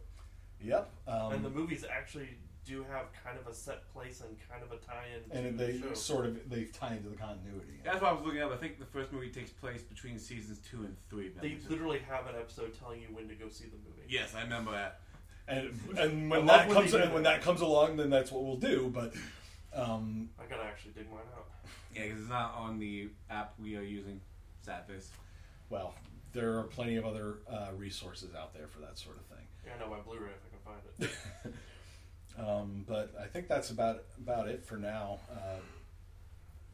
yep. 0.62 0.90
Um, 1.08 1.32
and 1.34 1.46
the 1.46 1.50
movies 1.50 1.86
actually 1.90 2.28
do 2.66 2.84
have 2.92 3.06
kind 3.24 3.38
of 3.38 3.48
a 3.48 3.54
set 3.54 3.88
place 3.94 4.20
and 4.22 4.36
kind 4.50 4.62
of 4.64 4.72
a 4.72 4.78
tie-in 4.78 5.38
and 5.38 5.58
to 5.58 5.66
they 5.66 5.74
the 5.78 5.88
show. 5.90 5.94
sort 5.94 6.26
of 6.26 6.50
they 6.50 6.66
tie 6.66 6.96
into 6.96 7.08
the 7.10 7.16
continuity. 7.16 7.80
That's 7.86 8.02
what 8.02 8.10
I 8.10 8.14
was 8.14 8.26
looking 8.26 8.42
up. 8.42 8.52
I 8.52 8.58
think 8.58 8.78
the 8.80 8.86
first 8.86 9.12
movie 9.14 9.30
takes 9.30 9.52
place 9.52 9.82
between 9.84 10.18
seasons 10.20 10.60
two 10.70 10.80
and 10.84 10.96
three. 11.10 11.30
They 11.42 11.58
literally 11.70 12.00
have 12.10 12.28
an 12.28 12.36
episode 12.38 12.78
telling 12.78 13.00
you 13.02 13.08
when 13.12 13.28
to 13.30 13.36
go 13.36 13.48
see 13.50 13.66
the 13.66 13.78
movie. 13.78 14.04
Yes, 14.10 14.34
I 14.36 14.42
remember 14.44 14.72
that. 14.72 15.00
And 15.48 15.78
and 15.98 16.34
I 16.34 16.38
when 16.38 16.46
love 16.46 16.48
that 16.48 16.68
when 16.68 16.76
comes 16.78 16.92
they 16.92 16.98
do 16.98 17.04
and 17.06 17.14
when 17.14 17.24
that. 17.24 17.36
that 17.40 17.42
comes 17.42 17.62
along, 17.62 17.96
then 17.98 18.10
that's 18.10 18.32
what 18.34 18.44
we'll 18.44 18.56
do. 18.58 18.90
But 18.94 19.14
um, 19.74 20.30
I 20.40 20.44
gotta 20.50 20.64
actually 20.64 20.92
dig 20.92 21.10
mine 21.10 21.20
out. 21.38 21.48
Yeah, 21.96 22.04
because 22.04 22.22
it's 22.22 22.30
not 22.30 22.54
on 22.56 22.80
the 22.80 23.10
app 23.30 23.54
we 23.60 23.76
are 23.76 23.84
using, 23.84 24.20
Sadface. 24.68 25.08
well, 25.70 25.94
there 26.34 26.58
are 26.58 26.64
plenty 26.64 26.96
of 26.96 27.06
other 27.06 27.38
uh, 27.50 27.68
resources 27.78 28.34
out 28.36 28.54
there 28.54 28.68
for 28.68 28.80
that 28.80 28.98
sort 28.98 29.18
of 29.18 29.26
thing. 29.26 29.46
Yeah, 29.66 29.74
I 29.76 29.80
know 29.80 29.90
my 29.90 30.00
Blu-ray 30.02 30.30
if 30.30 30.42
I 30.46 30.50
can 30.50 31.10
find 31.10 31.12
it. 31.46 31.54
Um, 32.38 32.84
but 32.88 33.14
I 33.22 33.28
think 33.28 33.48
that's 33.48 33.70
about 33.70 34.06
about 34.18 34.48
it 34.48 34.66
for 34.66 34.78
now. 34.78 35.20
Uh, 35.32 35.60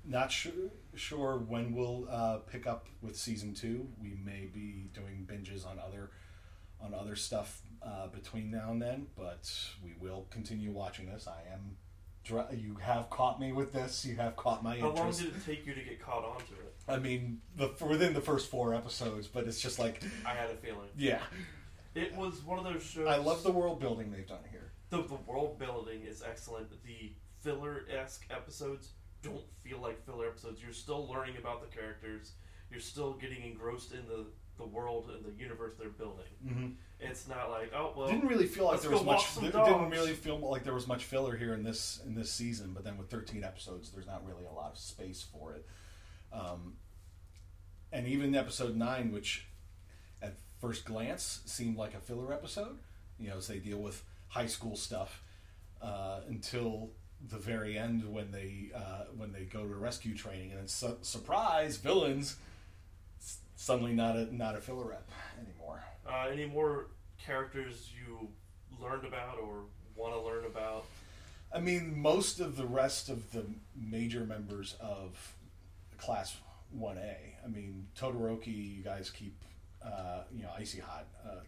not 0.06 0.32
sure 0.32 0.54
sure 0.96 1.38
when 1.38 1.74
we'll 1.76 2.08
uh, 2.10 2.38
pick 2.50 2.66
up 2.66 2.88
with 3.02 3.18
season 3.18 3.54
two. 3.54 3.88
We 4.02 4.18
may 4.24 4.46
be 4.46 4.90
doing 4.94 5.28
binges 5.30 5.68
on 5.68 5.78
other 5.80 6.12
on 6.82 6.94
other 6.94 7.16
stuff 7.18 7.62
uh, 7.84 8.08
between 8.08 8.50
now 8.50 8.72
and 8.72 8.82
then, 8.82 9.08
but 9.18 9.52
we 9.84 9.96
will 10.00 10.28
continue 10.30 10.72
watching 10.72 11.08
this. 11.12 11.28
I 11.28 11.42
am. 11.54 11.76
You 12.30 12.78
have 12.82 13.10
caught 13.10 13.40
me 13.40 13.52
with 13.52 13.74
this. 13.74 14.06
You 14.06 14.16
have 14.18 14.36
caught 14.36 14.64
my 14.64 14.76
interest. 14.76 14.98
How 14.98 15.04
long 15.04 15.12
did 15.12 15.26
it 15.28 15.46
take 15.46 15.66
you 15.66 15.74
to 15.74 15.82
get 15.82 16.02
caught 16.02 16.24
onto 16.24 16.54
it? 16.54 16.76
I 16.88 16.98
mean, 16.98 17.42
the 17.56 17.72
within 17.86 18.14
the 18.14 18.22
first 18.22 18.50
four 18.50 18.74
episodes, 18.74 19.28
but 19.28 19.46
it's 19.48 19.60
just 19.62 19.78
like, 19.80 20.02
I 20.26 20.30
had 20.34 20.50
a 20.50 20.56
feeling. 20.56 20.90
yeah, 20.98 21.22
It 21.96 22.16
was 22.16 22.42
one 22.44 22.58
of 22.58 22.64
those 22.66 22.84
shows. 22.84 23.08
I 23.08 23.18
love 23.18 23.44
the 23.44 23.52
world 23.52 23.80
building 23.80 24.12
they've 24.12 24.28
done 24.28 24.44
here. 24.52 24.72
the, 24.90 25.04
the 25.04 25.18
world 25.28 25.60
building 25.60 26.02
is 26.04 26.24
excellent. 26.28 26.70
The 26.84 27.14
filler 27.42 27.86
esque 27.92 28.26
episodes 28.32 28.90
don't 29.22 29.44
feel 29.64 29.80
like 29.80 30.04
filler 30.06 30.28
episodes. 30.28 30.62
You're 30.64 30.74
still 30.74 31.08
learning 31.08 31.36
about 31.38 31.62
the 31.62 31.76
characters. 31.76 32.34
You're 32.72 32.80
still 32.80 33.14
getting 33.14 33.44
engrossed 33.44 33.92
in 33.92 34.06
the, 34.08 34.26
the 34.60 34.66
world 34.66 35.10
and 35.16 35.26
the 35.26 35.41
universe 35.41 35.74
they're 35.80 35.89
building. 35.89 36.26
Mm-hmm. 36.45 36.68
It's 36.99 37.28
not 37.28 37.49
like 37.49 37.72
oh 37.74 37.93
well. 37.95 38.07
didn't 38.07 38.28
really 38.28 38.45
feel 38.45 38.66
like 38.66 38.82
there 38.82 38.91
was 38.91 39.03
much. 39.03 39.39
didn't 39.39 39.89
really 39.89 40.14
feel 40.14 40.38
like 40.38 40.64
there 40.64 40.74
was 40.74 40.88
much 40.88 41.05
filler 41.05 41.36
here 41.36 41.53
in 41.53 41.64
this 41.64 42.01
in 42.05 42.14
this 42.14 42.32
season. 42.32 42.72
But 42.74 42.84
then 42.84 42.97
with 42.97 43.10
13 43.10 43.43
episodes, 43.43 43.89
there's 43.89 44.05
not 44.05 44.26
really 44.28 44.45
a 44.45 44.53
lot 44.53 44.72
of 44.74 44.78
space 44.78 45.26
for 45.34 45.53
it. 45.53 45.66
Um, 46.32 46.74
and 47.91 48.07
even 48.07 48.36
episode 48.36 48.76
nine, 48.76 49.12
which 49.12 49.47
at 50.22 50.36
first 50.60 50.86
glance 50.86 51.41
seemed 51.45 51.78
like 51.78 51.95
a 51.95 51.99
filler 51.99 52.32
episode, 52.34 52.78
you 53.18 53.30
know, 53.30 53.38
as 53.38 53.47
they 53.47 53.57
deal 53.57 53.80
with 53.80 54.03
high 54.28 54.45
school 54.45 54.76
stuff 54.76 55.24
uh, 55.82 56.20
until 56.28 56.91
the 57.30 57.38
very 57.38 57.78
end 57.78 58.03
when 58.12 58.32
they 58.32 58.72
uh, 58.76 59.05
when 59.16 59.32
they 59.32 59.43
go 59.43 59.66
to 59.66 59.74
rescue 59.74 60.16
training, 60.16 60.51
and 60.51 60.60
then 60.60 60.68
su- 60.68 60.97
surprise 61.01 61.78
villains. 61.78 62.38
Suddenly, 63.70 63.93
not 63.93 64.15
a 64.15 64.36
not 64.36 64.55
a 64.55 64.61
filler 64.61 64.86
rep 64.86 65.07
anymore. 65.39 65.84
Uh, 66.03 66.26
any 66.34 66.47
more 66.47 66.88
characters 67.24 67.91
you 67.95 68.28
learned 68.82 69.05
about 69.05 69.38
or 69.38 69.65
want 69.95 70.15
to 70.15 70.20
learn 70.20 70.45
about? 70.45 70.86
I 71.53 71.59
mean, 71.59 71.95
most 71.95 72.39
of 72.39 72.57
the 72.57 72.65
rest 72.65 73.09
of 73.09 73.32
the 73.32 73.45
major 73.80 74.26
members 74.26 74.76
of 74.80 75.36
Class 75.99 76.38
1A, 76.76 77.13
I 77.45 77.47
mean, 77.47 77.86
Todoroki, 77.95 78.78
you 78.78 78.84
guys 78.84 79.11
keep, 79.11 79.39
uh, 79.86 80.22
you 80.36 80.41
know, 80.41 80.49
Icy 80.57 80.80
Hot, 80.80 81.05
uh, 81.24 81.41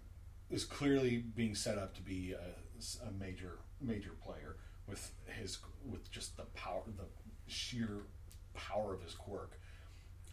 is 0.52 0.64
clearly 0.64 1.24
being 1.36 1.56
set 1.56 1.80
up 1.80 1.96
to 1.96 2.04
be 2.04 2.34
a, 2.34 3.08
a 3.08 3.12
major, 3.20 3.58
major 3.82 4.12
player 4.24 4.58
with 4.88 5.12
his, 5.26 5.58
with 5.84 6.12
just 6.12 6.38
the 6.38 6.44
power, 6.54 6.84
the 6.86 7.06
sheer 7.48 8.02
power 8.54 8.94
of 8.94 9.02
his 9.02 9.16
quirk. 9.16 9.54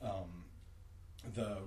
Um, 0.02 0.44
the, 1.34 1.58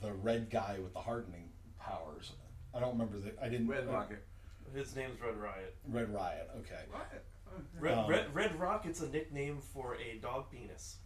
the 0.00 0.12
red 0.12 0.50
guy 0.50 0.78
with 0.82 0.92
the 0.92 1.00
hardening 1.00 1.50
powers. 1.80 2.32
I 2.74 2.80
don't 2.80 2.92
remember 2.92 3.18
the. 3.18 3.32
I 3.42 3.48
didn't. 3.48 3.68
Red 3.68 3.86
Rocket. 3.86 4.24
His 4.74 4.96
name's 4.96 5.20
Red 5.20 5.36
Riot. 5.36 5.76
Red 5.88 6.12
Riot. 6.12 6.50
Okay. 6.60 6.80
What? 6.90 7.22
Red, 7.78 7.98
Um, 7.98 8.10
Red, 8.10 8.34
Red 8.34 8.58
Rocket's 8.58 9.00
a 9.00 9.08
nickname 9.08 9.58
for 9.72 9.94
a 9.96 10.18
dog 10.18 10.50
penis. 10.50 10.96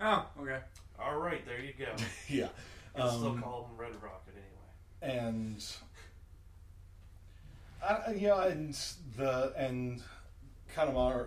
Oh, 0.00 0.26
okay. 0.40 0.58
All 0.98 1.16
right, 1.18 1.44
there 1.46 1.60
you 1.60 1.72
go. 1.78 1.92
Yeah. 2.28 2.48
I 2.96 3.08
still 3.08 3.26
Um, 3.28 3.42
call 3.42 3.66
him 3.70 3.76
Red 3.76 4.02
Rocket 4.02 4.34
anyway. 4.34 5.16
and 5.20 5.64
I, 7.86 8.12
yeah, 8.14 8.46
and 8.46 8.74
the 9.16 9.52
and 9.56 10.02
Kanemaru 10.74 11.26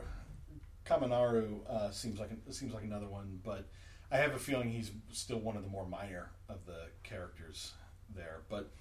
Kaminaru 0.85 1.59
uh, 1.69 1.91
seems 1.91 2.19
like 2.19 2.31
it 2.31 2.53
seems 2.53 2.73
like 2.73 2.83
another 2.83 3.07
one, 3.07 3.39
but 3.45 3.67
I 4.11 4.17
have 4.17 4.33
a 4.33 4.39
feeling 4.39 4.69
he's 4.69 4.91
still 5.11 5.39
one 5.39 5.55
of 5.55 5.63
the 5.63 5.69
more 5.69 5.85
minor 5.85 6.31
of 6.47 6.65
the 6.65 6.87
characters 7.03 7.73
there. 8.15 8.41
But 8.49 8.71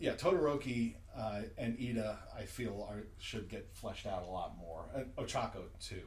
yeah, 0.00 0.14
Todoroki 0.14 0.94
uh, 1.16 1.42
and 1.56 1.78
Iida, 1.78 2.16
I 2.36 2.44
feel 2.44 2.86
are 2.90 3.04
should 3.18 3.48
get 3.48 3.68
fleshed 3.72 4.06
out 4.06 4.24
a 4.24 4.30
lot 4.30 4.56
more. 4.58 4.84
And 4.94 5.14
Ochako 5.16 5.64
too, 5.80 6.02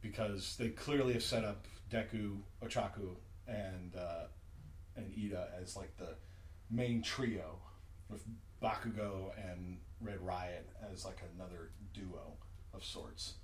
because 0.00 0.56
they 0.56 0.68
clearly 0.68 1.14
have 1.14 1.22
set 1.22 1.44
up 1.44 1.66
Deku, 1.90 2.38
Ochako, 2.62 3.16
and 3.48 3.96
uh, 3.96 4.26
and 4.96 5.12
Iida 5.12 5.46
as 5.60 5.76
like 5.76 5.96
the 5.96 6.14
main 6.70 7.02
trio 7.02 7.58
with 8.08 8.22
Bakugo 8.62 9.30
and 9.50 9.78
Red 10.00 10.20
Riot 10.20 10.68
as 10.92 11.04
like 11.04 11.18
another 11.34 11.70
duo 11.92 12.34
of 12.72 12.84
sorts. 12.84 13.34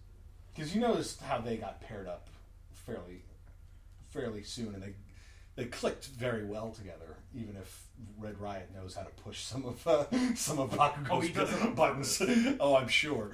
Because 0.54 0.72
you 0.72 0.80
noticed 0.80 1.20
how 1.20 1.38
they 1.38 1.56
got 1.56 1.80
paired 1.80 2.06
up 2.06 2.28
fairly 2.72 3.24
fairly 4.14 4.42
soon, 4.42 4.74
and 4.74 4.82
they 4.82 4.94
they 5.56 5.64
clicked 5.66 6.06
very 6.06 6.44
well 6.44 6.70
together. 6.70 7.16
Even 7.34 7.56
if 7.56 7.84
Red 8.18 8.40
Riot 8.40 8.70
knows 8.74 8.94
how 8.94 9.02
to 9.02 9.10
push 9.22 9.42
some 9.42 9.64
of 9.64 9.86
uh, 9.86 10.04
some 10.34 10.58
of 10.58 10.70
Bakugo's 10.70 11.08
Oh, 11.10 11.20
he 11.20 11.32
does 11.32 11.52
it 11.52 11.62
on 11.66 11.74
buttons. 11.74 12.22
oh, 12.60 12.76
I'm 12.76 12.88
sure. 12.88 13.32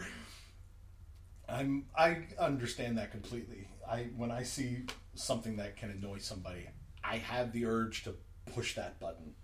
I'm 1.48 1.86
I 1.96 2.24
understand 2.38 2.98
that 2.98 3.10
completely. 3.10 3.68
I 3.88 4.08
when 4.16 4.30
I 4.30 4.42
see 4.42 4.84
something 5.14 5.56
that 5.56 5.76
can 5.76 5.90
annoy 5.90 6.18
somebody, 6.18 6.68
I 7.04 7.16
have 7.18 7.52
the 7.52 7.66
urge 7.66 8.04
to 8.04 8.14
push 8.54 8.74
that 8.76 8.98
button, 9.00 9.34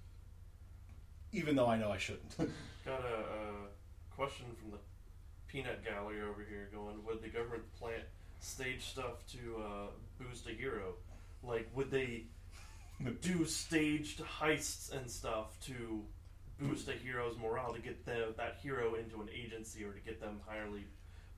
even 1.33 1.57
though 1.57 1.67
I 1.67 1.77
know 1.77 1.91
I 1.91 1.99
shouldn't. 1.99 2.37
Got 2.85 3.01
a, 3.01 3.19
a 3.19 4.15
question 4.15 4.47
from 4.61 4.71
the 4.71 4.79
peanut 5.49 5.85
gallery 5.85 6.21
over 6.23 6.45
here 6.49 6.69
going, 6.73 7.05
would 7.05 7.21
the 7.23 7.29
government 7.29 7.65
plant 7.79 8.05
stage 8.41 8.85
stuff 8.85 9.27
to 9.33 9.39
uh, 9.61 9.87
boost 10.21 10.47
a 10.47 10.51
hero? 10.53 10.95
Like, 11.47 11.69
would 11.75 11.91
they 11.91 12.25
do 13.21 13.45
staged 13.45 14.23
heists 14.23 14.93
and 14.93 15.11
stuff 15.11 15.59
to 15.67 16.03
boost 16.59 16.89
a 16.89 16.93
hero's 16.93 17.37
morale 17.39 17.75
to 17.75 17.81
get 17.81 18.05
the, 18.07 18.33
that 18.37 18.57
hero 18.63 18.95
into 18.95 19.21
an 19.21 19.29
agency 19.35 19.85
or 19.85 19.93
to 19.93 20.01
get 20.01 20.21
them 20.21 20.41
highly 20.49 20.85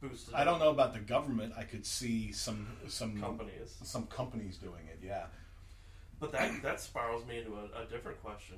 boosted? 0.01 0.35
I 0.35 0.45
don't 0.45 0.61
know 0.61 0.71
about 0.71 0.95
the 0.95 1.01
government. 1.01 1.53
I 1.57 1.65
could 1.65 1.85
see 1.85 2.33
some 2.33 2.67
some 2.89 3.21
Companies. 3.21 3.77
some 3.83 4.07
companies 4.07 4.57
doing 4.57 4.87
it. 4.89 5.01
Yeah, 5.05 5.27
But 6.21 6.33
that 6.33 6.63
that 6.63 6.81
spirals 6.81 7.27
me 7.27 7.39
into 7.39 7.55
a, 7.57 7.83
a 7.83 7.85
different 7.91 8.23
question. 8.23 8.57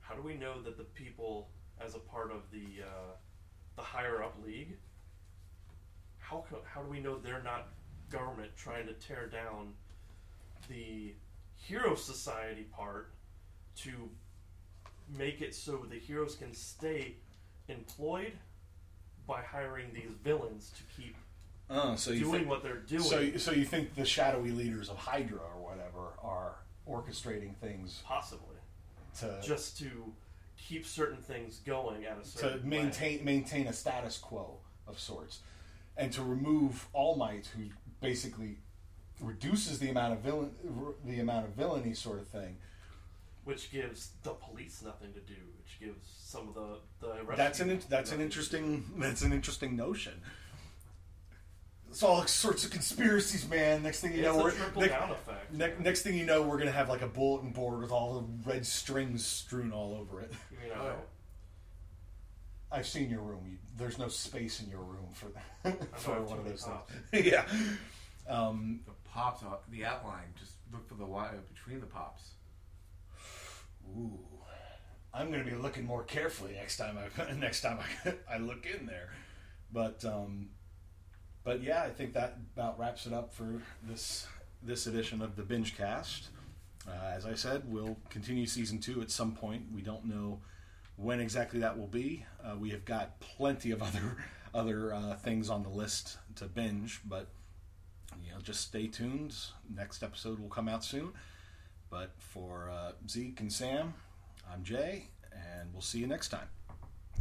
How 0.00 0.14
do 0.14 0.22
we 0.22 0.34
know 0.34 0.60
that 0.62 0.76
the 0.76 0.84
people, 0.84 1.48
as 1.80 1.94
a 1.94 1.98
part 1.98 2.30
of 2.30 2.42
the 2.52 2.82
uh, 2.84 3.12
the 3.76 3.82
higher 3.82 4.22
up 4.22 4.36
league, 4.44 4.76
how 6.18 6.44
co- 6.48 6.62
how 6.64 6.82
do 6.82 6.88
we 6.90 7.00
know 7.00 7.18
they're 7.18 7.42
not 7.42 7.68
government 8.10 8.50
trying 8.56 8.86
to 8.86 8.92
tear 8.94 9.26
down 9.26 9.72
the 10.68 11.14
hero 11.56 11.94
society 11.94 12.62
part 12.72 13.12
to 13.76 13.90
make 15.16 15.40
it 15.40 15.54
so 15.54 15.84
the 15.88 15.98
heroes 15.98 16.34
can 16.34 16.54
stay 16.54 17.14
employed 17.68 18.32
by 19.26 19.40
hiring 19.42 19.92
these 19.92 20.10
villains 20.24 20.70
to 20.76 21.00
keep 21.00 21.14
Oh, 21.70 21.94
so 21.96 22.10
doing 22.12 22.30
think, 22.32 22.48
what 22.48 22.62
they're 22.62 22.76
doing. 22.80 23.02
so 23.02 23.36
so 23.38 23.52
you 23.52 23.64
think 23.64 23.94
the 23.94 24.04
shadowy 24.04 24.50
leaders 24.50 24.88
of 24.90 24.96
Hydra 24.98 25.38
or 25.38 25.62
whatever 25.62 26.12
are 26.22 26.56
orchestrating 26.88 27.54
things 27.56 28.02
possibly. 28.04 28.56
to 29.20 29.40
just 29.42 29.78
to 29.78 30.12
keep 30.58 30.84
certain 30.84 31.16
things 31.18 31.60
going 31.64 32.04
at 32.04 32.18
a 32.20 32.24
certain 32.26 32.60
to 32.60 32.66
maintain 32.66 33.24
maintain 33.24 33.68
a 33.68 33.72
status 33.72 34.18
quo 34.18 34.58
of 34.86 34.98
sorts, 34.98 35.40
and 35.96 36.12
to 36.12 36.22
remove 36.22 36.88
All 36.92 37.16
Might, 37.16 37.46
who 37.56 37.64
basically 38.00 38.58
reduces 39.22 39.78
the 39.78 39.88
amount 39.90 40.12
of 40.12 40.18
villain 40.20 40.50
the 41.04 41.20
amount 41.20 41.46
of 41.46 41.52
villainy 41.52 41.94
sort 41.94 42.18
of 42.20 42.28
thing. 42.28 42.56
which 43.44 43.70
gives 43.72 44.10
the 44.22 44.30
police 44.32 44.82
nothing 44.84 45.12
to 45.12 45.20
do 45.20 45.34
which 45.58 45.78
gives 45.80 46.06
some 46.18 46.48
of 46.48 46.54
the 46.54 46.78
the 47.00 47.36
That's 47.36 47.60
an 47.60 47.80
that's 47.88 48.12
an 48.12 48.20
interesting 48.20 48.84
that's 48.98 49.22
an 49.22 49.32
interesting 49.32 49.76
notion. 49.76 50.14
It's 51.88 52.02
all 52.02 52.26
sorts 52.26 52.64
of 52.64 52.70
conspiracies, 52.70 53.46
man. 53.48 53.82
Next 53.82 54.00
thing 54.00 54.12
you 54.12 54.20
it's 54.20 54.26
know, 54.26 54.40
a 54.40 54.44
we're 54.44 54.50
trickle 54.52 54.82
ne- 54.82 54.88
down 54.88 55.10
effect 55.10 55.52
ne- 55.52 55.74
next 55.78 56.02
thing 56.02 56.16
you 56.16 56.24
know, 56.24 56.40
we're 56.42 56.56
gonna 56.58 56.70
have 56.72 56.88
like 56.88 57.02
a 57.02 57.06
bulletin 57.08 57.50
board 57.50 57.80
with 57.82 57.90
all 57.92 58.14
the 58.20 58.50
red 58.50 58.64
strings 58.66 59.24
strewn 59.26 59.72
all 59.72 59.94
over 59.94 60.20
it. 60.22 60.32
you 60.62 60.70
know. 60.74 60.94
I've 62.70 62.86
seen 62.86 63.10
your 63.10 63.20
room. 63.20 63.44
You, 63.50 63.58
there's 63.76 63.98
no 63.98 64.08
space 64.08 64.62
in 64.62 64.70
your 64.70 64.80
room 64.80 65.08
for 65.12 65.26
that, 65.26 65.90
for 65.98 66.18
one 66.22 66.38
of 66.38 66.46
those 66.46 66.62
pops. 66.62 66.90
things. 67.10 67.26
yeah. 67.30 67.44
Um, 68.26 68.80
The 68.86 68.92
pops 69.12 69.42
the 69.70 69.84
outline. 69.84 70.34
Just 70.38 70.54
look 70.72 70.88
for 70.88 70.94
the 70.94 71.04
wire 71.04 71.40
between 71.52 71.80
the 71.80 71.86
pops. 71.86 72.30
ooh, 73.96 74.18
I'm 75.14 75.30
going 75.30 75.44
to 75.44 75.50
be 75.50 75.56
looking 75.56 75.84
more 75.84 76.04
carefully 76.04 76.54
next 76.54 76.78
time 76.78 76.96
I 76.98 77.32
next 77.38 77.60
time 77.60 77.78
I, 78.04 78.14
I 78.34 78.38
look 78.38 78.66
in 78.66 78.86
there. 78.86 79.10
But 79.72 80.04
um, 80.04 80.50
but 81.44 81.62
yeah, 81.62 81.82
I 81.82 81.90
think 81.90 82.14
that 82.14 82.38
about 82.54 82.78
wraps 82.78 83.06
it 83.06 83.12
up 83.12 83.32
for 83.32 83.60
this 83.82 84.26
this 84.62 84.86
edition 84.86 85.20
of 85.22 85.36
the 85.36 85.42
binge 85.42 85.76
cast. 85.76 86.28
Uh, 86.88 87.12
as 87.14 87.26
I 87.26 87.34
said, 87.34 87.62
we'll 87.66 87.96
continue 88.10 88.46
season 88.46 88.80
two 88.80 89.00
at 89.02 89.10
some 89.10 89.32
point. 89.32 89.66
We 89.72 89.82
don't 89.82 90.04
know 90.04 90.40
when 90.96 91.20
exactly 91.20 91.60
that 91.60 91.78
will 91.78 91.86
be. 91.86 92.26
Uh, 92.44 92.56
we 92.58 92.70
have 92.70 92.84
got 92.84 93.20
plenty 93.20 93.70
of 93.70 93.82
other 93.82 94.16
other 94.54 94.94
uh, 94.94 95.16
things 95.16 95.50
on 95.50 95.62
the 95.62 95.68
list 95.68 96.18
to 96.36 96.46
binge, 96.46 97.00
but 97.04 97.28
you 98.24 98.32
know, 98.32 98.40
just 98.42 98.60
stay 98.60 98.86
tuned. 98.86 99.34
Next 99.74 100.02
episode 100.02 100.38
will 100.38 100.48
come 100.48 100.68
out 100.68 100.84
soon. 100.84 101.12
But 101.90 102.12
for 102.18 102.70
uh, 102.70 102.92
Zeke 103.08 103.40
and 103.40 103.52
Sam, 103.52 103.94
I'm 104.50 104.64
Jay, 104.64 105.08
and 105.32 105.72
we'll 105.72 105.82
see 105.82 105.98
you 105.98 106.06
next 106.06 106.28
time. 106.28 106.48